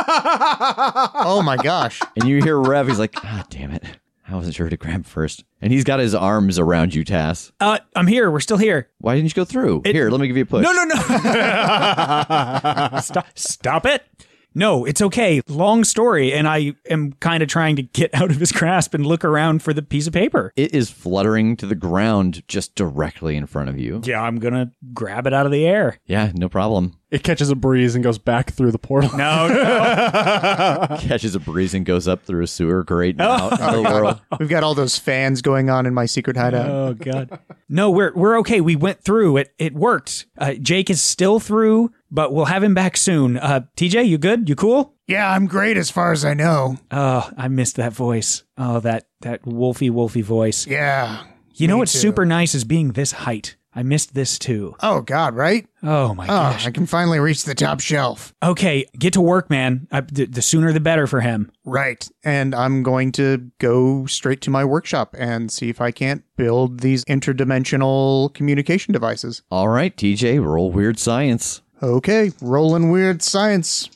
Oh 1.21 1.41
my 1.43 1.57
gosh. 1.57 1.99
and 2.15 2.27
you 2.27 2.41
hear 2.43 2.57
Rev, 2.59 2.87
he's 2.87 2.97
like, 2.99 3.13
ah, 3.17 3.43
damn 3.49 3.71
it. 3.71 3.83
I 4.27 4.35
wasn't 4.35 4.55
sure 4.55 4.65
who 4.65 4.69
to 4.71 4.77
grab 4.77 5.05
first. 5.05 5.43
And 5.61 5.71
he's 5.73 5.83
got 5.83 5.99
his 5.99 6.13
arms 6.15 6.57
around 6.59 6.93
you, 6.93 7.03
Tass. 7.03 7.51
Uh, 7.59 7.79
I'm 7.95 8.07
here. 8.07 8.29
We're 8.31 8.39
still 8.39 8.57
here. 8.57 8.89
Why 8.99 9.15
didn't 9.15 9.29
you 9.29 9.33
go 9.35 9.45
through? 9.45 9.81
It- 9.85 9.95
Here, 9.95 10.09
let 10.09 10.19
me 10.21 10.27
give 10.27 10.37
you 10.37 10.43
a 10.43 10.45
push. 10.45 10.63
No, 10.63 10.71
no, 10.71 10.83
no. 10.83 10.95
stop, 13.01 13.25
stop 13.35 13.85
it. 13.85 14.03
No, 14.53 14.85
it's 14.85 15.01
okay. 15.01 15.41
Long 15.47 15.83
story. 15.83 16.33
And 16.33 16.47
I 16.47 16.73
am 16.89 17.13
kind 17.13 17.43
of 17.43 17.49
trying 17.49 17.75
to 17.77 17.83
get 17.83 18.13
out 18.19 18.31
of 18.31 18.37
his 18.37 18.51
grasp 18.51 18.93
and 18.93 19.05
look 19.05 19.23
around 19.23 19.61
for 19.63 19.73
the 19.73 19.81
piece 19.81 20.07
of 20.07 20.13
paper. 20.13 20.51
It 20.55 20.73
is 20.73 20.89
fluttering 20.89 21.55
to 21.57 21.65
the 21.65 21.75
ground 21.75 22.47
just 22.47 22.75
directly 22.75 23.35
in 23.35 23.45
front 23.45 23.69
of 23.69 23.79
you. 23.79 24.01
Yeah, 24.03 24.21
I'm 24.21 24.39
going 24.39 24.53
to 24.53 24.71
grab 24.93 25.27
it 25.27 25.33
out 25.33 25.45
of 25.45 25.51
the 25.51 25.65
air. 25.65 25.99
Yeah, 26.05 26.31
no 26.35 26.49
problem. 26.49 26.98
It 27.11 27.23
catches 27.23 27.49
a 27.49 27.55
breeze 27.55 27.95
and 27.95 28.03
goes 28.03 28.19
back 28.19 28.51
through 28.51 28.71
the 28.71 28.77
portal. 28.77 29.09
No, 29.17 29.47
no. 29.47 30.97
Catches 30.99 31.33
a 31.33 31.39
breeze 31.39 31.73
and 31.73 31.83
goes 31.85 32.07
up 32.07 32.23
through 32.23 32.43
a 32.43 32.47
sewer 32.47 32.83
grate 32.83 33.15
and 33.15 33.21
out 33.21 33.53
into 33.59 33.77
the 33.77 33.81
world. 33.81 34.21
We've 34.39 34.49
got 34.49 34.63
all 34.63 34.75
those 34.75 34.97
fans 34.97 35.41
going 35.41 35.71
on 35.71 35.85
in 35.87 35.93
my 35.93 36.05
secret 36.05 36.37
hideout. 36.37 36.69
Oh 36.69 36.93
god. 36.93 37.39
No, 37.67 37.89
we're 37.89 38.13
we're 38.13 38.37
okay. 38.39 38.61
We 38.61 38.75
went 38.75 39.01
through. 39.01 39.37
It 39.37 39.53
it 39.57 39.73
worked. 39.73 40.27
Uh, 40.37 40.53
Jake 40.53 40.89
is 40.91 41.01
still 41.01 41.39
through, 41.39 41.91
but 42.11 42.31
we'll 42.31 42.45
have 42.45 42.61
him 42.63 42.75
back 42.75 42.95
soon. 42.95 43.37
Uh, 43.37 43.61
TJ, 43.75 44.07
you 44.07 44.17
good? 44.19 44.47
You 44.47 44.55
cool? 44.55 44.93
Yeah, 45.07 45.31
I'm 45.31 45.47
great 45.47 45.77
as 45.77 45.89
far 45.89 46.11
as 46.11 46.23
I 46.23 46.35
know. 46.35 46.77
Oh, 46.91 47.27
I 47.35 47.47
missed 47.47 47.77
that 47.77 47.93
voice. 47.93 48.43
Oh, 48.57 48.79
that 48.81 49.07
that 49.21 49.43
wolfy 49.43 49.89
wolfy 49.89 50.23
voice. 50.23 50.67
Yeah. 50.67 51.23
You 51.55 51.67
know 51.67 51.77
what's 51.77 51.91
too. 51.91 51.99
super 51.99 52.25
nice 52.25 52.55
is 52.55 52.63
being 52.63 52.93
this 52.93 53.11
height. 53.11 53.55
I 53.75 53.83
missed 53.83 54.15
this 54.15 54.39
too. 54.39 54.75
Oh 54.81 55.01
God, 55.01 55.35
right? 55.35 55.67
Oh 55.83 56.15
my 56.15 56.25
Oh, 56.25 56.27
gosh. 56.27 56.65
I 56.65 56.71
can 56.71 56.85
finally 56.87 57.19
reach 57.19 57.43
the 57.45 57.53
top 57.53 57.79
shelf. 57.79 58.33
Okay, 58.41 58.85
get 58.97 59.13
to 59.13 59.21
work, 59.21 59.49
man. 59.49 59.87
I, 59.91 60.01
the, 60.01 60.25
the 60.25 60.41
sooner 60.41 60.73
the 60.73 60.79
better 60.79 61.05
for 61.05 61.21
him. 61.21 61.51
Right. 61.63 62.09
And 62.23 62.55
I'm 62.55 62.81
going 62.81 63.11
to 63.13 63.51
go 63.59 64.07
straight 64.07 64.41
to 64.41 64.49
my 64.49 64.65
workshop 64.65 65.15
and 65.17 65.51
see 65.51 65.69
if 65.69 65.79
I 65.81 65.91
can't 65.91 66.23
build 66.35 66.79
these 66.79 67.05
interdimensional 67.05 68.33
communication 68.33 68.91
devices. 68.91 69.43
All 69.51 69.69
right, 69.69 69.95
TJ, 69.95 70.43
roll 70.43 70.71
weird 70.71 70.97
science. 70.97 71.61
Okay, 71.81 72.31
rolling 72.41 72.89
weird 72.89 73.21
science. 73.21 73.89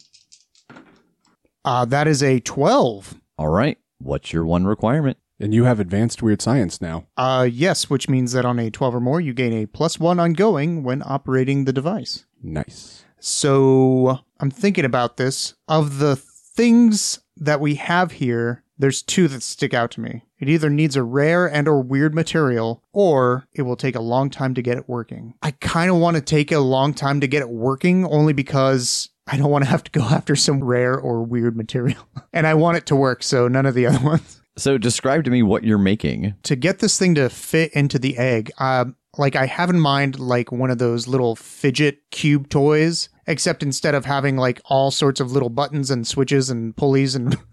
Uh, 1.66 1.86
that 1.86 2.08
is 2.08 2.22
a 2.22 2.40
12. 2.42 3.16
All 3.38 3.50
right, 3.50 3.78
what's 3.98 4.32
your 4.34 4.46
one 4.46 4.66
requirement? 4.66 5.18
And 5.40 5.54
you 5.54 5.64
have 5.66 5.80
advanced 5.80 6.22
weird 6.22 6.42
science 6.42 6.80
now. 6.80 7.08
Uh, 7.18 7.48
yes, 7.52 7.90
which 7.90 8.08
means 8.08 8.32
that 8.34 8.46
on 8.46 8.60
a 8.60 8.70
12 8.70 8.96
or 8.96 9.00
more, 9.00 9.20
you 9.20 9.34
gain 9.34 9.54
a 9.54 9.66
plus 9.66 10.00
one 10.00 10.20
ongoing 10.20 10.84
when 10.84 11.02
operating 11.06 11.66
the 11.66 11.74
device. 11.74 12.26
Nice. 12.42 13.06
So 13.20 14.20
I'm 14.40 14.52
thinking 14.52 14.86
about 14.86 15.18
this. 15.18 15.56
Of 15.68 16.00
the 16.00 16.16
things 16.16 17.20
that 17.38 17.60
we 17.60 17.76
have 17.76 18.14
here, 18.14 18.64
there's 18.78 19.02
two 19.02 19.28
that 19.30 19.44
stick 19.44 19.74
out 19.74 19.92
to 19.92 20.02
me. 20.02 20.24
It 20.40 20.50
either 20.50 20.70
needs 20.70 20.96
a 20.96 21.04
rare 21.04 21.48
and 21.48 21.68
or 21.68 21.82
weird 21.82 22.14
material, 22.14 22.84
or 22.92 23.48
it 23.54 23.62
will 23.64 23.78
take 23.78 23.96
a 23.96 24.02
long 24.02 24.30
time 24.30 24.54
to 24.56 24.62
get 24.62 24.78
it 24.78 24.90
working. 24.90 25.36
I 25.42 25.52
kind 25.52 25.90
of 25.90 25.98
want 25.98 26.16
to 26.16 26.22
take 26.22 26.52
a 26.52 26.60
long 26.60 26.94
time 26.94 27.22
to 27.22 27.28
get 27.28 27.42
it 27.42 27.50
working, 27.50 28.06
only 28.06 28.34
because 28.34 29.10
I 29.26 29.38
don't 29.38 29.50
want 29.52 29.64
to 29.64 29.70
have 29.70 29.84
to 29.86 29.92
go 29.92 30.02
after 30.12 30.36
some 30.36 30.64
rare 30.64 31.00
or 31.00 31.24
weird 31.24 31.56
material. 31.56 32.08
and 32.34 32.46
I 32.46 32.54
want 32.54 32.78
it 32.78 32.86
to 32.88 32.96
work, 32.96 33.24
so 33.24 33.48
none 33.48 33.66
of 33.66 33.74
the 33.74 33.88
other 33.88 34.00
ones 34.06 34.43
So 34.56 34.78
describe 34.78 35.24
to 35.26 35.32
me 35.32 35.44
what 35.44 35.64
you're 35.64 35.78
making. 35.78 36.36
to 36.44 36.56
get 36.56 36.80
this 36.80 36.98
thing 36.98 37.16
to 37.16 37.30
fit 37.30 37.74
into 37.74 37.98
the 37.98 38.18
egg, 38.18 38.52
um, 38.60 38.96
like 39.18 39.36
I 39.36 39.46
have 39.46 39.70
in 39.70 39.80
mind 39.80 40.20
like 40.20 40.52
one 40.52 40.72
of 40.72 40.78
those 40.78 41.08
little 41.08 41.36
fidget 41.36 42.00
cube 42.12 42.50
toys, 42.50 43.10
except 43.28 43.62
instead 43.62 43.96
of 43.96 44.06
having 44.06 44.38
like 44.38 44.62
all 44.66 44.92
sorts 44.92 45.20
of 45.20 45.32
little 45.32 45.50
buttons 45.50 45.92
and 45.92 46.06
switches 46.06 46.50
and 46.50 46.76
pulleys 46.76 47.16
and 47.16 47.38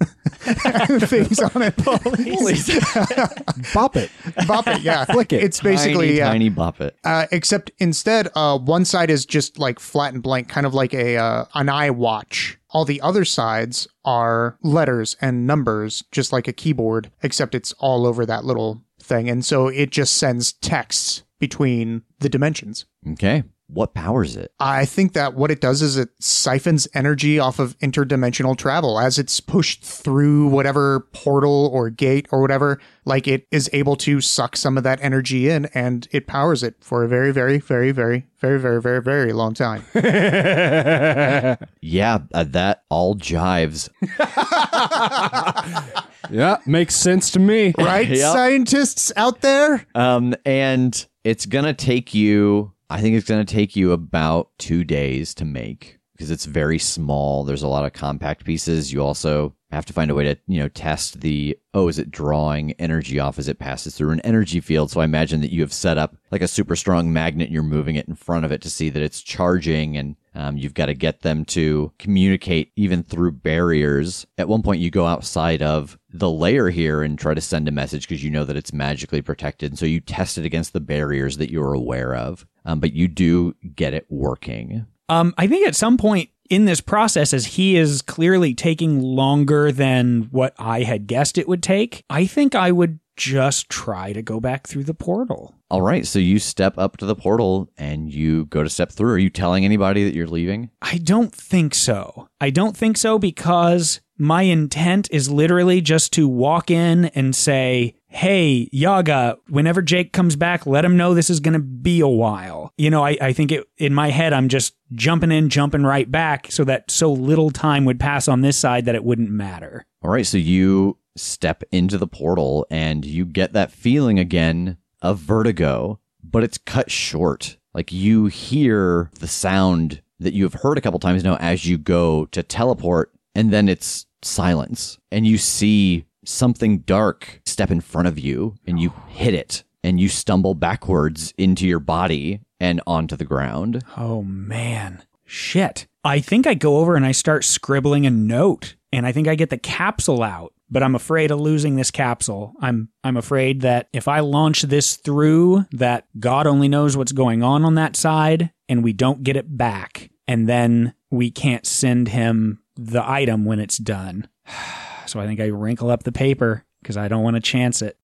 things 1.02 1.38
on 1.40 1.62
it. 1.62 1.76
Pulleys. 1.76 2.66
Bop 3.74 3.96
it. 3.96 4.10
Bop 4.46 4.66
it, 4.68 4.80
yeah. 4.82 5.04
Flick 5.04 5.32
it. 5.32 5.42
It's 5.42 5.60
basically 5.60 6.08
tiny, 6.08 6.18
yeah. 6.18 6.30
tiny 6.30 6.48
bop 6.48 6.80
it. 6.80 6.96
Uh, 7.04 7.26
except 7.30 7.70
instead, 7.78 8.28
uh, 8.34 8.58
one 8.58 8.84
side 8.84 9.10
is 9.10 9.26
just 9.26 9.58
like 9.58 9.78
flat 9.78 10.14
and 10.14 10.22
blank, 10.22 10.48
kind 10.48 10.66
of 10.66 10.74
like 10.74 10.94
a 10.94 11.16
uh, 11.18 11.44
an 11.54 11.68
eye 11.68 11.90
watch. 11.90 12.58
All 12.72 12.84
the 12.84 13.00
other 13.00 13.24
sides 13.24 13.88
are 14.04 14.56
letters 14.62 15.16
and 15.20 15.46
numbers, 15.46 16.04
just 16.12 16.32
like 16.32 16.48
a 16.48 16.52
keyboard, 16.52 17.10
except 17.22 17.54
it's 17.54 17.72
all 17.78 18.06
over 18.06 18.24
that 18.26 18.44
little 18.44 18.82
thing, 19.02 19.28
and 19.28 19.44
so 19.44 19.68
it 19.68 19.90
just 19.90 20.14
sends 20.14 20.52
texts 20.52 21.24
between 21.38 22.02
the 22.20 22.28
dimensions. 22.28 22.86
Okay. 23.12 23.42
What 23.72 23.94
powers 23.94 24.36
it? 24.36 24.52
I 24.58 24.84
think 24.84 25.12
that 25.12 25.34
what 25.34 25.50
it 25.50 25.60
does 25.60 25.82
is 25.82 25.96
it 25.96 26.10
siphons 26.18 26.88
energy 26.92 27.38
off 27.38 27.58
of 27.58 27.78
interdimensional 27.78 28.56
travel 28.56 28.98
as 28.98 29.18
it's 29.18 29.40
pushed 29.40 29.84
through 29.84 30.48
whatever 30.48 31.00
portal 31.12 31.70
or 31.72 31.90
gate 31.90 32.26
or 32.32 32.40
whatever. 32.40 32.80
Like 33.04 33.28
it 33.28 33.46
is 33.50 33.70
able 33.72 33.96
to 33.96 34.20
suck 34.20 34.56
some 34.56 34.76
of 34.76 34.84
that 34.84 34.98
energy 35.02 35.48
in 35.48 35.66
and 35.66 36.08
it 36.10 36.26
powers 36.26 36.62
it 36.62 36.76
for 36.80 37.04
a 37.04 37.08
very, 37.08 37.32
very, 37.32 37.58
very, 37.58 37.92
very, 37.92 38.26
very, 38.38 38.58
very, 38.58 38.80
very, 38.80 39.02
very 39.02 39.32
long 39.32 39.54
time. 39.54 39.84
Yeah, 41.80 42.18
uh, 42.34 42.44
that 42.44 42.84
all 42.88 43.16
jives. 43.16 43.88
yeah, 46.30 46.58
makes 46.66 46.94
sense 46.94 47.30
to 47.32 47.38
me. 47.38 47.74
Right? 47.78 48.08
Yep. 48.10 48.32
Scientists 48.32 49.12
out 49.16 49.40
there? 49.40 49.86
Um, 49.94 50.34
and 50.44 51.06
it's 51.24 51.46
gonna 51.46 51.74
take 51.74 52.14
you. 52.14 52.72
I 52.90 53.00
think 53.00 53.14
it's 53.14 53.28
gonna 53.28 53.44
take 53.44 53.76
you 53.76 53.92
about 53.92 54.50
two 54.58 54.82
days 54.82 55.32
to 55.34 55.44
make 55.44 56.00
because 56.12 56.30
it's 56.30 56.44
very 56.44 56.78
small. 56.78 57.44
There's 57.44 57.62
a 57.62 57.68
lot 57.68 57.86
of 57.86 57.92
compact 57.92 58.44
pieces. 58.44 58.92
You 58.92 59.02
also 59.02 59.54
have 59.70 59.86
to 59.86 59.92
find 59.92 60.10
a 60.10 60.14
way 60.14 60.24
to, 60.24 60.36
you 60.48 60.60
know, 60.60 60.68
test 60.68 61.20
the. 61.20 61.56
Oh, 61.72 61.88
is 61.88 61.98
it 61.98 62.10
drawing 62.10 62.72
energy 62.72 63.20
off 63.20 63.38
as 63.38 63.46
it 63.46 63.60
passes 63.60 63.94
through 63.94 64.10
an 64.10 64.20
energy 64.20 64.60
field? 64.60 64.90
So 64.90 65.00
I 65.00 65.04
imagine 65.04 65.40
that 65.40 65.52
you 65.52 65.60
have 65.62 65.72
set 65.72 65.96
up 65.96 66.16
like 66.30 66.42
a 66.42 66.48
super 66.48 66.74
strong 66.76 67.12
magnet. 67.12 67.50
You're 67.50 67.62
moving 67.62 67.94
it 67.94 68.08
in 68.08 68.16
front 68.16 68.44
of 68.44 68.52
it 68.52 68.60
to 68.62 68.70
see 68.70 68.90
that 68.90 69.02
it's 69.02 69.22
charging, 69.22 69.96
and 69.96 70.16
um, 70.34 70.58
you've 70.58 70.74
got 70.74 70.86
to 70.86 70.94
get 70.94 71.22
them 71.22 71.44
to 71.46 71.92
communicate 71.98 72.72
even 72.76 73.02
through 73.02 73.32
barriers. 73.32 74.26
At 74.36 74.48
one 74.48 74.62
point, 74.62 74.80
you 74.80 74.90
go 74.90 75.06
outside 75.06 75.62
of 75.62 75.96
the 76.12 76.30
layer 76.30 76.68
here 76.68 77.02
and 77.02 77.18
try 77.18 77.34
to 77.34 77.40
send 77.40 77.68
a 77.68 77.72
message 77.72 78.08
because 78.08 78.22
you 78.22 78.30
know 78.30 78.44
that 78.44 78.56
it's 78.56 78.72
magically 78.72 79.22
protected. 79.22 79.78
So 79.78 79.86
you 79.86 80.00
test 80.00 80.36
it 80.36 80.44
against 80.44 80.72
the 80.72 80.80
barriers 80.80 81.36
that 81.38 81.50
you're 81.50 81.72
aware 81.72 82.14
of. 82.14 82.46
Um, 82.64 82.80
but 82.80 82.92
you 82.92 83.08
do 83.08 83.54
get 83.74 83.94
it 83.94 84.06
working. 84.08 84.86
Um, 85.08 85.34
I 85.38 85.46
think 85.46 85.66
at 85.66 85.74
some 85.74 85.96
point 85.96 86.30
in 86.50 86.64
this 86.64 86.80
process, 86.80 87.32
as 87.32 87.46
he 87.46 87.76
is 87.76 88.02
clearly 88.02 88.54
taking 88.54 89.00
longer 89.00 89.72
than 89.72 90.28
what 90.30 90.54
I 90.58 90.82
had 90.82 91.06
guessed 91.06 91.38
it 91.38 91.48
would 91.48 91.62
take, 91.62 92.04
I 92.10 92.26
think 92.26 92.54
I 92.54 92.72
would 92.72 92.98
just 93.16 93.68
try 93.68 94.12
to 94.12 94.22
go 94.22 94.40
back 94.40 94.66
through 94.66 94.84
the 94.84 94.94
portal. 94.94 95.54
All 95.70 95.82
right. 95.82 96.06
So 96.06 96.18
you 96.18 96.38
step 96.38 96.78
up 96.78 96.96
to 96.96 97.06
the 97.06 97.14
portal 97.14 97.70
and 97.76 98.12
you 98.12 98.46
go 98.46 98.62
to 98.62 98.70
step 98.70 98.90
through. 98.90 99.12
Are 99.12 99.18
you 99.18 99.30
telling 99.30 99.64
anybody 99.64 100.04
that 100.04 100.14
you're 100.14 100.26
leaving? 100.26 100.70
I 100.80 100.98
don't 100.98 101.32
think 101.32 101.74
so. 101.74 102.28
I 102.40 102.50
don't 102.50 102.76
think 102.76 102.96
so 102.96 103.18
because 103.18 104.00
my 104.16 104.42
intent 104.42 105.08
is 105.12 105.30
literally 105.30 105.80
just 105.80 106.12
to 106.14 106.26
walk 106.26 106.70
in 106.70 107.06
and 107.06 107.36
say, 107.36 107.94
Hey, 108.12 108.68
Yaga, 108.72 109.38
whenever 109.48 109.82
Jake 109.82 110.12
comes 110.12 110.34
back, 110.34 110.66
let 110.66 110.84
him 110.84 110.96
know 110.96 111.14
this 111.14 111.30
is 111.30 111.38
going 111.38 111.54
to 111.54 111.60
be 111.60 112.00
a 112.00 112.08
while. 112.08 112.72
You 112.76 112.90
know, 112.90 113.04
I, 113.04 113.16
I 113.20 113.32
think 113.32 113.52
it, 113.52 113.68
in 113.78 113.94
my 113.94 114.10
head, 114.10 114.32
I'm 114.32 114.48
just 114.48 114.74
jumping 114.92 115.30
in, 115.30 115.48
jumping 115.48 115.84
right 115.84 116.10
back 116.10 116.50
so 116.50 116.64
that 116.64 116.90
so 116.90 117.12
little 117.12 117.50
time 117.50 117.84
would 117.84 118.00
pass 118.00 118.26
on 118.26 118.40
this 118.40 118.56
side 118.56 118.84
that 118.86 118.96
it 118.96 119.04
wouldn't 119.04 119.30
matter. 119.30 119.86
All 120.02 120.10
right. 120.10 120.26
So 120.26 120.38
you 120.38 120.98
step 121.16 121.62
into 121.70 121.98
the 121.98 122.08
portal 122.08 122.66
and 122.68 123.04
you 123.04 123.24
get 123.24 123.52
that 123.52 123.70
feeling 123.70 124.18
again 124.18 124.76
of 125.02 125.18
vertigo, 125.18 126.00
but 126.22 126.42
it's 126.42 126.58
cut 126.58 126.90
short. 126.90 127.58
Like 127.74 127.92
you 127.92 128.26
hear 128.26 129.10
the 129.20 129.28
sound 129.28 130.02
that 130.18 130.34
you 130.34 130.42
have 130.42 130.54
heard 130.54 130.78
a 130.78 130.80
couple 130.80 130.98
times 130.98 131.22
now 131.22 131.36
as 131.36 131.64
you 131.64 131.78
go 131.78 132.26
to 132.26 132.42
teleport, 132.42 133.12
and 133.34 133.52
then 133.52 133.68
it's 133.68 134.06
silence. 134.22 134.98
And 135.12 135.26
you 135.26 135.38
see 135.38 136.04
something 136.24 136.78
dark 136.80 137.40
step 137.46 137.70
in 137.70 137.80
front 137.80 138.08
of 138.08 138.18
you, 138.18 138.54
and 138.66 138.80
you 138.80 138.92
oh. 138.96 139.06
hit 139.08 139.34
it, 139.34 139.64
and 139.82 140.00
you 140.00 140.08
stumble 140.08 140.54
backwards 140.54 141.32
into 141.38 141.66
your 141.66 141.80
body 141.80 142.40
and 142.58 142.80
onto 142.86 143.16
the 143.16 143.24
ground. 143.24 143.82
Oh 143.96 144.22
man. 144.22 145.02
Shit. 145.24 145.86
I 146.04 146.20
think 146.20 146.46
I 146.46 146.54
go 146.54 146.78
over 146.78 146.96
and 146.96 147.06
I 147.06 147.12
start 147.12 147.44
scribbling 147.44 148.06
a 148.06 148.10
note 148.10 148.76
and 148.92 149.06
I 149.06 149.12
think 149.12 149.28
I 149.28 149.34
get 149.34 149.50
the 149.50 149.58
capsule 149.58 150.22
out, 150.22 150.52
but 150.68 150.82
I'm 150.82 150.94
afraid 150.94 151.30
of 151.30 151.40
losing 151.40 151.76
this 151.76 151.90
capsule. 151.90 152.52
I'm 152.60 152.88
I'm 153.04 153.16
afraid 153.16 153.60
that 153.62 153.88
if 153.92 154.08
I 154.08 154.20
launch 154.20 154.62
this 154.62 154.96
through 154.96 155.66
that 155.72 156.06
God 156.18 156.46
only 156.46 156.68
knows 156.68 156.96
what's 156.96 157.12
going 157.12 157.42
on 157.42 157.64
on 157.64 157.76
that 157.76 157.96
side 157.96 158.50
and 158.68 158.82
we 158.82 158.92
don't 158.92 159.22
get 159.22 159.36
it 159.36 159.56
back 159.56 160.10
and 160.26 160.48
then 160.48 160.94
we 161.10 161.30
can't 161.30 161.66
send 161.66 162.08
him 162.08 162.62
the 162.76 163.08
item 163.08 163.44
when 163.44 163.60
it's 163.60 163.78
done. 163.78 164.28
So 165.10 165.18
I 165.18 165.26
think 165.26 165.40
I 165.40 165.46
wrinkle 165.46 165.90
up 165.90 166.04
the 166.04 166.12
paper 166.12 166.64
because 166.80 166.96
I 166.96 167.08
don't 167.08 167.24
want 167.24 167.34
to 167.34 167.40
chance 167.40 167.82
it. 167.82 167.98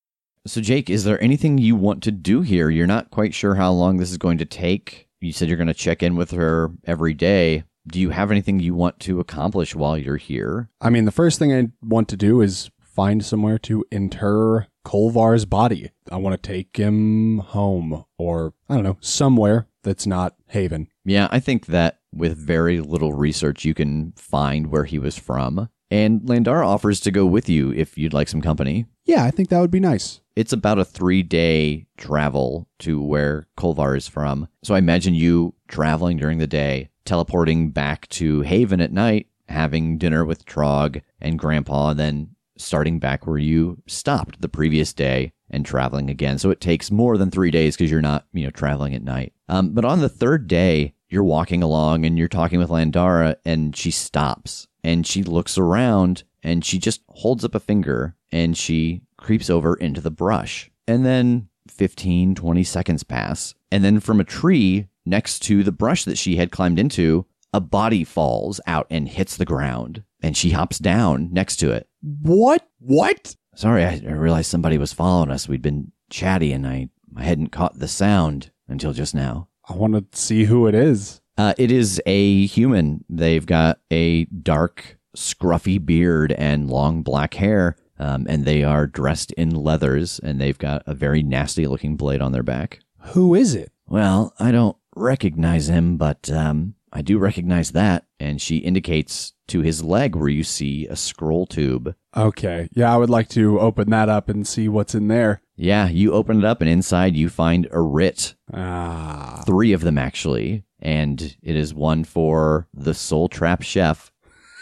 So, 0.45 0.61
Jake, 0.61 0.91
is 0.91 1.05
there 1.05 1.23
anything 1.23 1.57
you 1.57 1.77
want 1.77 2.03
to 2.03 2.11
do 2.11 2.43
here? 2.43 2.69
You're 2.69 2.89
not 2.89 3.13
quite 3.13 3.33
sure 3.33 3.55
how 3.55 3.71
long 3.71 3.97
this 3.97 4.11
is 4.11 4.19
going 4.19 4.39
to 4.39 4.45
take. 4.45 5.09
You 5.21 5.33
said 5.33 5.47
you're 5.47 5.57
going 5.57 5.69
to 5.69 5.75
check 5.75 6.03
in 6.03 6.17
with 6.17 6.33
her 6.33 6.73
every 6.85 7.15
day. 7.15 7.63
Do 7.87 8.01
you 8.01 8.11
have 8.11 8.33
anything 8.33 8.59
you 8.59 8.75
want 8.75 8.99
to 9.01 9.21
accomplish 9.21 9.75
while 9.75 9.97
you're 9.97 10.17
here? 10.17 10.69
I 10.81 10.91
mean, 10.91 11.05
the 11.05 11.13
first 11.13 11.39
thing 11.39 11.55
I 11.55 11.69
want 11.81 12.09
to 12.09 12.17
do 12.17 12.41
is 12.41 12.71
find 12.81 13.25
somewhere 13.25 13.59
to 13.59 13.85
inter 13.93 14.67
Kolvar's 14.85 15.45
body. 15.45 15.93
I 16.11 16.17
want 16.17 16.41
to 16.41 16.49
take 16.49 16.77
him 16.77 17.39
home 17.39 18.05
or, 18.19 18.53
I 18.69 18.75
don't 18.75 18.85
know, 18.85 18.99
somewhere 19.01 19.69
that's 19.85 20.09
not 20.09 20.35
Haven. 20.49 20.89
Yeah, 21.05 21.29
I 21.31 21.39
think 21.39 21.67
that 21.67 22.01
with 22.13 22.37
very 22.37 22.81
little 22.81 23.13
research, 23.13 23.65
you 23.65 23.75
can 23.75 24.13
find 24.17 24.69
where 24.69 24.85
he 24.85 24.99
was 24.99 25.17
from. 25.17 25.69
And 25.91 26.21
Landara 26.23 26.67
offers 26.67 27.01
to 27.01 27.11
go 27.11 27.27
with 27.27 27.49
you 27.49 27.73
if 27.73 27.97
you'd 27.97 28.13
like 28.13 28.29
some 28.29 28.43
company. 28.43 28.87
Yeah, 29.05 29.25
I 29.25 29.31
think 29.31 29.49
that 29.49 29.61
would 29.61 29.71
be 29.71 29.81
nice. 29.81 30.21
It's 30.35 30.53
about 30.53 30.79
a 30.79 30.85
three 30.85 31.23
day 31.23 31.87
travel 31.97 32.69
to 32.81 33.01
where 33.01 33.47
Kolvar 33.57 33.97
is 33.97 34.09
from. 34.09 34.49
So 34.63 34.75
I 34.75 34.79
imagine 34.79 35.15
you 35.15 35.55
traveling 35.69 36.17
during 36.17 36.39
the 36.39 36.47
day, 36.47 36.91
teleporting 37.05 37.71
back 37.71 38.09
to 38.09 38.43
Haven 38.43 38.81
at 38.81 38.93
night, 38.93 39.29
having 39.49 39.97
dinner 39.97 40.25
with 40.25 40.45
Trog 40.45 41.03
and 41.21 41.39
Grandpa, 41.39 41.95
then 41.95 42.31
starting 42.59 42.99
back 42.99 43.27
where 43.27 43.39
you 43.39 43.83
stopped 43.87 44.41
the 44.41 44.49
previous 44.49 44.93
day 44.93 45.33
and 45.51 45.65
traveling 45.65 46.11
again. 46.11 46.39
So 46.39 46.51
it 46.51 46.61
takes 46.61 46.91
more 46.91 47.17
than 47.17 47.31
three 47.31 47.51
days 47.51 47.77
because 47.77 47.91
you're 47.91 48.03
not, 48.03 48.27
you 48.33 48.45
know, 48.45 48.51
traveling 48.51 48.95
at 48.95 49.03
night. 49.03 49.33
Um, 49.49 49.71
but 49.71 49.85
on 49.85 50.01
the 50.01 50.09
third 50.09 50.49
day, 50.49 50.95
you're 51.09 51.23
walking 51.23 51.63
along 51.63 52.05
and 52.05 52.19
you're 52.19 52.29
talking 52.29 52.59
with 52.59 52.71
Landara 52.71 53.37
and 53.45 53.77
she 53.77 53.91
stops 53.93 54.67
and 54.87 55.05
she 55.05 55.25
looks 55.25 55.59
around 55.59 56.23
and 56.45 56.65
she 56.65 56.79
just 56.79 57.03
holds 57.09 57.45
up 57.45 57.57
a 57.57 57.61
finger 57.61 58.15
and 58.31 58.57
she 58.57 59.03
creeps 59.19 59.51
over 59.51 59.75
into 59.75 60.01
the 60.01 60.13
brush. 60.13 60.71
And 60.87 61.05
then 61.05 61.49
15, 61.69 62.37
20 62.37 62.63
seconds 62.63 63.03
pass. 63.03 63.53
And 63.73 63.85
then 63.85 63.99
from 63.99 64.21
a 64.21 64.25
tree 64.25 64.87
next 65.05 65.41
to 65.41 65.65
the 65.65 65.73
brush 65.73 66.05
that 66.05 66.17
she 66.17 66.37
had 66.37 66.53
climbed 66.53 66.79
into, 66.79 67.27
a 67.53 67.61
body 67.61 68.05
falls 68.05 68.61
out 68.69 68.87
and 68.89 69.09
hits 69.09 69.37
the 69.37 69.45
ground. 69.45 70.05
And 70.23 70.37
she 70.37 70.51
hops 70.51 70.79
down 70.79 71.33
next 71.33 71.57
to 71.57 71.73
it. 71.73 71.89
What? 72.23 72.65
What? 72.79 73.35
Sorry, 73.57 73.85
I, 73.85 74.01
I 74.07 74.13
realized 74.13 74.49
somebody 74.49 74.79
was 74.79 74.93
following 74.93 75.33
us. 75.33 75.49
We'd 75.49 75.63
been 75.63 75.91
chatty 76.11 76.53
and 76.53 76.65
I, 76.65 76.91
I 77.17 77.25
hadn't 77.25 77.49
caught 77.49 77.81
the 77.81 77.89
sound 77.89 78.53
until 78.69 78.93
just 78.93 79.17
now. 79.17 79.49
I 79.69 79.75
want 79.75 80.13
to 80.13 80.17
see 80.17 80.45
who 80.45 80.69
it 80.69 80.77
is. 80.77 81.21
Uh, 81.39 81.55
it 81.59 81.71
is 81.71 82.01
a 82.07 82.47
human. 82.47 83.05
They've 83.09 83.45
got 83.45 83.81
a 83.91 84.25
dark, 84.25 84.99
scruffy 85.17 85.85
beard 85.85 86.33
and 86.33 86.71
long 86.71 87.03
black 87.03 87.35
hair, 87.35 87.77
um, 87.99 88.27
and 88.29 88.45
they 88.45 88.65
are 88.65 88.87
dressed 88.87 89.33
in 89.33 89.51
leathers, 89.51 90.19
and 90.21 90.41
they've 90.41 90.59
got 90.59 90.83
a 90.87 90.95
very 90.95 91.23
nasty 91.23 91.67
looking 91.67 91.97
blade 91.97 92.23
on 92.23 92.33
their 92.33 92.43
back. 92.43 92.81
Who 93.13 93.35
is 93.35 93.55
it? 93.55 93.73
Well, 93.87 94.35
I 94.39 94.51
don't 94.51 94.77
recognize 94.95 95.69
him, 95.69 95.97
but 95.97 96.31
um, 96.31 96.75
I 96.93 97.03
do 97.03 97.19
recognize 97.19 97.73
that. 97.73 98.05
And 98.19 98.41
she 98.41 98.57
indicates 98.57 99.35
to 99.49 99.61
his 99.61 99.85
leg 99.85 100.17
where 100.17 100.29
you 100.29 100.43
see 100.43 100.87
a 100.87 100.97
scroll 100.97 101.47
tube. 101.47 101.95
Okay. 102.17 102.69
Yeah, 102.73 102.93
I 102.93 102.97
would 102.97 103.11
like 103.11 103.29
to 103.31 103.61
open 103.61 103.91
that 103.91 104.09
up 104.09 104.29
and 104.29 104.47
see 104.47 104.69
what's 104.69 104.95
in 104.95 105.09
there. 105.09 105.43
Yeah, 105.55 105.89
you 105.89 106.13
open 106.13 106.39
it 106.39 106.45
up, 106.45 106.61
and 106.61 106.69
inside 106.69 107.15
you 107.17 107.29
find 107.29 107.69
a 107.71 107.81
writ. 107.81 108.35
Ah. 108.53 109.43
Three 109.47 109.73
of 109.73 109.83
them, 109.83 109.99
actually. 109.99 110.65
And 110.81 111.37
it 111.43 111.57
is 111.57 111.73
one 111.75 112.05
for 112.05 112.69
the 112.75 112.95
Soul 112.95 113.29
Trap 113.29 113.63
Chef, 113.63 114.13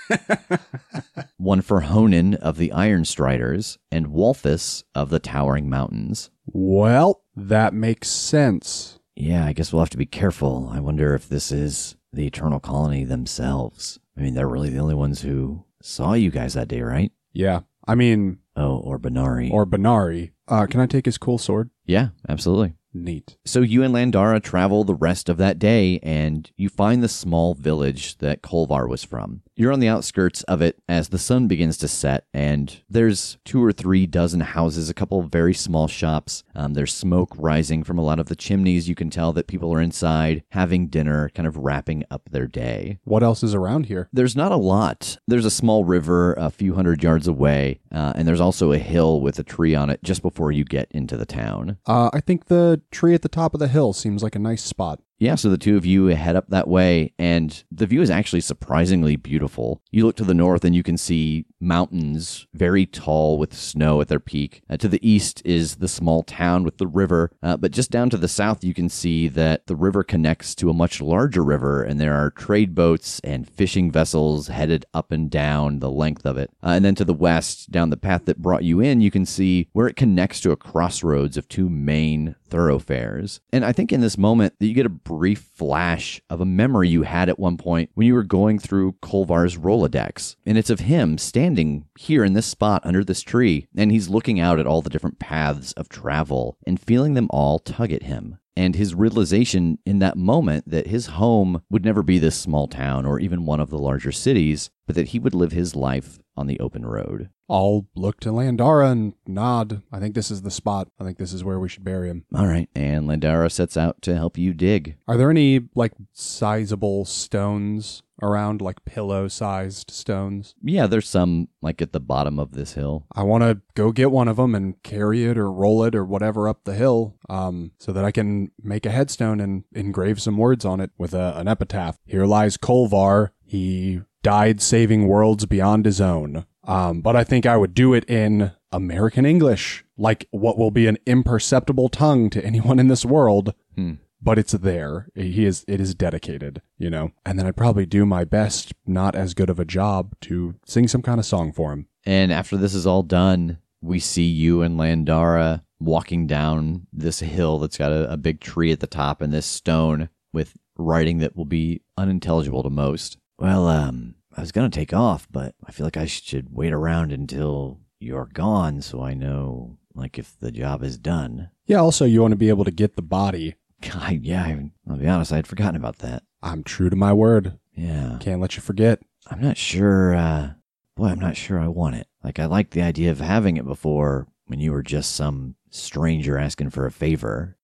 one 1.36 1.60
for 1.60 1.80
Honan 1.80 2.34
of 2.34 2.56
the 2.56 2.72
Iron 2.72 3.04
Striders, 3.04 3.78
and 3.90 4.06
Wolfus 4.08 4.84
of 4.94 5.10
the 5.10 5.18
Towering 5.18 5.68
Mountains. 5.68 6.30
Well, 6.46 7.22
That 7.36 7.74
makes 7.74 8.08
sense. 8.08 9.00
Yeah, 9.16 9.44
I 9.44 9.52
guess 9.52 9.72
we'll 9.72 9.80
have 9.82 9.90
to 9.90 9.96
be 9.96 10.06
careful. 10.06 10.70
I 10.72 10.80
wonder 10.80 11.14
if 11.14 11.28
this 11.28 11.50
is 11.52 11.96
the 12.12 12.26
Eternal 12.26 12.60
Colony 12.60 13.04
themselves. 13.04 13.98
I 14.16 14.20
mean, 14.20 14.34
they're 14.34 14.48
really 14.48 14.70
the 14.70 14.78
only 14.78 14.94
ones 14.94 15.22
who 15.22 15.64
saw 15.82 16.12
you 16.14 16.30
guys 16.30 16.54
that 16.54 16.68
day, 16.68 16.80
right? 16.82 17.10
Yeah. 17.32 17.60
I 17.86 17.94
mean, 17.96 18.38
Oh, 18.56 18.76
or 18.78 18.98
Benari. 19.00 19.50
or 19.50 19.66
Benari. 19.66 20.30
Uh, 20.46 20.66
can 20.66 20.78
I 20.80 20.86
take 20.86 21.06
his 21.06 21.18
cool 21.18 21.38
sword? 21.38 21.70
yeah, 21.86 22.08
absolutely. 22.28 22.74
Neat. 22.94 23.36
So 23.44 23.60
you 23.60 23.82
and 23.82 23.92
Landara 23.92 24.42
travel 24.42 24.84
the 24.84 24.94
rest 24.94 25.28
of 25.28 25.36
that 25.38 25.58
day 25.58 25.98
and 26.02 26.50
you 26.56 26.68
find 26.68 27.02
the 27.02 27.08
small 27.08 27.54
village 27.54 28.18
that 28.18 28.40
Kolvar 28.40 28.88
was 28.88 29.02
from. 29.02 29.42
You're 29.56 29.72
on 29.72 29.78
the 29.78 29.88
outskirts 29.88 30.42
of 30.44 30.60
it 30.62 30.82
as 30.88 31.10
the 31.10 31.18
sun 31.18 31.46
begins 31.46 31.76
to 31.78 31.86
set, 31.86 32.26
and 32.34 32.82
there's 32.90 33.38
two 33.44 33.62
or 33.62 33.70
three 33.70 34.04
dozen 34.04 34.40
houses, 34.40 34.90
a 34.90 34.94
couple 34.94 35.20
of 35.20 35.30
very 35.30 35.54
small 35.54 35.86
shops. 35.86 36.42
Um, 36.56 36.74
there's 36.74 36.92
smoke 36.92 37.32
rising 37.38 37.84
from 37.84 37.96
a 37.96 38.02
lot 38.02 38.18
of 38.18 38.26
the 38.26 38.34
chimneys. 38.34 38.88
You 38.88 38.96
can 38.96 39.10
tell 39.10 39.32
that 39.34 39.46
people 39.46 39.72
are 39.72 39.80
inside 39.80 40.42
having 40.50 40.88
dinner, 40.88 41.30
kind 41.34 41.46
of 41.46 41.56
wrapping 41.56 42.02
up 42.10 42.22
their 42.30 42.48
day. 42.48 42.98
What 43.04 43.22
else 43.22 43.44
is 43.44 43.54
around 43.54 43.86
here? 43.86 44.08
There's 44.12 44.34
not 44.34 44.50
a 44.50 44.56
lot. 44.56 45.18
There's 45.28 45.44
a 45.44 45.50
small 45.52 45.84
river 45.84 46.32
a 46.32 46.50
few 46.50 46.74
hundred 46.74 47.04
yards 47.04 47.28
away, 47.28 47.80
uh, 47.92 48.12
and 48.16 48.26
there's 48.26 48.40
also 48.40 48.72
a 48.72 48.78
hill 48.78 49.20
with 49.20 49.38
a 49.38 49.44
tree 49.44 49.76
on 49.76 49.88
it 49.88 50.02
just 50.02 50.20
before 50.20 50.50
you 50.50 50.64
get 50.64 50.88
into 50.90 51.16
the 51.16 51.26
town. 51.26 51.78
Uh, 51.86 52.10
I 52.12 52.20
think 52.20 52.46
the 52.46 52.82
tree 52.90 53.14
at 53.14 53.22
the 53.22 53.28
top 53.28 53.54
of 53.54 53.60
the 53.60 53.68
hill 53.68 53.92
seems 53.92 54.20
like 54.20 54.34
a 54.34 54.40
nice 54.40 54.64
spot. 54.64 55.00
Yeah, 55.18 55.36
so 55.36 55.48
the 55.48 55.58
two 55.58 55.76
of 55.76 55.86
you 55.86 56.06
head 56.06 56.36
up 56.36 56.48
that 56.48 56.68
way, 56.68 57.12
and 57.18 57.62
the 57.70 57.86
view 57.86 58.02
is 58.02 58.10
actually 58.10 58.40
surprisingly 58.40 59.16
beautiful. 59.16 59.80
You 59.90 60.06
look 60.06 60.16
to 60.16 60.24
the 60.24 60.34
north, 60.34 60.64
and 60.64 60.74
you 60.74 60.82
can 60.82 60.98
see 60.98 61.46
mountains 61.64 62.46
very 62.54 62.86
tall 62.86 63.38
with 63.38 63.54
snow 63.54 64.00
at 64.00 64.08
their 64.08 64.20
peak. 64.20 64.62
Uh, 64.68 64.76
to 64.76 64.88
the 64.88 65.06
east 65.08 65.42
is 65.44 65.76
the 65.76 65.88
small 65.88 66.22
town 66.22 66.62
with 66.64 66.78
the 66.78 66.86
river, 66.86 67.30
uh, 67.42 67.56
but 67.56 67.70
just 67.72 67.90
down 67.90 68.10
to 68.10 68.16
the 68.16 68.28
south, 68.28 68.62
you 68.62 68.74
can 68.74 68.88
see 68.88 69.28
that 69.28 69.66
the 69.66 69.76
river 69.76 70.02
connects 70.02 70.54
to 70.54 70.70
a 70.70 70.74
much 70.74 71.00
larger 71.00 71.42
river, 71.42 71.82
and 71.82 72.00
there 72.00 72.14
are 72.14 72.30
trade 72.30 72.74
boats 72.74 73.20
and 73.24 73.48
fishing 73.48 73.90
vessels 73.90 74.48
headed 74.48 74.84
up 74.92 75.10
and 75.10 75.30
down 75.30 75.78
the 75.78 75.90
length 75.90 76.26
of 76.26 76.36
it. 76.36 76.50
Uh, 76.62 76.70
and 76.70 76.84
then 76.84 76.94
to 76.94 77.04
the 77.04 77.14
west, 77.14 77.70
down 77.70 77.90
the 77.90 77.96
path 77.96 78.26
that 78.26 78.42
brought 78.42 78.64
you 78.64 78.80
in, 78.80 79.00
you 79.00 79.10
can 79.10 79.26
see 79.26 79.68
where 79.72 79.88
it 79.88 79.96
connects 79.96 80.40
to 80.40 80.52
a 80.52 80.56
crossroads 80.56 81.36
of 81.36 81.48
two 81.48 81.68
main 81.68 82.34
thoroughfares. 82.46 83.40
And 83.52 83.64
I 83.64 83.72
think 83.72 83.92
in 83.92 84.00
this 84.00 84.18
moment 84.18 84.54
that 84.58 84.66
you 84.66 84.74
get 84.74 84.86
a 84.86 84.90
brief 84.90 85.40
flash 85.54 86.20
of 86.30 86.40
a 86.40 86.44
memory 86.44 86.88
you 86.88 87.02
had 87.02 87.28
at 87.28 87.38
one 87.38 87.56
point 87.56 87.90
when 87.94 88.06
you 88.06 88.14
were 88.14 88.22
going 88.22 88.58
through 88.58 88.92
Kolvar's 89.02 89.56
Rolodex. 89.56 90.36
And 90.46 90.56
it's 90.56 90.70
of 90.70 90.80
him 90.80 91.18
standing 91.18 91.53
here 91.98 92.24
in 92.24 92.32
this 92.32 92.46
spot 92.46 92.82
under 92.84 93.04
this 93.04 93.22
tree, 93.22 93.66
and 93.76 93.90
he's 93.90 94.08
looking 94.08 94.40
out 94.40 94.58
at 94.58 94.66
all 94.66 94.82
the 94.82 94.90
different 94.90 95.18
paths 95.18 95.72
of 95.72 95.88
travel 95.88 96.56
and 96.66 96.80
feeling 96.80 97.14
them 97.14 97.28
all 97.30 97.58
tug 97.58 97.92
at 97.92 98.04
him. 98.04 98.38
And 98.56 98.76
his 98.76 98.94
realization 98.94 99.78
in 99.84 99.98
that 99.98 100.16
moment 100.16 100.70
that 100.70 100.86
his 100.86 101.06
home 101.06 101.62
would 101.70 101.84
never 101.84 102.02
be 102.02 102.18
this 102.18 102.36
small 102.36 102.68
town 102.68 103.04
or 103.04 103.18
even 103.18 103.46
one 103.46 103.60
of 103.60 103.70
the 103.70 103.78
larger 103.78 104.12
cities, 104.12 104.70
but 104.86 104.96
that 104.96 105.08
he 105.08 105.18
would 105.18 105.34
live 105.34 105.52
his 105.52 105.74
life 105.74 106.18
on 106.36 106.46
the 106.46 106.60
open 106.60 106.84
road. 106.84 107.30
I'll 107.48 107.86
look 107.94 108.20
to 108.20 108.30
Landara 108.30 108.90
and 108.90 109.14
nod. 109.26 109.82
I 109.92 110.00
think 110.00 110.14
this 110.14 110.30
is 110.30 110.42
the 110.42 110.50
spot. 110.50 110.88
I 110.98 111.04
think 111.04 111.18
this 111.18 111.32
is 111.32 111.44
where 111.44 111.60
we 111.60 111.68
should 111.68 111.84
bury 111.84 112.08
him. 112.08 112.24
All 112.34 112.46
right. 112.46 112.68
And 112.74 113.08
Landara 113.08 113.52
sets 113.52 113.76
out 113.76 114.02
to 114.02 114.16
help 114.16 114.38
you 114.38 114.52
dig. 114.52 114.96
Are 115.06 115.16
there 115.16 115.30
any 115.30 115.68
like 115.74 115.92
sizable 116.12 117.04
stones 117.04 118.02
around, 118.22 118.62
like 118.62 118.84
pillow 118.84 119.28
sized 119.28 119.90
stones? 119.90 120.54
Yeah, 120.62 120.86
there's 120.86 121.08
some 121.08 121.48
like 121.60 121.82
at 121.82 121.92
the 121.92 122.00
bottom 122.00 122.38
of 122.38 122.52
this 122.52 122.72
hill. 122.72 123.06
I 123.12 123.22
want 123.22 123.44
to 123.44 123.60
go 123.74 123.92
get 123.92 124.10
one 124.10 124.28
of 124.28 124.36
them 124.36 124.54
and 124.54 124.82
carry 124.82 125.24
it 125.24 125.36
or 125.36 125.52
roll 125.52 125.84
it 125.84 125.94
or 125.94 126.04
whatever 126.04 126.48
up 126.48 126.64
the 126.64 126.74
hill, 126.74 127.14
um, 127.28 127.72
so 127.78 127.92
that 127.92 128.04
I 128.04 128.10
can 128.10 128.50
make 128.62 128.86
a 128.86 128.90
headstone 128.90 129.38
and 129.40 129.64
engrave 129.72 130.20
some 130.20 130.38
words 130.38 130.64
on 130.64 130.80
it 130.80 130.90
with 130.96 131.12
a, 131.12 131.34
an 131.36 131.46
epitaph. 131.46 131.98
Here 132.06 132.24
lies 132.24 132.56
Kolvar. 132.56 133.30
He 133.44 134.00
died 134.24 134.60
saving 134.60 135.06
worlds 135.06 135.46
beyond 135.46 135.84
his 135.84 136.00
own. 136.00 136.46
Um, 136.64 137.02
but 137.02 137.14
I 137.14 137.22
think 137.22 137.46
I 137.46 137.56
would 137.56 137.74
do 137.74 137.94
it 137.94 138.08
in 138.08 138.52
American 138.72 139.24
English, 139.24 139.84
like 139.96 140.26
what 140.32 140.58
will 140.58 140.72
be 140.72 140.88
an 140.88 140.98
imperceptible 141.06 141.90
tongue 141.90 142.30
to 142.30 142.44
anyone 142.44 142.80
in 142.80 142.88
this 142.88 143.04
world. 143.04 143.54
Hmm. 143.76 143.92
But 144.20 144.38
it's 144.38 144.52
there. 144.52 145.08
He 145.14 145.44
is. 145.44 145.66
It 145.68 145.82
is 145.82 145.94
dedicated, 145.94 146.62
you 146.78 146.88
know. 146.88 147.12
And 147.26 147.38
then 147.38 147.46
I'd 147.46 147.58
probably 147.58 147.84
do 147.84 148.06
my 148.06 148.24
best, 148.24 148.72
not 148.86 149.14
as 149.14 149.34
good 149.34 149.50
of 149.50 149.60
a 149.60 149.66
job, 149.66 150.14
to 150.22 150.54
sing 150.64 150.88
some 150.88 151.02
kind 151.02 151.20
of 151.20 151.26
song 151.26 151.52
for 151.52 151.74
him. 151.74 151.88
And 152.06 152.32
after 152.32 152.56
this 152.56 152.74
is 152.74 152.86
all 152.86 153.02
done, 153.02 153.58
we 153.82 154.00
see 154.00 154.24
you 154.24 154.62
and 154.62 154.78
Landara 154.80 155.62
walking 155.78 156.26
down 156.26 156.86
this 156.90 157.20
hill 157.20 157.58
that's 157.58 157.76
got 157.76 157.92
a, 157.92 158.10
a 158.10 158.16
big 158.16 158.40
tree 158.40 158.72
at 158.72 158.80
the 158.80 158.86
top 158.86 159.20
and 159.20 159.30
this 159.30 159.44
stone 159.44 160.08
with 160.32 160.54
writing 160.78 161.18
that 161.18 161.36
will 161.36 161.44
be 161.44 161.82
unintelligible 161.98 162.62
to 162.62 162.70
most. 162.70 163.18
Well, 163.38 163.66
um, 163.68 164.14
I 164.36 164.40
was 164.40 164.52
going 164.52 164.70
to 164.70 164.78
take 164.78 164.92
off, 164.92 165.28
but 165.30 165.54
I 165.64 165.72
feel 165.72 165.86
like 165.86 165.96
I 165.96 166.06
should 166.06 166.48
wait 166.54 166.72
around 166.72 167.12
until 167.12 167.80
you're 167.98 168.28
gone 168.32 168.82
so 168.82 169.02
I 169.02 169.14
know, 169.14 169.78
like, 169.94 170.18
if 170.18 170.38
the 170.38 170.50
job 170.50 170.82
is 170.82 170.98
done. 170.98 171.50
Yeah. 171.66 171.78
Also, 171.78 172.04
you 172.04 172.20
want 172.20 172.32
to 172.32 172.36
be 172.36 172.48
able 172.48 172.64
to 172.64 172.70
get 172.70 172.96
the 172.96 173.02
body. 173.02 173.54
God, 173.80 174.20
yeah, 174.22 174.44
I, 174.44 174.70
I'll 174.88 174.96
be 174.96 175.08
honest, 175.08 175.32
I 175.32 175.36
had 175.36 175.46
forgotten 175.46 175.76
about 175.76 175.98
that. 175.98 176.22
I'm 176.42 176.62
true 176.62 176.90
to 176.90 176.96
my 176.96 177.12
word. 177.12 177.58
Yeah. 177.74 178.18
Can't 178.20 178.40
let 178.40 178.56
you 178.56 178.62
forget. 178.62 179.00
I'm 179.26 179.40
not 179.40 179.56
sure, 179.56 180.14
uh, 180.14 180.50
boy, 180.96 181.06
I'm 181.06 181.18
not 181.18 181.36
sure 181.36 181.58
I 181.58 181.68
want 181.68 181.96
it. 181.96 182.06
Like, 182.22 182.38
I 182.38 182.46
liked 182.46 182.72
the 182.72 182.82
idea 182.82 183.10
of 183.10 183.20
having 183.20 183.56
it 183.56 183.64
before 183.64 184.28
when 184.46 184.60
you 184.60 184.72
were 184.72 184.82
just 184.82 185.14
some 185.14 185.56
stranger 185.70 186.38
asking 186.38 186.70
for 186.70 186.86
a 186.86 186.92
favor. 186.92 187.56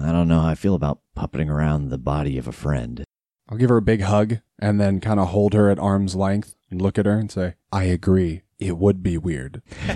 I 0.00 0.10
don't 0.10 0.28
know 0.28 0.40
how 0.40 0.48
I 0.48 0.54
feel 0.56 0.74
about 0.74 1.00
puppeting 1.16 1.48
around 1.48 1.88
the 1.88 1.98
body 1.98 2.36
of 2.36 2.48
a 2.48 2.52
friend. 2.52 3.03
I'll 3.48 3.58
give 3.58 3.70
her 3.70 3.76
a 3.76 3.82
big 3.82 4.02
hug 4.02 4.38
and 4.58 4.80
then 4.80 5.00
kind 5.00 5.20
of 5.20 5.28
hold 5.28 5.52
her 5.54 5.70
at 5.70 5.78
arm's 5.78 6.14
length 6.14 6.56
and 6.70 6.80
look 6.80 6.98
at 6.98 7.06
her 7.06 7.18
and 7.18 7.30
say, 7.30 7.54
I 7.72 7.84
agree. 7.84 8.42
It 8.58 8.78
would 8.78 9.02
be 9.02 9.18
weird. 9.18 9.62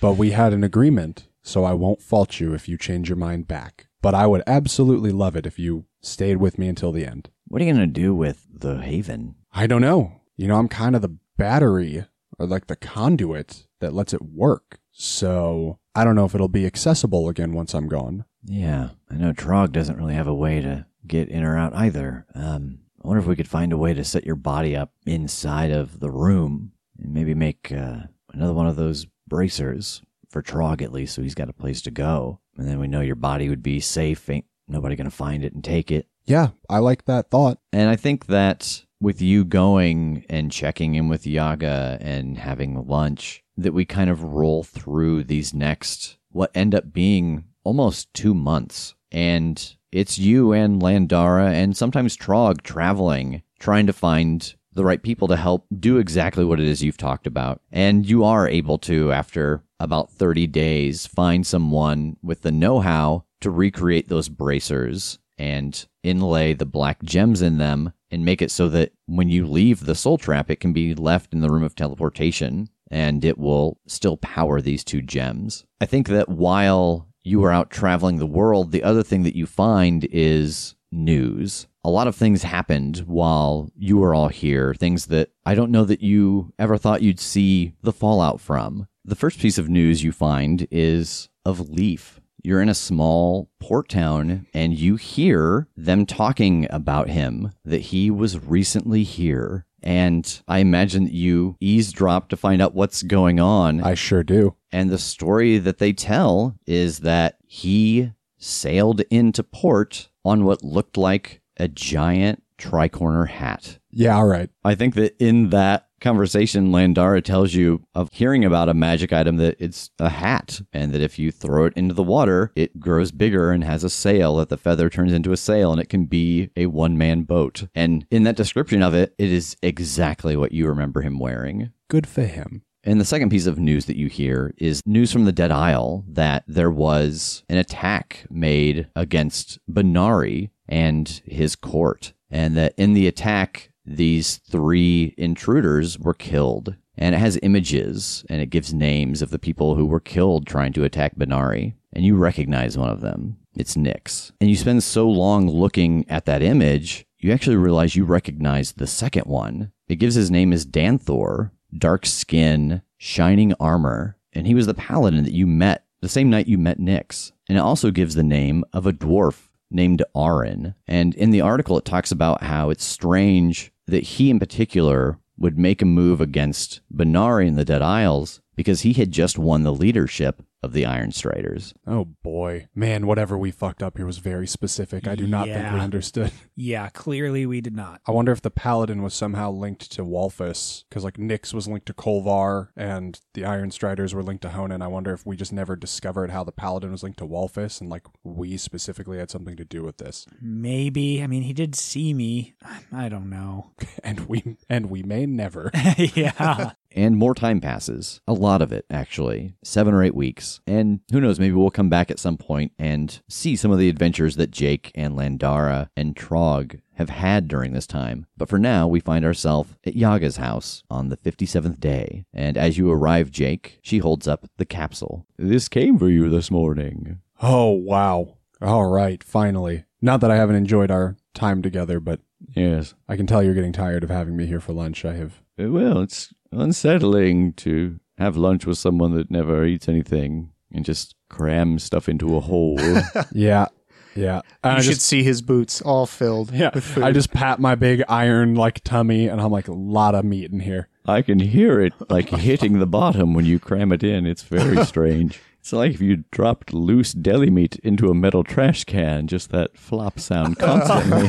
but 0.00 0.16
we 0.16 0.32
had 0.32 0.52
an 0.52 0.64
agreement, 0.64 1.28
so 1.42 1.64
I 1.64 1.72
won't 1.72 2.02
fault 2.02 2.40
you 2.40 2.52
if 2.52 2.68
you 2.68 2.76
change 2.76 3.08
your 3.08 3.16
mind 3.16 3.48
back. 3.48 3.86
But 4.02 4.14
I 4.14 4.26
would 4.26 4.42
absolutely 4.46 5.12
love 5.12 5.36
it 5.36 5.46
if 5.46 5.58
you 5.58 5.86
stayed 6.02 6.36
with 6.36 6.58
me 6.58 6.68
until 6.68 6.92
the 6.92 7.06
end. 7.06 7.30
What 7.48 7.62
are 7.62 7.64
you 7.64 7.72
going 7.72 7.86
to 7.86 8.00
do 8.00 8.14
with 8.14 8.46
the 8.52 8.82
Haven? 8.82 9.36
I 9.52 9.66
don't 9.66 9.80
know. 9.80 10.20
You 10.36 10.48
know, 10.48 10.56
I'm 10.56 10.68
kind 10.68 10.94
of 10.94 11.02
the 11.02 11.16
battery 11.36 12.04
or 12.38 12.46
like 12.46 12.66
the 12.66 12.76
conduit 12.76 13.66
that 13.80 13.94
lets 13.94 14.12
it 14.12 14.22
work. 14.22 14.80
So 14.92 15.78
I 15.94 16.04
don't 16.04 16.16
know 16.16 16.24
if 16.24 16.34
it'll 16.34 16.48
be 16.48 16.66
accessible 16.66 17.28
again 17.28 17.52
once 17.52 17.74
I'm 17.74 17.88
gone. 17.88 18.24
Yeah, 18.48 18.90
I 19.10 19.14
know 19.14 19.32
Trog 19.32 19.72
doesn't 19.72 19.96
really 19.96 20.14
have 20.14 20.28
a 20.28 20.34
way 20.34 20.60
to 20.60 20.86
get 21.06 21.28
in 21.28 21.44
or 21.44 21.56
out 21.58 21.74
either. 21.74 22.26
Um, 22.34 22.80
I 23.02 23.08
wonder 23.08 23.20
if 23.20 23.26
we 23.26 23.36
could 23.36 23.48
find 23.48 23.72
a 23.72 23.78
way 23.78 23.94
to 23.94 24.04
set 24.04 24.24
your 24.24 24.36
body 24.36 24.76
up 24.76 24.92
inside 25.04 25.70
of 25.70 26.00
the 26.00 26.10
room 26.10 26.72
and 26.98 27.12
maybe 27.12 27.34
make 27.34 27.72
uh, 27.72 27.98
another 28.32 28.52
one 28.52 28.66
of 28.66 28.76
those 28.76 29.06
bracers 29.28 30.02
for 30.28 30.42
Trog 30.42 30.82
at 30.82 30.92
least, 30.92 31.14
so 31.14 31.22
he's 31.22 31.34
got 31.34 31.48
a 31.48 31.54
place 31.54 31.82
to 31.82 31.90
go. 31.90 32.40
And 32.56 32.68
then 32.68 32.78
we 32.78 32.88
know 32.88 33.00
your 33.00 33.16
body 33.16 33.48
would 33.48 33.62
be 33.62 33.80
safe. 33.80 34.28
Ain't 34.28 34.46
nobody 34.68 34.96
gonna 34.96 35.10
find 35.10 35.44
it 35.44 35.52
and 35.52 35.62
take 35.62 35.90
it. 35.90 36.06
Yeah, 36.24 36.50
I 36.68 36.78
like 36.78 37.04
that 37.04 37.30
thought. 37.30 37.58
And 37.72 37.88
I 37.88 37.96
think 37.96 38.26
that 38.26 38.84
with 39.00 39.20
you 39.22 39.44
going 39.44 40.24
and 40.28 40.50
checking 40.50 40.94
in 40.94 41.08
with 41.08 41.26
Yaga 41.26 41.98
and 42.00 42.38
having 42.38 42.86
lunch, 42.86 43.44
that 43.56 43.74
we 43.74 43.84
kind 43.84 44.10
of 44.10 44.22
roll 44.22 44.64
through 44.64 45.24
these 45.24 45.54
next, 45.54 46.16
what 46.30 46.50
end 46.54 46.74
up 46.74 46.92
being 46.92 47.44
almost 47.66 48.12
two 48.14 48.32
months. 48.32 48.94
And 49.10 49.76
it's 49.90 50.18
you 50.18 50.52
and 50.52 50.80
Landara 50.80 51.52
and 51.52 51.76
sometimes 51.76 52.16
Trog 52.16 52.62
traveling, 52.62 53.42
trying 53.58 53.86
to 53.86 53.92
find 53.92 54.54
the 54.72 54.84
right 54.84 55.02
people 55.02 55.26
to 55.28 55.36
help 55.36 55.66
do 55.76 55.98
exactly 55.98 56.44
what 56.44 56.60
it 56.60 56.66
is 56.66 56.82
you've 56.82 56.96
talked 56.96 57.26
about. 57.26 57.60
And 57.72 58.08
you 58.08 58.24
are 58.24 58.48
able 58.48 58.78
to, 58.78 59.10
after 59.12 59.62
about 59.80 60.12
30 60.12 60.46
days, 60.46 61.06
find 61.06 61.46
someone 61.46 62.16
with 62.22 62.42
the 62.42 62.52
know 62.52 62.80
how 62.80 63.24
to 63.40 63.50
recreate 63.50 64.08
those 64.08 64.28
bracers 64.28 65.18
and 65.38 65.86
inlay 66.02 66.52
the 66.52 66.66
black 66.66 67.02
gems 67.02 67.42
in 67.42 67.58
them 67.58 67.92
and 68.10 68.24
make 68.24 68.40
it 68.40 68.50
so 68.50 68.68
that 68.68 68.92
when 69.06 69.28
you 69.28 69.46
leave 69.46 69.80
the 69.80 69.94
soul 69.94 70.18
trap, 70.18 70.50
it 70.50 70.60
can 70.60 70.72
be 70.72 70.94
left 70.94 71.32
in 71.32 71.40
the 71.40 71.48
room 71.48 71.62
of 71.62 71.74
teleportation 71.74 72.68
and 72.90 73.24
it 73.24 73.36
will 73.36 73.78
still 73.86 74.16
power 74.18 74.60
these 74.60 74.84
two 74.84 75.02
gems. 75.02 75.64
I 75.80 75.86
think 75.86 76.08
that 76.08 76.28
while 76.28 77.08
you 77.26 77.42
are 77.44 77.50
out 77.50 77.70
traveling 77.70 78.18
the 78.18 78.26
world, 78.26 78.70
the 78.70 78.84
other 78.84 79.02
thing 79.02 79.24
that 79.24 79.34
you 79.34 79.46
find 79.46 80.06
is 80.12 80.76
news. 80.92 81.66
A 81.82 81.90
lot 81.90 82.06
of 82.06 82.14
things 82.14 82.44
happened 82.44 82.98
while 83.06 83.68
you 83.76 83.98
were 83.98 84.14
all 84.14 84.28
here, 84.28 84.74
things 84.74 85.06
that 85.06 85.30
I 85.44 85.56
don't 85.56 85.72
know 85.72 85.84
that 85.84 86.02
you 86.02 86.52
ever 86.58 86.78
thought 86.78 87.02
you'd 87.02 87.18
see 87.18 87.74
the 87.82 87.92
fallout 87.92 88.40
from. 88.40 88.86
The 89.04 89.16
first 89.16 89.40
piece 89.40 89.58
of 89.58 89.68
news 89.68 90.04
you 90.04 90.12
find 90.12 90.68
is 90.70 91.28
of 91.44 91.68
Leaf. 91.68 92.20
You're 92.44 92.62
in 92.62 92.68
a 92.68 92.74
small 92.74 93.50
port 93.58 93.88
town 93.88 94.46
and 94.54 94.78
you 94.78 94.94
hear 94.94 95.66
them 95.76 96.06
talking 96.06 96.68
about 96.70 97.08
him, 97.08 97.50
that 97.64 97.82
he 97.82 98.08
was 98.08 98.38
recently 98.38 99.02
here 99.02 99.66
and 99.86 100.42
I 100.48 100.58
imagine 100.58 101.04
that 101.04 101.12
you 101.12 101.56
eavesdrop 101.60 102.28
to 102.30 102.36
find 102.36 102.60
out 102.60 102.74
what's 102.74 103.04
going 103.04 103.38
on. 103.38 103.80
I 103.84 103.94
sure 103.94 104.24
do. 104.24 104.56
And 104.72 104.90
the 104.90 104.98
story 104.98 105.58
that 105.58 105.78
they 105.78 105.92
tell 105.92 106.56
is 106.66 106.98
that 107.00 107.38
he 107.46 108.10
sailed 108.36 109.02
into 109.10 109.44
port 109.44 110.08
on 110.24 110.44
what 110.44 110.64
looked 110.64 110.96
like 110.96 111.40
a 111.56 111.68
giant 111.68 112.42
tricorner 112.58 113.28
hat. 113.28 113.78
Yeah, 113.92 114.16
all 114.16 114.26
right. 114.26 114.50
I 114.64 114.74
think 114.74 114.94
that 114.96 115.14
in 115.22 115.50
that 115.50 115.85
conversation, 116.00 116.70
Landara 116.70 117.22
tells 117.22 117.54
you 117.54 117.84
of 117.94 118.10
hearing 118.12 118.44
about 118.44 118.68
a 118.68 118.74
magic 118.74 119.12
item 119.12 119.36
that 119.36 119.56
it's 119.58 119.90
a 119.98 120.08
hat, 120.08 120.60
and 120.72 120.92
that 120.92 121.00
if 121.00 121.18
you 121.18 121.30
throw 121.30 121.66
it 121.66 121.72
into 121.74 121.94
the 121.94 122.02
water, 122.02 122.52
it 122.54 122.78
grows 122.80 123.10
bigger 123.10 123.50
and 123.50 123.64
has 123.64 123.84
a 123.84 123.90
sail, 123.90 124.36
that 124.36 124.48
the 124.48 124.56
feather 124.56 124.88
turns 124.88 125.12
into 125.12 125.32
a 125.32 125.36
sail, 125.36 125.72
and 125.72 125.80
it 125.80 125.88
can 125.88 126.04
be 126.04 126.50
a 126.56 126.66
one 126.66 126.98
man 126.98 127.22
boat. 127.22 127.66
And 127.74 128.06
in 128.10 128.24
that 128.24 128.36
description 128.36 128.82
of 128.82 128.94
it, 128.94 129.14
it 129.18 129.30
is 129.30 129.56
exactly 129.62 130.36
what 130.36 130.52
you 130.52 130.66
remember 130.66 131.02
him 131.02 131.18
wearing. 131.18 131.72
Good 131.88 132.06
for 132.06 132.24
him. 132.24 132.62
And 132.84 133.00
the 133.00 133.04
second 133.04 133.30
piece 133.30 133.46
of 133.46 133.58
news 133.58 133.86
that 133.86 133.96
you 133.96 134.06
hear 134.06 134.54
is 134.58 134.80
news 134.86 135.12
from 135.12 135.24
the 135.24 135.32
Dead 135.32 135.50
Isle 135.50 136.04
that 136.06 136.44
there 136.46 136.70
was 136.70 137.42
an 137.48 137.58
attack 137.58 138.26
made 138.30 138.86
against 138.94 139.58
Benari 139.68 140.50
and 140.68 141.08
his 141.24 141.56
court, 141.56 142.12
and 142.30 142.56
that 142.56 142.74
in 142.76 142.92
the 142.92 143.08
attack, 143.08 143.72
these 143.86 144.36
three 144.36 145.14
intruders 145.16 145.98
were 145.98 146.14
killed. 146.14 146.76
And 146.98 147.14
it 147.14 147.18
has 147.18 147.38
images 147.42 148.24
and 148.28 148.40
it 148.40 148.50
gives 148.50 148.72
names 148.72 149.22
of 149.22 149.30
the 149.30 149.38
people 149.38 149.74
who 149.74 149.86
were 149.86 150.00
killed 150.00 150.46
trying 150.46 150.72
to 150.74 150.84
attack 150.84 151.16
Benari. 151.16 151.74
And 151.92 152.04
you 152.04 152.16
recognize 152.16 152.76
one 152.76 152.90
of 152.90 153.00
them. 153.00 153.38
It's 153.54 153.76
Nyx. 153.76 154.32
And 154.40 154.50
you 154.50 154.56
spend 154.56 154.82
so 154.82 155.08
long 155.08 155.48
looking 155.48 156.04
at 156.08 156.26
that 156.26 156.42
image, 156.42 157.06
you 157.18 157.32
actually 157.32 157.56
realize 157.56 157.96
you 157.96 158.04
recognize 158.04 158.72
the 158.72 158.86
second 158.86 159.24
one. 159.26 159.72
It 159.88 159.96
gives 159.96 160.14
his 160.14 160.30
name 160.30 160.52
as 160.52 160.66
Danthor, 160.66 161.50
dark 161.76 162.04
skin, 162.06 162.82
shining 162.98 163.54
armor, 163.60 164.16
and 164.32 164.46
he 164.46 164.54
was 164.54 164.66
the 164.66 164.74
paladin 164.74 165.24
that 165.24 165.32
you 165.32 165.46
met 165.46 165.84
the 166.02 166.08
same 166.08 166.28
night 166.28 166.46
you 166.46 166.58
met 166.58 166.78
Nyx. 166.78 167.32
And 167.48 167.56
it 167.56 167.62
also 167.62 167.90
gives 167.90 168.14
the 168.14 168.22
name 168.22 168.64
of 168.72 168.86
a 168.86 168.92
dwarf 168.92 169.48
named 169.70 170.04
Arin. 170.14 170.74
And 170.86 171.14
in 171.14 171.30
the 171.30 171.40
article, 171.40 171.78
it 171.78 171.84
talks 171.84 172.12
about 172.12 172.42
how 172.42 172.70
it's 172.70 172.84
strange 172.84 173.72
that 173.86 174.02
he 174.04 174.30
in 174.30 174.38
particular 174.38 175.18
would 175.38 175.58
make 175.58 175.82
a 175.82 175.86
move 175.86 176.20
against 176.20 176.80
Benari 176.94 177.46
in 177.46 177.56
the 177.56 177.64
Dead 177.64 177.82
Isles 177.82 178.40
because 178.56 178.80
he 178.80 178.94
had 178.94 179.12
just 179.12 179.38
won 179.38 179.62
the 179.62 179.72
leadership 179.72 180.42
of 180.62 180.72
the 180.72 180.86
Iron 180.86 181.12
Striders. 181.12 181.74
Oh 181.86 182.06
boy. 182.22 182.66
Man, 182.74 183.06
whatever 183.06 183.38
we 183.38 183.50
fucked 183.50 183.82
up 183.82 183.98
here 183.98 184.06
was 184.06 184.18
very 184.18 184.46
specific. 184.46 185.06
I 185.06 185.14
do 185.14 185.26
not 185.26 185.46
think 185.46 185.72
we 185.72 185.80
understood. 185.80 186.32
Yeah, 186.58 186.88
clearly 186.88 187.44
we 187.44 187.60
did 187.60 187.76
not. 187.76 188.00
I 188.06 188.12
wonder 188.12 188.32
if 188.32 188.40
the 188.40 188.50
paladin 188.50 189.02
was 189.02 189.12
somehow 189.12 189.50
linked 189.50 189.92
to 189.92 190.02
Wolfus, 190.02 190.84
because 190.88 191.04
like 191.04 191.18
Nyx 191.18 191.52
was 191.52 191.68
linked 191.68 191.84
to 191.86 191.92
Kolvar 191.92 192.68
and 192.74 193.20
the 193.34 193.44
Iron 193.44 193.70
Striders 193.70 194.14
were 194.14 194.22
linked 194.22 194.40
to 194.40 194.48
Honan. 194.48 194.80
I 194.80 194.86
wonder 194.86 195.12
if 195.12 195.26
we 195.26 195.36
just 195.36 195.52
never 195.52 195.76
discovered 195.76 196.30
how 196.30 196.44
the 196.44 196.52
paladin 196.52 196.92
was 196.92 197.02
linked 197.02 197.18
to 197.18 197.26
Wolfus 197.26 197.78
and 197.82 197.90
like 197.90 198.06
we 198.24 198.56
specifically 198.56 199.18
had 199.18 199.30
something 199.30 199.54
to 199.56 199.66
do 199.66 199.82
with 199.82 199.98
this. 199.98 200.26
Maybe. 200.40 201.22
I 201.22 201.26
mean, 201.26 201.42
he 201.42 201.52
did 201.52 201.74
see 201.74 202.14
me. 202.14 202.54
I 202.90 203.10
don't 203.10 203.28
know. 203.28 203.72
And 204.02 204.20
we 204.28 204.56
and 204.70 204.88
we 204.88 205.02
may 205.02 205.26
never. 205.26 205.70
yeah. 205.96 206.72
And 206.96 207.16
more 207.16 207.34
time 207.34 207.60
passes. 207.60 208.20
A 208.26 208.32
lot 208.32 208.62
of 208.62 208.72
it, 208.72 208.86
actually. 208.90 209.52
Seven 209.62 209.92
or 209.92 210.02
eight 210.02 210.14
weeks. 210.14 210.60
And 210.66 211.00
who 211.12 211.20
knows, 211.20 211.38
maybe 211.38 211.54
we'll 211.54 211.70
come 211.70 211.90
back 211.90 212.10
at 212.10 212.18
some 212.18 212.38
point 212.38 212.72
and 212.78 213.20
see 213.28 213.54
some 213.54 213.70
of 213.70 213.78
the 213.78 213.90
adventures 213.90 214.36
that 214.36 214.50
Jake 214.50 214.90
and 214.94 215.14
Landara 215.14 215.88
and 215.96 216.16
Trog 216.16 216.80
have 216.94 217.10
had 217.10 217.48
during 217.48 217.74
this 217.74 217.86
time. 217.86 218.26
But 218.38 218.48
for 218.48 218.58
now, 218.58 218.88
we 218.88 219.00
find 219.00 219.24
ourselves 219.26 219.74
at 219.86 219.94
Yaga's 219.94 220.38
house 220.38 220.82
on 220.88 221.10
the 221.10 221.18
57th 221.18 221.78
day. 221.78 222.24
And 222.32 222.56
as 222.56 222.78
you 222.78 222.90
arrive, 222.90 223.30
Jake, 223.30 223.78
she 223.82 223.98
holds 223.98 224.26
up 224.26 224.46
the 224.56 224.64
capsule. 224.64 225.26
This 225.36 225.68
came 225.68 225.98
for 225.98 226.08
you 226.08 226.30
this 226.30 226.50
morning. 226.50 227.20
oh 227.42 227.70
wow. 227.72 228.38
All 228.62 228.86
right, 228.86 229.22
finally. 229.22 229.84
Not 230.00 230.22
that 230.22 230.30
I 230.30 230.36
haven't 230.36 230.56
enjoyed 230.56 230.90
our 230.90 231.16
time 231.34 231.60
together, 231.60 232.00
but 232.00 232.20
Yes. 232.54 232.94
I 233.08 233.16
can 233.16 233.26
tell 233.26 233.42
you're 233.42 233.54
getting 233.54 233.72
tired 233.72 234.02
of 234.04 234.08
having 234.10 234.36
me 234.36 234.46
here 234.46 234.60
for 234.60 234.72
lunch. 234.72 235.04
I 235.04 235.14
have 235.14 235.42
Well, 235.58 236.00
it's 236.00 236.32
unsettling 236.52 237.52
to 237.54 237.98
have 238.18 238.36
lunch 238.36 238.66
with 238.66 238.78
someone 238.78 239.14
that 239.14 239.30
never 239.30 239.64
eats 239.64 239.88
anything 239.88 240.50
and 240.72 240.84
just 240.84 241.14
cram 241.28 241.78
stuff 241.78 242.08
into 242.08 242.36
a 242.36 242.40
hole. 242.40 242.78
Yeah. 243.32 243.66
Yeah. 244.14 244.40
And 244.64 244.72
You 244.72 244.78
I 244.78 244.80
should 244.80 244.94
just 244.94 245.06
see 245.06 245.22
his 245.22 245.42
boots 245.42 245.82
all 245.82 246.06
filled 246.06 246.50
Yeah, 246.50 246.70
with 246.72 246.84
food. 246.84 247.04
I 247.04 247.12
just 247.12 247.30
pat 247.32 247.60
my 247.60 247.74
big 247.74 248.02
iron 248.08 248.54
like 248.54 248.82
tummy, 248.82 249.28
and 249.28 249.40
I'm 249.42 249.50
like 249.52 249.68
a 249.68 249.74
lot 249.74 250.14
of 250.14 250.24
meat 250.24 250.50
in 250.50 250.60
here. 250.60 250.88
I 251.04 251.20
can 251.20 251.38
hear 251.38 251.80
it 251.82 251.92
like 252.08 252.30
hitting 252.30 252.78
the 252.78 252.86
bottom 252.86 253.34
when 253.34 253.44
you 253.44 253.58
cram 253.58 253.92
it 253.92 254.02
in. 254.02 254.24
It's 254.26 254.42
very 254.42 254.82
strange. 254.86 255.38
It's 255.60 255.72
like 255.74 255.92
if 255.92 256.00
you 256.00 256.24
dropped 256.30 256.72
loose 256.72 257.12
deli 257.12 257.50
meat 257.50 257.76
into 257.82 258.08
a 258.08 258.14
metal 258.14 258.42
trash 258.42 258.84
can, 258.84 259.26
just 259.26 259.50
that 259.50 259.76
flop 259.76 260.18
sound 260.18 260.58
constantly. 260.60 261.28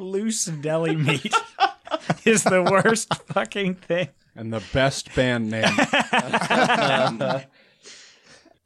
Loose 0.00 0.46
deli 0.46 0.96
meat 0.96 1.32
is 2.24 2.42
the 2.42 2.62
worst 2.68 3.14
fucking 3.26 3.76
thing. 3.76 4.08
And 4.42 4.52
the 4.52 4.64
best 4.72 5.14
band 5.14 5.52
name. 5.52 5.62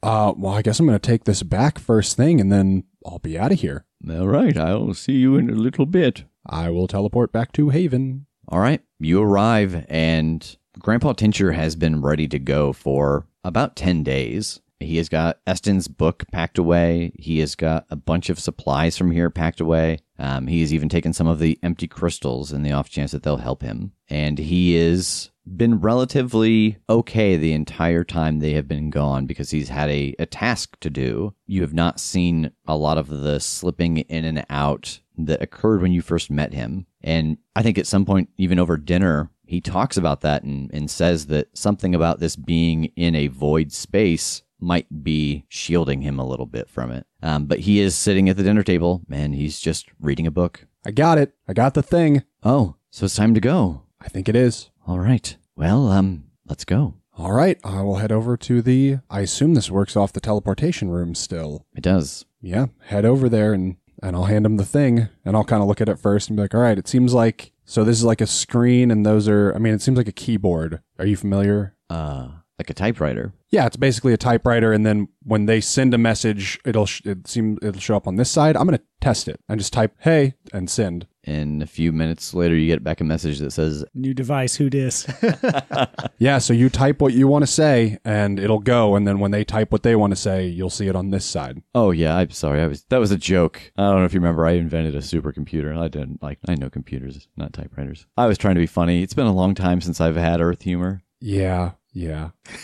uh, 0.01 0.33
well, 0.35 0.47
I 0.47 0.63
guess 0.63 0.79
I'm 0.79 0.87
gonna 0.87 0.97
take 0.97 1.25
this 1.25 1.43
back 1.43 1.77
first 1.77 2.17
thing, 2.17 2.41
and 2.41 2.51
then 2.51 2.85
I'll 3.05 3.19
be 3.19 3.37
out 3.37 3.51
of 3.51 3.59
here. 3.59 3.85
All 4.09 4.27
right, 4.27 4.57
I'll 4.57 4.95
see 4.95 5.17
you 5.17 5.35
in 5.35 5.51
a 5.51 5.53
little 5.53 5.85
bit. 5.85 6.23
I 6.47 6.71
will 6.71 6.87
teleport 6.87 7.31
back 7.31 7.51
to 7.51 7.69
Haven. 7.69 8.25
All 8.47 8.57
right, 8.57 8.81
you 8.99 9.21
arrive, 9.21 9.85
and 9.87 10.57
Grandpa 10.79 11.13
Tincher 11.13 11.53
has 11.53 11.75
been 11.75 12.01
ready 12.01 12.27
to 12.27 12.39
go 12.39 12.73
for 12.73 13.27
about 13.43 13.75
10 13.75 14.01
days. 14.01 14.59
He 14.79 14.97
has 14.97 15.09
got 15.09 15.39
Eston's 15.45 15.87
book 15.87 16.23
packed 16.31 16.57
away. 16.57 17.11
He 17.19 17.37
has 17.39 17.53
got 17.53 17.85
a 17.91 17.95
bunch 17.95 18.31
of 18.31 18.39
supplies 18.39 18.97
from 18.97 19.11
here 19.11 19.29
packed 19.29 19.59
away. 19.59 19.99
Um, 20.17 20.47
he 20.47 20.61
has 20.61 20.73
even 20.73 20.89
taken 20.89 21.13
some 21.13 21.27
of 21.27 21.37
the 21.37 21.59
empty 21.61 21.87
crystals 21.87 22.51
in 22.51 22.63
the 22.63 22.71
off 22.71 22.89
chance 22.89 23.11
that 23.11 23.21
they'll 23.21 23.37
help 23.37 23.61
him. 23.61 23.93
And 24.09 24.37
he 24.37 24.75
has 24.75 25.31
been 25.55 25.79
relatively 25.79 26.77
okay 26.89 27.37
the 27.37 27.53
entire 27.53 28.03
time 28.03 28.39
they 28.39 28.53
have 28.53 28.67
been 28.67 28.89
gone 28.89 29.25
because 29.25 29.51
he's 29.51 29.69
had 29.69 29.89
a, 29.89 30.15
a 30.19 30.25
task 30.25 30.77
to 30.81 30.89
do. 30.89 31.33
You 31.45 31.61
have 31.61 31.73
not 31.73 31.99
seen 31.99 32.51
a 32.67 32.75
lot 32.75 32.97
of 32.97 33.07
the 33.07 33.39
slipping 33.39 33.97
in 33.97 34.25
and 34.25 34.45
out 34.49 34.99
that 35.17 35.41
occurred 35.41 35.81
when 35.81 35.91
you 35.91 36.01
first 36.01 36.29
met 36.29 36.53
him. 36.53 36.85
And 37.01 37.37
I 37.55 37.63
think 37.63 37.77
at 37.77 37.87
some 37.87 38.05
point, 38.05 38.29
even 38.37 38.59
over 38.59 38.77
dinner, 38.77 39.29
he 39.45 39.61
talks 39.61 39.97
about 39.97 40.21
that 40.21 40.43
and, 40.43 40.69
and 40.73 40.91
says 40.91 41.27
that 41.27 41.57
something 41.57 41.95
about 41.95 42.19
this 42.19 42.35
being 42.35 42.85
in 42.95 43.15
a 43.15 43.27
void 43.27 43.71
space 43.71 44.43
might 44.59 45.03
be 45.03 45.45
shielding 45.47 46.01
him 46.01 46.19
a 46.19 46.27
little 46.27 46.45
bit 46.45 46.69
from 46.69 46.91
it. 46.91 47.05
Um, 47.21 47.45
but 47.45 47.59
he 47.59 47.79
is 47.79 47.95
sitting 47.95 48.27
at 48.27 48.37
the 48.37 48.43
dinner 48.43 48.63
table 48.63 49.03
and 49.09 49.35
he's 49.35 49.59
just 49.59 49.87
reading 49.99 50.27
a 50.27 50.31
book. 50.31 50.65
I 50.85 50.91
got 50.91 51.17
it. 51.17 51.33
I 51.47 51.53
got 51.53 51.73
the 51.73 51.83
thing. 51.83 52.23
Oh, 52.43 52.75
so 52.89 53.05
it's 53.05 53.15
time 53.15 53.33
to 53.33 53.39
go. 53.39 53.83
I 54.01 54.09
think 54.09 54.29
it 54.29 54.35
is. 54.35 54.69
All 54.87 54.99
right. 54.99 55.35
Well, 55.57 55.91
um, 55.91 56.23
let's 56.47 56.63
go. 56.63 56.93
All 57.17 57.33
right, 57.33 57.59
I 57.63 57.81
will 57.81 57.97
head 57.97 58.11
over 58.11 58.37
to 58.37 58.61
the. 58.61 58.99
I 59.09 59.21
assume 59.21 59.53
this 59.53 59.69
works 59.69 59.97
off 59.97 60.13
the 60.13 60.21
teleportation 60.21 60.89
room 60.89 61.13
still. 61.13 61.65
It 61.75 61.81
does. 61.81 62.25
Yeah, 62.39 62.67
head 62.85 63.03
over 63.03 63.27
there 63.27 63.53
and 63.53 63.75
and 64.01 64.15
I'll 64.15 64.25
hand 64.25 64.45
him 64.45 64.57
the 64.57 64.65
thing 64.65 65.09
and 65.25 65.35
I'll 65.35 65.43
kind 65.43 65.61
of 65.61 65.67
look 65.67 65.81
at 65.81 65.89
it 65.89 65.99
first 65.99 66.29
and 66.29 66.37
be 66.37 66.43
like, 66.43 66.53
all 66.53 66.61
right, 66.61 66.77
it 66.77 66.87
seems 66.87 67.13
like 67.13 67.51
so 67.65 67.83
this 67.83 67.97
is 67.97 68.05
like 68.05 68.21
a 68.21 68.27
screen 68.27 68.89
and 68.89 69.05
those 69.05 69.27
are. 69.27 69.53
I 69.53 69.57
mean, 69.57 69.73
it 69.73 69.81
seems 69.81 69.97
like 69.97 70.07
a 70.07 70.13
keyboard. 70.13 70.81
Are 70.99 71.05
you 71.05 71.17
familiar? 71.17 71.75
Uh, 71.89 72.29
like 72.59 72.69
a 72.69 72.73
typewriter. 72.73 73.33
Yeah, 73.49 73.65
it's 73.67 73.77
basically 73.77 74.13
a 74.13 74.17
typewriter, 74.17 74.73
and 74.73 74.85
then 74.85 75.07
when 75.23 75.45
they 75.45 75.61
send 75.61 75.93
a 75.93 75.97
message, 75.97 76.59
it'll 76.65 76.85
sh- 76.85 77.01
it 77.05 77.27
seem 77.27 77.57
it'll 77.61 77.79
show 77.79 77.95
up 77.95 78.07
on 78.07 78.15
this 78.15 78.31
side. 78.31 78.57
I'm 78.57 78.65
gonna 78.65 78.79
test 78.99 79.27
it 79.27 79.39
and 79.47 79.59
just 79.59 79.73
type 79.73 79.95
"Hey" 79.99 80.33
and 80.51 80.69
send. 80.69 81.07
And 81.23 81.61
a 81.61 81.67
few 81.67 81.91
minutes 81.91 82.33
later, 82.33 82.55
you 82.55 82.67
get 82.67 82.85
back 82.85 83.01
a 83.01 83.03
message 83.03 83.39
that 83.39 83.51
says, 83.51 83.83
New 83.93 84.13
device, 84.13 84.55
who 84.55 84.69
dis? 84.69 85.05
Yeah, 86.19 86.37
so 86.39 86.53
you 86.53 86.69
type 86.69 87.01
what 87.01 87.13
you 87.13 87.27
want 87.27 87.43
to 87.43 87.47
say, 87.47 87.99
and 88.05 88.39
it'll 88.39 88.59
go. 88.59 88.95
And 88.95 89.05
then 89.07 89.19
when 89.19 89.31
they 89.31 89.43
type 89.43 89.71
what 89.71 89.83
they 89.83 89.95
want 89.95 90.11
to 90.11 90.15
say, 90.15 90.47
you'll 90.47 90.69
see 90.69 90.87
it 90.87 90.95
on 90.95 91.11
this 91.11 91.25
side. 91.25 91.61
"Oh 91.75 91.91
yeah, 91.91 92.15
I'm 92.17 92.31
sorry. 92.31 92.61
I 92.61 92.67
was 92.67 92.83
that 92.85 92.97
was 92.99 93.11
a 93.11 93.17
joke. 93.17 93.71
I 93.77 93.83
don't 93.83 93.99
know 93.99 94.05
if 94.05 94.13
you 94.13 94.19
remember. 94.19 94.45
I 94.45 94.53
invented 94.53 94.95
a 94.95 94.99
supercomputer. 94.99 95.69
And 95.69 95.79
I 95.79 95.87
didn't 95.89 96.23
like. 96.23 96.39
I 96.47 96.55
know 96.55 96.69
computers, 96.69 97.27
not 97.37 97.53
typewriters. 97.53 98.05
I 98.17 98.25
was 98.25 98.37
trying 98.37 98.55
to 98.55 98.61
be 98.61 98.67
funny. 98.67 99.03
It's 99.03 99.13
been 99.13 99.27
a 99.27 99.33
long 99.33 99.53
time 99.53 99.79
since 99.81 100.01
I've 100.01 100.15
had 100.15 100.41
Earth 100.41 100.63
humor. 100.63 101.03
Yeah, 101.19 101.71
yeah. 101.97 102.29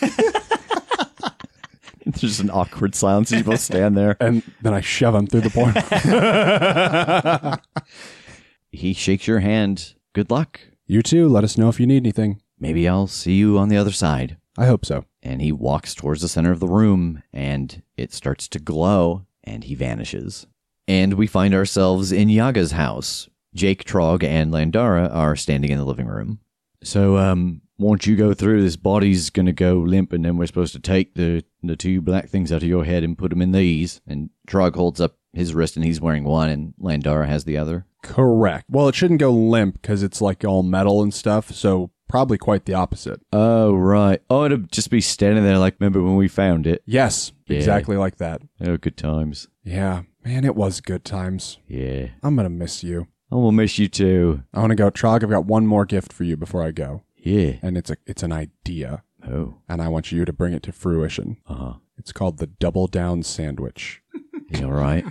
There's 2.04 2.20
just 2.20 2.40
an 2.40 2.50
awkward 2.50 2.94
silence 2.94 3.32
as 3.32 3.38
you 3.38 3.44
both 3.44 3.60
stand 3.60 3.96
there. 3.96 4.16
And 4.20 4.42
then 4.62 4.72
I 4.74 4.80
shove 4.80 5.14
him 5.14 5.26
through 5.26 5.40
the 5.42 5.50
portal. 5.50 5.82
He 8.70 8.92
shakes 8.92 9.26
your 9.28 9.38
hand. 9.38 9.94
Good 10.14 10.30
luck. 10.32 10.60
you 10.86 11.00
too. 11.02 11.28
Let 11.28 11.44
us 11.44 11.56
know 11.56 11.68
if 11.68 11.78
you 11.78 11.86
need 11.86 11.98
anything. 11.98 12.40
Maybe 12.58 12.88
I'll 12.88 13.06
see 13.06 13.34
you 13.34 13.56
on 13.56 13.68
the 13.68 13.76
other 13.76 13.92
side. 13.92 14.36
I 14.58 14.66
hope 14.66 14.84
so. 14.84 15.04
And 15.22 15.40
he 15.40 15.52
walks 15.52 15.94
towards 15.94 16.22
the 16.22 16.28
center 16.28 16.50
of 16.50 16.58
the 16.60 16.66
room, 16.66 17.22
and 17.32 17.82
it 17.96 18.12
starts 18.12 18.48
to 18.48 18.58
glow, 18.58 19.26
and 19.44 19.62
he 19.64 19.74
vanishes. 19.76 20.46
And 20.88 21.14
we 21.14 21.28
find 21.28 21.54
ourselves 21.54 22.10
in 22.10 22.28
Yaga's 22.28 22.72
house. 22.72 23.28
Jake, 23.54 23.84
Trog, 23.84 24.24
and 24.24 24.52
Landara 24.52 25.08
are 25.14 25.36
standing 25.36 25.70
in 25.70 25.78
the 25.78 25.84
living 25.84 26.06
room. 26.06 26.40
So, 26.82 27.16
um, 27.16 27.62
once 27.78 28.06
you 28.06 28.16
go 28.16 28.34
through, 28.34 28.62
this 28.62 28.76
body's 28.76 29.30
gonna 29.30 29.52
go 29.52 29.74
limp, 29.78 30.12
and 30.12 30.24
then 30.24 30.36
we're 30.36 30.46
supposed 30.46 30.72
to 30.74 30.80
take 30.80 31.14
the 31.14 31.44
the 31.62 31.76
two 31.76 32.00
black 32.00 32.28
things 32.28 32.52
out 32.52 32.62
of 32.62 32.68
your 32.68 32.84
head 32.84 33.02
and 33.04 33.18
put 33.18 33.30
them 33.30 33.42
in 33.42 33.52
these. 33.52 34.00
And 34.06 34.30
Trog 34.48 34.74
holds 34.76 35.00
up 35.00 35.16
his 35.32 35.54
wrist, 35.54 35.76
and 35.76 35.84
he's 35.84 36.00
wearing 36.00 36.24
one, 36.24 36.48
and 36.50 36.74
Landara 36.80 37.26
has 37.26 37.44
the 37.44 37.56
other. 37.56 37.86
Correct. 38.02 38.66
Well, 38.68 38.88
it 38.88 38.94
shouldn't 38.94 39.20
go 39.20 39.30
limp 39.32 39.80
because 39.80 40.02
it's 40.02 40.20
like 40.20 40.44
all 40.44 40.62
metal 40.62 41.02
and 41.02 41.12
stuff. 41.12 41.50
So 41.52 41.90
probably 42.08 42.36
quite 42.38 42.66
the 42.66 42.74
opposite. 42.74 43.20
Oh, 43.32 43.72
right. 43.74 44.20
Oh, 44.28 44.44
it'll 44.44 44.58
just 44.58 44.90
be 44.90 45.00
standing 45.00 45.42
there 45.42 45.58
like, 45.58 45.76
remember 45.80 46.02
when 46.02 46.16
we 46.16 46.28
found 46.28 46.66
it? 46.66 46.82
Yes, 46.86 47.32
Yeah. 47.48 47.56
exactly 47.56 47.96
like 47.96 48.18
that. 48.18 48.42
Oh, 48.60 48.76
good 48.76 48.96
times. 48.98 49.48
Yeah, 49.64 50.02
man, 50.24 50.44
it 50.44 50.54
was 50.54 50.80
good 50.82 51.04
times. 51.04 51.58
Yeah. 51.66 52.08
I'm 52.22 52.36
gonna 52.36 52.50
miss 52.50 52.84
you. 52.84 53.08
I 53.32 53.36
will 53.36 53.52
miss 53.52 53.78
you 53.78 53.88
too. 53.88 54.42
I 54.52 54.60
want 54.60 54.70
to 54.70 54.76
go, 54.76 54.90
Trog. 54.90 55.24
I've 55.24 55.30
got 55.30 55.46
one 55.46 55.66
more 55.66 55.86
gift 55.86 56.12
for 56.12 56.22
you 56.24 56.36
before 56.36 56.62
I 56.62 56.70
go, 56.72 57.02
Yeah. 57.24 57.54
and 57.62 57.76
it's 57.78 57.90
a 57.90 57.96
it's 58.06 58.22
an 58.22 58.32
idea, 58.32 59.02
Oh. 59.26 59.56
and 59.68 59.80
I 59.82 59.88
want 59.88 60.12
you 60.12 60.24
to 60.24 60.32
bring 60.32 60.52
it 60.54 60.62
to 60.64 60.72
fruition. 60.72 61.38
Uh 61.46 61.54
huh. 61.54 61.72
It's 61.96 62.12
called 62.12 62.38
the 62.38 62.46
double 62.46 62.86
down 62.86 63.22
sandwich. 63.22 64.02
You 64.50 64.66
all 64.66 64.72
right? 64.72 65.04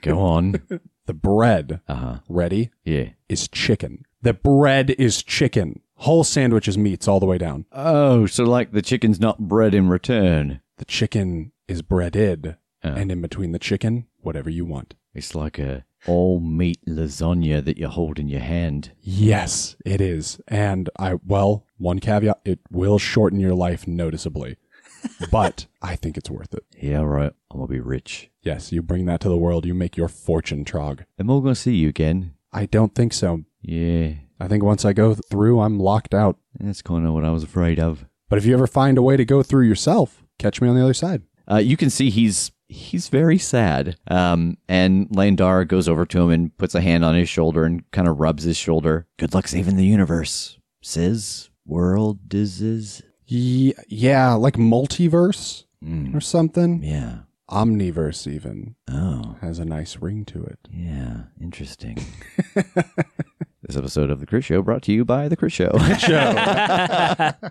Go 0.00 0.20
on. 0.20 0.62
The 1.06 1.12
bread, 1.12 1.80
Uh 1.86 1.94
huh. 1.94 2.18
ready, 2.30 2.70
Yeah. 2.82 3.10
is 3.28 3.46
chicken. 3.48 4.04
The 4.22 4.32
bread 4.32 4.90
is 4.96 5.22
chicken. 5.22 5.80
Whole 5.96 6.24
sandwich 6.24 6.66
is 6.66 6.78
meats 6.78 7.06
all 7.06 7.20
the 7.20 7.26
way 7.26 7.36
down. 7.36 7.66
Oh, 7.72 8.24
so 8.24 8.44
like 8.44 8.72
the 8.72 8.80
chicken's 8.80 9.20
not 9.20 9.40
bread 9.40 9.74
in 9.74 9.90
return. 9.90 10.60
The 10.78 10.86
chicken 10.86 11.52
is 11.68 11.82
breaded, 11.82 12.56
Oh. 12.82 12.88
and 12.88 13.12
in 13.12 13.20
between 13.20 13.52
the 13.52 13.58
chicken, 13.58 14.06
whatever 14.22 14.48
you 14.48 14.64
want. 14.64 14.94
It's 15.12 15.34
like 15.34 15.58
a 15.58 15.84
all 16.06 16.40
meat 16.40 16.78
lasagna 16.86 17.64
that 17.64 17.78
you 17.78 17.88
hold 17.88 18.18
in 18.18 18.28
your 18.28 18.40
hand. 18.40 18.92
Yes, 19.00 19.76
it 19.84 20.00
is. 20.00 20.40
And 20.48 20.90
I, 20.98 21.14
well, 21.24 21.64
one 21.78 21.98
caveat, 21.98 22.40
it 22.44 22.60
will 22.70 22.98
shorten 22.98 23.40
your 23.40 23.54
life 23.54 23.86
noticeably, 23.86 24.56
but 25.30 25.66
I 25.82 25.96
think 25.96 26.16
it's 26.16 26.30
worth 26.30 26.54
it. 26.54 26.64
Yeah, 26.76 27.00
right. 27.00 27.32
I'm 27.50 27.58
gonna 27.58 27.68
be 27.68 27.80
rich. 27.80 28.30
Yes, 28.42 28.72
you 28.72 28.82
bring 28.82 29.06
that 29.06 29.20
to 29.20 29.28
the 29.28 29.36
world, 29.36 29.66
you 29.66 29.74
make 29.74 29.96
your 29.96 30.08
fortune, 30.08 30.64
Trog. 30.64 31.04
Am 31.18 31.30
I 31.30 31.34
gonna 31.34 31.54
see 31.54 31.74
you 31.74 31.88
again? 31.88 32.34
I 32.52 32.66
don't 32.66 32.94
think 32.94 33.12
so. 33.12 33.44
Yeah. 33.62 34.12
I 34.38 34.48
think 34.48 34.62
once 34.62 34.84
I 34.84 34.92
go 34.92 35.14
through, 35.14 35.60
I'm 35.60 35.78
locked 35.78 36.14
out. 36.14 36.38
That's 36.58 36.82
kind 36.82 37.06
of 37.06 37.14
what 37.14 37.24
I 37.24 37.30
was 37.30 37.42
afraid 37.42 37.80
of. 37.80 38.06
But 38.28 38.38
if 38.38 38.44
you 38.44 38.54
ever 38.54 38.66
find 38.66 38.98
a 38.98 39.02
way 39.02 39.16
to 39.16 39.24
go 39.24 39.42
through 39.42 39.66
yourself, 39.66 40.24
catch 40.38 40.60
me 40.60 40.68
on 40.68 40.74
the 40.74 40.82
other 40.82 40.94
side. 40.94 41.22
Uh, 41.50 41.56
you 41.56 41.76
can 41.76 41.90
see 41.90 42.10
he's 42.10 42.50
he's 42.68 43.08
very 43.08 43.38
sad. 43.38 43.96
Um, 44.08 44.56
and 44.68 45.08
Landar 45.10 45.66
goes 45.66 45.88
over 45.88 46.04
to 46.06 46.22
him 46.22 46.30
and 46.30 46.56
puts 46.58 46.74
a 46.74 46.80
hand 46.80 47.04
on 47.04 47.14
his 47.14 47.28
shoulder 47.28 47.64
and 47.64 47.88
kind 47.90 48.08
of 48.08 48.18
rubs 48.20 48.44
his 48.44 48.56
shoulder. 48.56 49.06
Good 49.18 49.34
luck 49.34 49.46
saving 49.48 49.76
the 49.76 49.84
universe, 49.86 50.58
says 50.82 51.50
world 51.66 52.28
disease. 52.28 53.02
Ye- 53.26 53.74
yeah, 53.88 54.32
like 54.34 54.54
multiverse 54.54 55.64
Mm, 55.84 56.14
or 56.14 56.20
something. 56.20 56.82
yeah. 56.82 57.20
Omniverse, 57.50 58.26
even, 58.26 58.74
Oh, 58.90 59.36
has 59.42 59.58
a 59.58 59.64
nice 59.66 59.98
ring 59.98 60.24
to 60.26 60.42
it. 60.44 60.58
yeah. 60.72 61.24
Interesting. 61.40 61.98
this 62.54 63.76
episode 63.76 64.10
of 64.10 64.18
the 64.20 64.26
Crit 64.26 64.44
Show 64.44 64.62
brought 64.62 64.82
to 64.84 64.92
you 64.92 65.04
by 65.04 65.28
the 65.28 65.36
Crit 65.36 65.52
Show. 65.52 65.70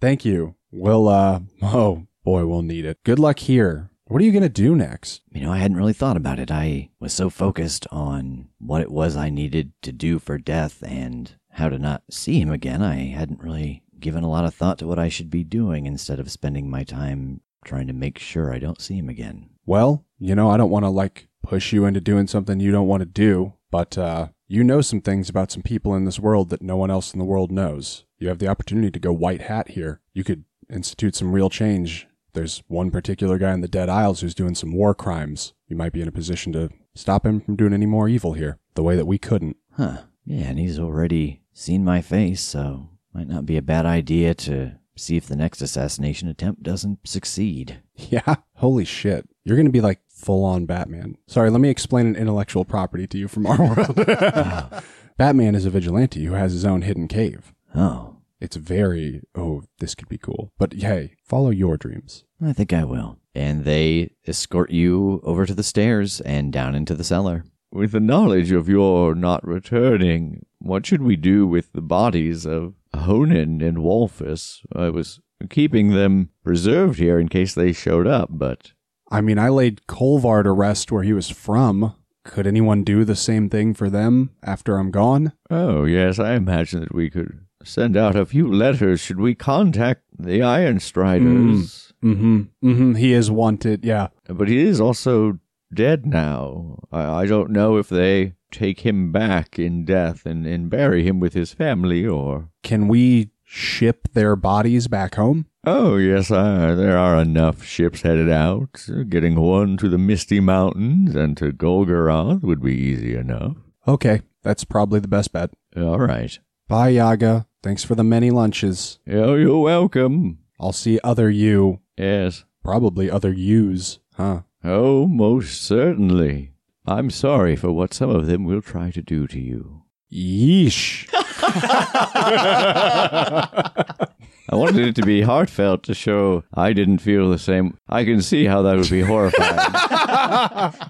Thank 0.00 0.24
you. 0.24 0.54
We'll, 0.70 1.08
uh, 1.08 1.40
oh 1.62 2.06
boy, 2.24 2.46
we'll 2.46 2.62
need 2.62 2.84
it. 2.84 3.02
Good 3.04 3.18
luck 3.18 3.38
here. 3.40 3.89
What 4.10 4.20
are 4.20 4.24
you 4.24 4.32
going 4.32 4.42
to 4.42 4.48
do 4.48 4.74
next? 4.74 5.22
You 5.30 5.42
know, 5.42 5.52
I 5.52 5.58
hadn't 5.58 5.76
really 5.76 5.92
thought 5.92 6.16
about 6.16 6.40
it. 6.40 6.50
I 6.50 6.90
was 6.98 7.12
so 7.12 7.30
focused 7.30 7.86
on 7.92 8.48
what 8.58 8.80
it 8.80 8.90
was 8.90 9.16
I 9.16 9.30
needed 9.30 9.70
to 9.82 9.92
do 9.92 10.18
for 10.18 10.36
death 10.36 10.82
and 10.82 11.32
how 11.50 11.68
to 11.68 11.78
not 11.78 12.02
see 12.10 12.40
him 12.40 12.50
again. 12.50 12.82
I 12.82 13.04
hadn't 13.10 13.40
really 13.40 13.84
given 14.00 14.24
a 14.24 14.28
lot 14.28 14.44
of 14.44 14.52
thought 14.52 14.78
to 14.78 14.86
what 14.88 14.98
I 14.98 15.08
should 15.08 15.30
be 15.30 15.44
doing 15.44 15.86
instead 15.86 16.18
of 16.18 16.28
spending 16.28 16.68
my 16.68 16.82
time 16.82 17.42
trying 17.64 17.86
to 17.86 17.92
make 17.92 18.18
sure 18.18 18.52
I 18.52 18.58
don't 18.58 18.80
see 18.80 18.96
him 18.96 19.08
again. 19.08 19.50
Well, 19.64 20.04
you 20.18 20.34
know, 20.34 20.50
I 20.50 20.56
don't 20.56 20.70
want 20.70 20.86
to 20.86 20.90
like 20.90 21.28
push 21.44 21.72
you 21.72 21.84
into 21.84 22.00
doing 22.00 22.26
something 22.26 22.58
you 22.58 22.72
don't 22.72 22.88
want 22.88 23.02
to 23.02 23.06
do, 23.06 23.52
but, 23.70 23.96
uh, 23.96 24.30
you 24.48 24.64
know 24.64 24.80
some 24.80 25.02
things 25.02 25.28
about 25.28 25.52
some 25.52 25.62
people 25.62 25.94
in 25.94 26.04
this 26.04 26.18
world 26.18 26.50
that 26.50 26.62
no 26.62 26.76
one 26.76 26.90
else 26.90 27.12
in 27.12 27.20
the 27.20 27.24
world 27.24 27.52
knows. 27.52 28.06
You 28.18 28.26
have 28.26 28.40
the 28.40 28.48
opportunity 28.48 28.90
to 28.90 28.98
go 28.98 29.12
white 29.12 29.42
hat 29.42 29.68
here. 29.68 30.00
You 30.12 30.24
could 30.24 30.46
institute 30.68 31.14
some 31.14 31.30
real 31.30 31.48
change. 31.48 32.08
There's 32.32 32.62
one 32.68 32.90
particular 32.90 33.38
guy 33.38 33.52
in 33.52 33.60
the 33.60 33.68
Dead 33.68 33.88
Isles 33.88 34.20
who's 34.20 34.34
doing 34.34 34.54
some 34.54 34.72
war 34.72 34.94
crimes. 34.94 35.52
You 35.68 35.76
might 35.76 35.92
be 35.92 36.02
in 36.02 36.08
a 36.08 36.12
position 36.12 36.52
to 36.52 36.70
stop 36.94 37.24
him 37.26 37.40
from 37.40 37.56
doing 37.56 37.72
any 37.72 37.86
more 37.86 38.08
evil 38.08 38.34
here, 38.34 38.58
the 38.74 38.82
way 38.82 38.96
that 38.96 39.06
we 39.06 39.18
couldn't. 39.18 39.56
Huh. 39.76 40.02
Yeah, 40.24 40.48
and 40.48 40.58
he's 40.58 40.78
already 40.78 41.42
seen 41.52 41.84
my 41.84 42.00
face, 42.00 42.40
so 42.40 42.88
might 43.12 43.28
not 43.28 43.46
be 43.46 43.56
a 43.56 43.62
bad 43.62 43.86
idea 43.86 44.34
to 44.34 44.76
see 44.96 45.16
if 45.16 45.26
the 45.26 45.36
next 45.36 45.62
assassination 45.62 46.28
attempt 46.28 46.62
doesn't 46.62 47.06
succeed. 47.06 47.82
Yeah. 48.08 48.36
Holy 48.54 48.86
shit. 48.86 49.28
You're 49.44 49.56
going 49.58 49.66
to 49.66 49.72
be 49.72 49.82
like 49.82 50.00
full 50.08 50.42
on 50.42 50.64
Batman. 50.64 51.18
Sorry, 51.26 51.50
let 51.50 51.60
me 51.60 51.68
explain 51.68 52.06
an 52.06 52.16
intellectual 52.16 52.64
property 52.64 53.06
to 53.06 53.18
you 53.18 53.28
from 53.28 53.46
our 53.46 53.58
world. 53.58 53.94
Oh. 54.08 54.80
Batman 55.18 55.54
is 55.54 55.66
a 55.66 55.70
vigilante 55.70 56.24
who 56.24 56.32
has 56.32 56.52
his 56.52 56.64
own 56.64 56.80
hidden 56.80 57.06
cave. 57.08 57.52
Oh, 57.74 58.16
It's 58.40 58.56
very, 58.56 59.22
oh, 59.34 59.64
this 59.78 59.94
could 59.94 60.08
be 60.08 60.18
cool. 60.18 60.52
But 60.58 60.72
hey, 60.72 61.14
follow 61.24 61.50
your 61.50 61.76
dreams. 61.76 62.24
I 62.42 62.52
think 62.52 62.72
I 62.72 62.84
will. 62.84 63.18
And 63.34 63.64
they 63.64 64.12
escort 64.26 64.70
you 64.70 65.20
over 65.24 65.46
to 65.46 65.54
the 65.54 65.62
stairs 65.62 66.20
and 66.22 66.52
down 66.52 66.74
into 66.74 66.94
the 66.94 67.04
cellar. 67.04 67.44
With 67.72 67.92
the 67.92 68.00
knowledge 68.00 68.50
of 68.50 68.68
your 68.68 69.14
not 69.14 69.46
returning, 69.46 70.46
what 70.58 70.86
should 70.86 71.02
we 71.02 71.16
do 71.16 71.46
with 71.46 71.72
the 71.72 71.82
bodies 71.82 72.44
of 72.46 72.74
Honan 72.94 73.60
and 73.60 73.78
Wolfus? 73.78 74.60
I 74.74 74.88
was 74.88 75.20
keeping 75.48 75.90
them 75.90 76.30
preserved 76.42 76.98
here 76.98 77.18
in 77.18 77.28
case 77.28 77.54
they 77.54 77.72
showed 77.72 78.06
up, 78.06 78.30
but 78.32 78.72
I 79.10 79.20
mean, 79.20 79.38
I 79.38 79.48
laid 79.48 79.86
Kolvar 79.86 80.42
to 80.44 80.52
rest 80.52 80.90
where 80.90 81.02
he 81.02 81.12
was 81.12 81.30
from. 81.30 81.94
Could 82.24 82.46
anyone 82.46 82.84
do 82.84 83.04
the 83.04 83.16
same 83.16 83.48
thing 83.48 83.74
for 83.74 83.88
them 83.88 84.30
after 84.42 84.76
I'm 84.76 84.90
gone? 84.90 85.32
oh 85.50 85.84
yes, 85.84 86.18
I 86.18 86.34
imagine 86.34 86.80
that 86.80 86.94
we 86.94 87.10
could 87.10 87.46
send 87.62 87.96
out 87.96 88.16
a 88.16 88.26
few 88.26 88.52
letters. 88.52 89.00
Should 89.00 89.20
we 89.20 89.34
contact 89.34 90.02
the 90.18 90.42
Iron 90.42 90.78
Striders? 90.80 91.92
Mm-hmm. 92.02 92.42
Mm-hmm. 92.64 92.94
He 92.94 93.12
is 93.12 93.30
wanted. 93.30 93.84
Yeah. 93.84 94.08
But 94.26 94.48
he 94.48 94.58
is 94.58 94.80
also 94.80 95.38
dead 95.72 96.06
now. 96.06 96.80
I, 96.90 97.22
I 97.22 97.26
don't 97.26 97.50
know 97.50 97.76
if 97.76 97.88
they 97.88 98.34
take 98.50 98.80
him 98.80 99.12
back 99.12 99.58
in 99.58 99.84
death 99.84 100.26
and, 100.26 100.46
and 100.46 100.70
bury 100.70 101.06
him 101.06 101.20
with 101.20 101.34
his 101.34 101.52
family 101.52 102.06
or. 102.06 102.48
Can 102.62 102.88
we 102.88 103.30
ship 103.44 104.08
their 104.12 104.36
bodies 104.36 104.88
back 104.88 105.14
home? 105.16 105.46
Oh, 105.64 105.96
yes, 105.96 106.30
uh, 106.30 106.74
there 106.74 106.96
are 106.96 107.20
enough 107.20 107.62
ships 107.62 108.00
headed 108.02 108.30
out. 108.30 108.86
Getting 109.08 109.38
one 109.38 109.76
to 109.76 109.88
the 109.90 109.98
Misty 109.98 110.40
Mountains 110.40 111.14
and 111.14 111.36
to 111.36 111.52
Golgoroth 111.52 112.42
would 112.42 112.62
be 112.62 112.74
easy 112.74 113.14
enough. 113.14 113.56
Okay. 113.86 114.22
That's 114.42 114.64
probably 114.64 115.00
the 115.00 115.08
best 115.08 115.32
bet. 115.32 115.50
All 115.76 115.98
right. 115.98 116.38
Bye, 116.70 116.90
Yaga. 116.90 117.48
Thanks 117.64 117.82
for 117.82 117.96
the 117.96 118.04
many 118.04 118.30
lunches. 118.30 119.00
Oh, 119.10 119.34
you're 119.34 119.60
welcome. 119.60 120.38
I'll 120.60 120.70
see 120.70 121.00
other 121.02 121.28
you. 121.28 121.80
Yes. 121.98 122.44
Probably 122.62 123.10
other 123.10 123.32
yous. 123.32 123.98
Huh. 124.14 124.42
Oh, 124.62 125.08
most 125.08 125.62
certainly. 125.62 126.52
I'm 126.86 127.10
sorry 127.10 127.56
for 127.56 127.72
what 127.72 127.92
some 127.92 128.10
of 128.10 128.28
them 128.28 128.44
will 128.44 128.62
try 128.62 128.92
to 128.92 129.02
do 129.02 129.26
to 129.26 129.40
you. 129.40 129.82
Yeesh. 130.12 131.08
I 134.52 134.56
wanted 134.56 134.84
it 134.88 134.96
to 134.96 135.02
be 135.02 135.22
heartfelt 135.22 135.84
to 135.84 135.94
show 135.94 136.42
I 136.52 136.72
didn't 136.72 136.98
feel 136.98 137.30
the 137.30 137.38
same. 137.38 137.78
I 137.88 138.04
can 138.04 138.20
see 138.20 138.46
how 138.46 138.62
that 138.62 138.76
would 138.76 138.90
be 138.90 139.00
horrifying. 139.00 139.54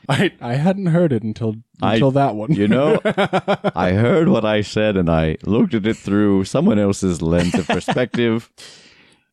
I 0.09 0.33
I 0.41 0.55
hadn't 0.55 0.87
heard 0.87 1.13
it 1.13 1.23
until 1.23 1.57
I- 1.83 1.95
until 1.95 2.11
that 2.13 2.35
one. 2.35 2.53
You 2.53 2.69
know, 2.69 3.01
I 3.05 3.93
heard 3.93 4.29
what 4.29 4.45
I 4.45 4.63
said 4.63 4.97
and 4.97 5.11
I 5.11 5.37
looked 5.45 5.75
at 5.75 5.87
it 5.87 5.97
through 5.97 6.45
someone 6.45 6.79
else's 6.79 7.21
lens 7.23 7.55
of 7.55 7.67
perspective. 7.67 8.51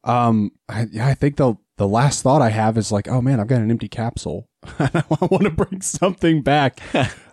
Um, 0.03 0.51
I, 0.69 0.88
yeah, 0.91 1.07
I 1.07 1.13
think 1.13 1.38
the 1.38 1.55
the 1.78 1.88
last 1.88 2.21
thought 2.23 2.41
I 2.41 2.49
have 2.49 2.78
is 2.78 2.91
like, 2.91 3.07
oh 3.07 3.21
man, 3.21 3.39
I've 3.39 3.47
got 3.47 3.61
an 3.61 3.71
empty 3.71 3.88
capsule. 3.88 4.49
I 4.80 5.03
want 5.21 5.43
to 5.43 5.51
bring 5.51 5.82
something 5.82 6.41
back. 6.41 6.80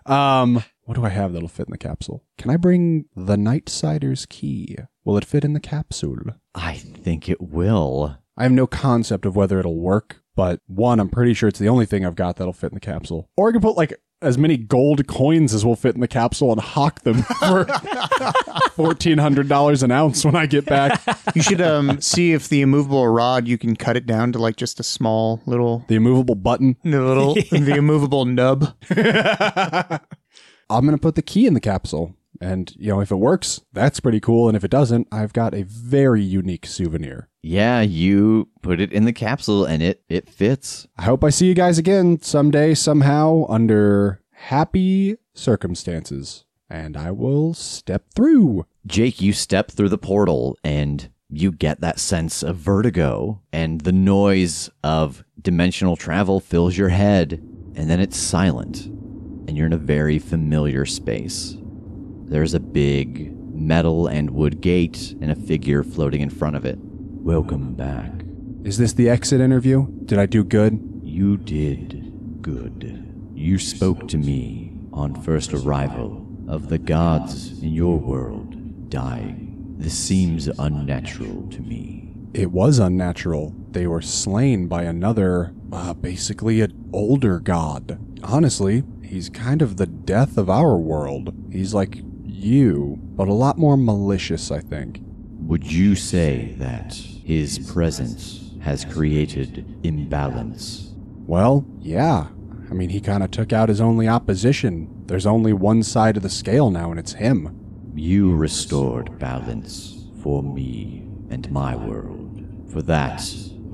um, 0.09 0.63
what 0.83 0.95
do 0.95 1.03
I 1.05 1.09
have 1.09 1.33
that'll 1.33 1.47
fit 1.49 1.67
in 1.67 1.71
the 1.71 1.77
capsule? 1.77 2.23
Can 2.37 2.51
I 2.51 2.57
bring 2.57 3.05
the 3.15 3.35
Nightsider's 3.37 4.25
key? 4.25 4.77
Will 5.05 5.17
it 5.17 5.23
fit 5.25 5.45
in 5.45 5.53
the 5.53 5.59
capsule? 5.59 6.17
I 6.55 6.73
think 6.73 7.29
it 7.29 7.39
will. 7.39 8.17
I 8.35 8.43
have 8.43 8.51
no 8.51 8.65
concept 8.67 9.25
of 9.25 9.35
whether 9.35 9.59
it'll 9.59 9.79
work, 9.79 10.23
but 10.35 10.59
one, 10.65 10.99
I'm 10.99 11.09
pretty 11.09 11.33
sure 11.35 11.47
it's 11.47 11.59
the 11.59 11.69
only 11.69 11.85
thing 11.85 12.03
I've 12.05 12.15
got 12.15 12.35
that'll 12.37 12.53
fit 12.53 12.71
in 12.71 12.73
the 12.73 12.79
capsule. 12.81 13.29
Or 13.37 13.47
I 13.47 13.51
can 13.51 13.61
put 13.61 13.77
like 13.77 13.93
as 14.21 14.37
many 14.37 14.57
gold 14.57 15.05
coins 15.07 15.53
as 15.53 15.63
will 15.63 15.75
fit 15.75 15.93
in 15.93 16.01
the 16.01 16.07
capsule 16.07 16.51
and 16.51 16.59
hawk 16.59 17.01
them 17.01 17.21
for 17.39 17.65
fourteen 18.71 19.19
hundred 19.19 19.47
dollars 19.47 19.83
an 19.83 19.91
ounce 19.91 20.25
when 20.25 20.35
I 20.35 20.47
get 20.47 20.65
back. 20.65 21.01
You 21.35 21.43
should 21.43 21.61
um 21.61 22.01
see 22.01 22.33
if 22.33 22.49
the 22.49 22.61
immovable 22.61 23.07
rod 23.07 23.47
you 23.47 23.57
can 23.59 23.75
cut 23.75 23.95
it 23.97 24.07
down 24.07 24.31
to 24.31 24.39
like 24.39 24.55
just 24.55 24.79
a 24.79 24.83
small 24.83 25.41
little 25.45 25.85
The 25.87 25.95
immovable 25.95 26.35
button. 26.35 26.77
the 26.83 26.99
little 27.01 27.35
the 27.35 27.75
immovable 27.77 28.25
nub. 28.25 28.73
I'm 30.67 30.83
going 30.83 30.97
to 30.97 31.01
put 31.01 31.13
the 31.13 31.21
key 31.21 31.45
in 31.45 31.53
the 31.53 31.59
capsule. 31.59 32.15
And, 32.41 32.73
you 32.77 32.89
know, 32.89 33.01
if 33.01 33.11
it 33.11 33.15
works, 33.15 33.61
that's 33.73 33.99
pretty 33.99 34.19
cool. 34.19 34.47
And 34.47 34.55
if 34.55 34.63
it 34.63 34.71
doesn't, 34.71 35.07
I've 35.11 35.33
got 35.33 35.53
a 35.53 35.63
very 35.63 36.21
unique 36.21 36.65
souvenir. 36.65 37.29
Yeah, 37.41 37.81
you 37.81 38.49
put 38.61 38.79
it 38.79 38.91
in 38.91 39.05
the 39.05 39.13
capsule 39.13 39.65
and 39.65 39.83
it 39.83 40.03
it 40.09 40.29
fits. 40.29 40.87
I 40.97 41.03
hope 41.03 41.23
I 41.23 41.29
see 41.29 41.47
you 41.47 41.53
guys 41.53 41.77
again 41.77 42.21
someday, 42.21 42.73
somehow, 42.73 43.45
under 43.49 44.21
happy 44.31 45.17
circumstances. 45.33 46.45
And 46.69 46.97
I 46.97 47.11
will 47.11 47.53
step 47.53 48.05
through. 48.15 48.65
Jake, 48.87 49.21
you 49.21 49.33
step 49.33 49.69
through 49.69 49.89
the 49.89 49.97
portal 49.99 50.57
and 50.63 51.09
you 51.29 51.51
get 51.51 51.81
that 51.81 51.99
sense 51.99 52.43
of 52.43 52.55
vertigo, 52.55 53.41
and 53.51 53.81
the 53.81 53.91
noise 53.91 54.69
of 54.83 55.23
dimensional 55.41 55.95
travel 55.95 56.39
fills 56.39 56.77
your 56.77 56.89
head, 56.89 57.33
and 57.75 57.89
then 57.89 57.99
it's 57.99 58.17
silent, 58.17 58.85
and 58.85 59.57
you're 59.57 59.65
in 59.65 59.73
a 59.73 59.77
very 59.77 60.19
familiar 60.19 60.85
space. 60.85 61.57
There's 62.27 62.55
a 62.55 62.59
big 62.59 63.31
metal 63.53 64.07
and 64.07 64.31
wood 64.31 64.59
gate 64.59 65.15
and 65.21 65.31
a 65.31 65.35
figure 65.35 65.83
floating 65.83 66.21
in 66.21 66.31
front 66.31 66.55
of 66.55 66.65
it. 66.65 66.79
Welcome 66.79 67.75
back. 67.75 68.11
Is 68.63 68.79
this 68.79 68.93
the 68.93 69.09
exit 69.09 69.41
interview? 69.41 69.87
Did 70.05 70.17
I 70.17 70.25
do 70.25 70.43
good? 70.43 70.99
You 71.03 71.37
did 71.37 72.41
good. 72.41 73.29
You 73.35 73.59
spoke 73.59 74.07
to 74.07 74.17
me 74.17 74.73
on 74.91 75.21
first 75.21 75.53
arrival 75.53 76.25
of 76.47 76.69
the 76.69 76.79
gods 76.79 77.61
in 77.61 77.69
your 77.69 77.99
world 77.99 78.89
dying. 78.89 79.75
This 79.77 79.97
seems 79.97 80.47
unnatural 80.47 81.47
to 81.51 81.61
me. 81.61 82.09
It 82.33 82.51
was 82.51 82.79
unnatural. 82.79 83.53
They 83.69 83.85
were 83.85 84.01
slain 84.01 84.67
by 84.67 84.83
another, 84.83 85.53
uh, 85.71 85.93
basically 85.93 86.61
an 86.61 86.89
older 86.91 87.39
god. 87.39 87.99
Honestly, 88.23 88.83
he's 89.03 89.29
kind 89.29 89.61
of 89.61 89.77
the 89.77 89.85
death 89.85 90.37
of 90.37 90.49
our 90.49 90.75
world. 90.75 91.33
He's 91.51 91.73
like 91.73 92.01
you, 92.45 92.97
but 93.01 93.27
a 93.27 93.33
lot 93.33 93.57
more 93.57 93.75
malicious, 93.75 94.51
I 94.51 94.59
think. 94.59 95.01
Would 95.39 95.69
you 95.69 95.95
say 95.95 96.55
that 96.57 96.93
his 96.93 97.59
presence 97.59 98.51
has 98.61 98.85
created 98.85 99.79
imbalance? 99.83 100.93
Well, 101.27 101.65
yeah. 101.79 102.27
I 102.69 102.73
mean, 102.73 102.89
he 102.89 103.01
kind 103.01 103.23
of 103.23 103.31
took 103.31 103.53
out 103.53 103.69
his 103.69 103.81
only 103.81 104.07
opposition. 104.07 105.03
There's 105.05 105.25
only 105.25 105.53
one 105.53 105.83
side 105.83 106.17
of 106.17 106.23
the 106.23 106.29
scale 106.29 106.69
now, 106.69 106.89
and 106.89 106.99
it's 106.99 107.13
him. 107.13 107.91
You 107.95 108.35
restored 108.35 109.19
balance 109.19 110.07
for 110.21 110.41
me 110.41 111.07
and 111.29 111.49
my 111.51 111.75
world. 111.75 112.43
For 112.71 112.81
that, 112.83 113.23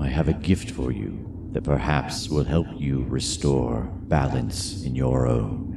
I 0.00 0.08
have 0.08 0.28
a 0.28 0.34
gift 0.34 0.70
for 0.70 0.92
you 0.92 1.28
that 1.52 1.64
perhaps 1.64 2.28
will 2.28 2.44
help 2.44 2.66
you 2.76 3.04
restore 3.08 3.82
balance 4.08 4.82
in 4.84 4.94
your 4.94 5.26
own. 5.26 5.71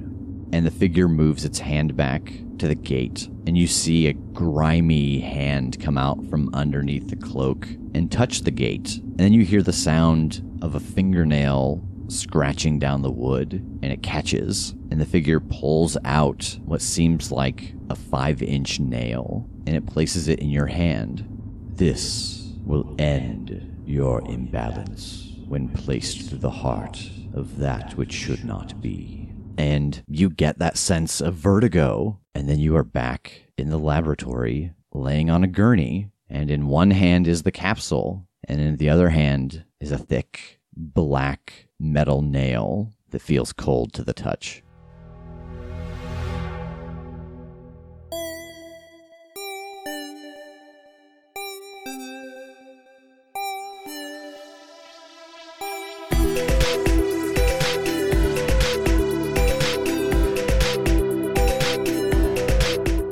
And 0.51 0.65
the 0.65 0.71
figure 0.71 1.07
moves 1.07 1.45
its 1.45 1.59
hand 1.59 1.95
back 1.95 2.33
to 2.59 2.67
the 2.67 2.75
gate, 2.75 3.27
and 3.45 3.57
you 3.57 3.67
see 3.67 4.07
a 4.07 4.13
grimy 4.13 5.19
hand 5.19 5.79
come 5.81 5.97
out 5.97 6.25
from 6.29 6.53
underneath 6.53 7.09
the 7.09 7.15
cloak 7.15 7.67
and 7.93 8.11
touch 8.11 8.41
the 8.41 8.51
gate. 8.51 8.97
And 8.97 9.17
then 9.17 9.33
you 9.33 9.43
hear 9.43 9.61
the 9.61 9.73
sound 9.73 10.41
of 10.61 10.75
a 10.75 10.79
fingernail 10.79 11.83
scratching 12.07 12.79
down 12.79 13.01
the 13.01 13.11
wood, 13.11 13.53
and 13.81 13.91
it 13.91 14.03
catches, 14.03 14.71
and 14.91 15.01
the 15.01 15.05
figure 15.05 15.39
pulls 15.39 15.97
out 16.05 16.57
what 16.63 16.81
seems 16.81 17.31
like 17.31 17.73
a 17.89 17.95
five 17.95 18.41
inch 18.41 18.79
nail, 18.79 19.49
and 19.65 19.75
it 19.75 19.87
places 19.87 20.27
it 20.27 20.39
in 20.39 20.49
your 20.49 20.67
hand. 20.67 21.25
This 21.73 22.53
will 22.63 22.95
end 22.99 23.83
your 23.85 24.21
imbalance 24.29 25.33
when 25.47 25.69
placed 25.69 26.29
through 26.29 26.39
the 26.39 26.49
heart 26.49 27.09
of 27.33 27.57
that 27.57 27.95
which 27.97 28.13
should 28.13 28.45
not 28.45 28.81
be. 28.81 29.24
And 29.57 30.03
you 30.07 30.29
get 30.29 30.59
that 30.59 30.77
sense 30.77 31.21
of 31.21 31.35
vertigo, 31.35 32.19
and 32.33 32.49
then 32.49 32.59
you 32.59 32.75
are 32.75 32.83
back 32.83 33.45
in 33.57 33.69
the 33.69 33.79
laboratory, 33.79 34.73
laying 34.93 35.29
on 35.29 35.43
a 35.43 35.47
gurney, 35.47 36.09
and 36.29 36.51
in 36.51 36.67
one 36.67 36.91
hand 36.91 37.27
is 37.27 37.43
the 37.43 37.51
capsule, 37.51 38.27
and 38.47 38.59
in 38.59 38.77
the 38.77 38.89
other 38.89 39.09
hand 39.09 39.63
is 39.79 39.91
a 39.91 39.97
thick, 39.97 40.59
black 40.75 41.67
metal 41.79 42.21
nail 42.21 42.91
that 43.11 43.21
feels 43.21 43.53
cold 43.53 43.93
to 43.93 44.03
the 44.03 44.13
touch. 44.13 44.61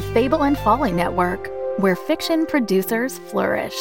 The 0.00 0.14
Fable 0.14 0.44
and 0.44 0.56
Folly 0.56 0.92
Network, 0.92 1.50
where 1.76 1.94
fiction 1.94 2.46
producers 2.46 3.18
flourish. 3.18 3.74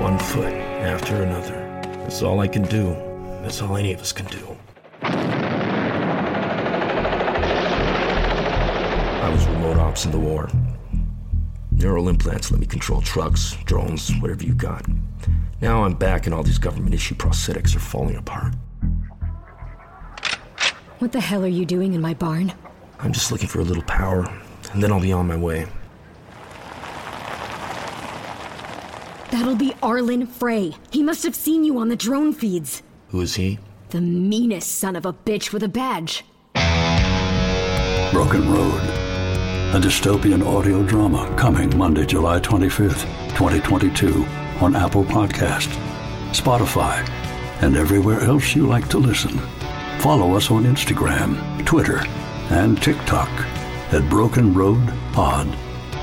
One 0.00 0.16
foot 0.20 0.54
after 0.54 1.24
another. 1.24 1.58
That's 2.04 2.22
all 2.22 2.38
I 2.38 2.46
can 2.46 2.62
do. 2.62 2.94
That's 3.42 3.60
all 3.60 3.76
any 3.76 3.92
of 3.92 4.00
us 4.00 4.12
can 4.12 4.26
do. 4.26 4.56
I 9.22 9.28
was 9.28 9.44
remote 9.48 9.78
ops 9.78 10.04
in 10.04 10.12
the 10.12 10.20
war. 10.20 10.48
Neural 11.74 12.08
implants 12.08 12.50
let 12.50 12.60
me 12.60 12.66
control 12.66 13.00
trucks, 13.02 13.56
drones, 13.64 14.10
whatever 14.20 14.44
you 14.44 14.54
got. 14.54 14.86
Now 15.60 15.84
I'm 15.84 15.94
back 15.94 16.26
and 16.26 16.34
all 16.34 16.42
these 16.42 16.58
government 16.58 16.94
issue 16.94 17.14
prosthetics 17.14 17.76
are 17.76 17.80
falling 17.80 18.16
apart. 18.16 18.54
What 20.98 21.12
the 21.12 21.20
hell 21.20 21.44
are 21.44 21.48
you 21.48 21.66
doing 21.66 21.92
in 21.94 22.00
my 22.00 22.14
barn? 22.14 22.52
I'm 23.00 23.12
just 23.12 23.30
looking 23.32 23.48
for 23.48 23.60
a 23.60 23.64
little 23.64 23.82
power, 23.82 24.24
and 24.72 24.82
then 24.82 24.92
I'll 24.92 25.00
be 25.00 25.12
on 25.12 25.26
my 25.26 25.36
way. 25.36 25.66
That'll 29.30 29.56
be 29.56 29.74
Arlen 29.82 30.26
Frey. 30.26 30.72
He 30.90 31.02
must 31.02 31.24
have 31.24 31.34
seen 31.34 31.64
you 31.64 31.78
on 31.78 31.88
the 31.88 31.96
drone 31.96 32.32
feeds. 32.32 32.82
Who 33.08 33.20
is 33.20 33.34
he? 33.34 33.58
The 33.90 34.00
meanest 34.00 34.78
son 34.78 34.96
of 34.96 35.04
a 35.04 35.12
bitch 35.12 35.52
with 35.52 35.62
a 35.64 35.68
badge. 35.68 36.24
Broken 38.12 38.48
Road, 38.48 38.80
a 39.74 39.76
dystopian 39.76 40.42
audio 40.46 40.82
drama 40.84 41.34
coming 41.36 41.76
Monday, 41.76 42.06
July 42.06 42.38
25th, 42.38 43.02
2022 43.30 44.24
on 44.60 44.76
Apple 44.76 45.02
Podcast, 45.02 45.66
Spotify, 46.30 47.04
and 47.60 47.76
everywhere 47.76 48.20
else 48.20 48.54
you 48.54 48.68
like 48.68 48.88
to 48.88 48.98
listen. 48.98 49.36
Follow 49.98 50.36
us 50.36 50.52
on 50.52 50.62
Instagram, 50.62 51.66
Twitter, 51.66 52.04
and 52.50 52.80
TikTok 52.80 53.28
at 53.92 54.08
Broken 54.08 54.54
Road 54.54 54.94
Pod. 55.12 55.48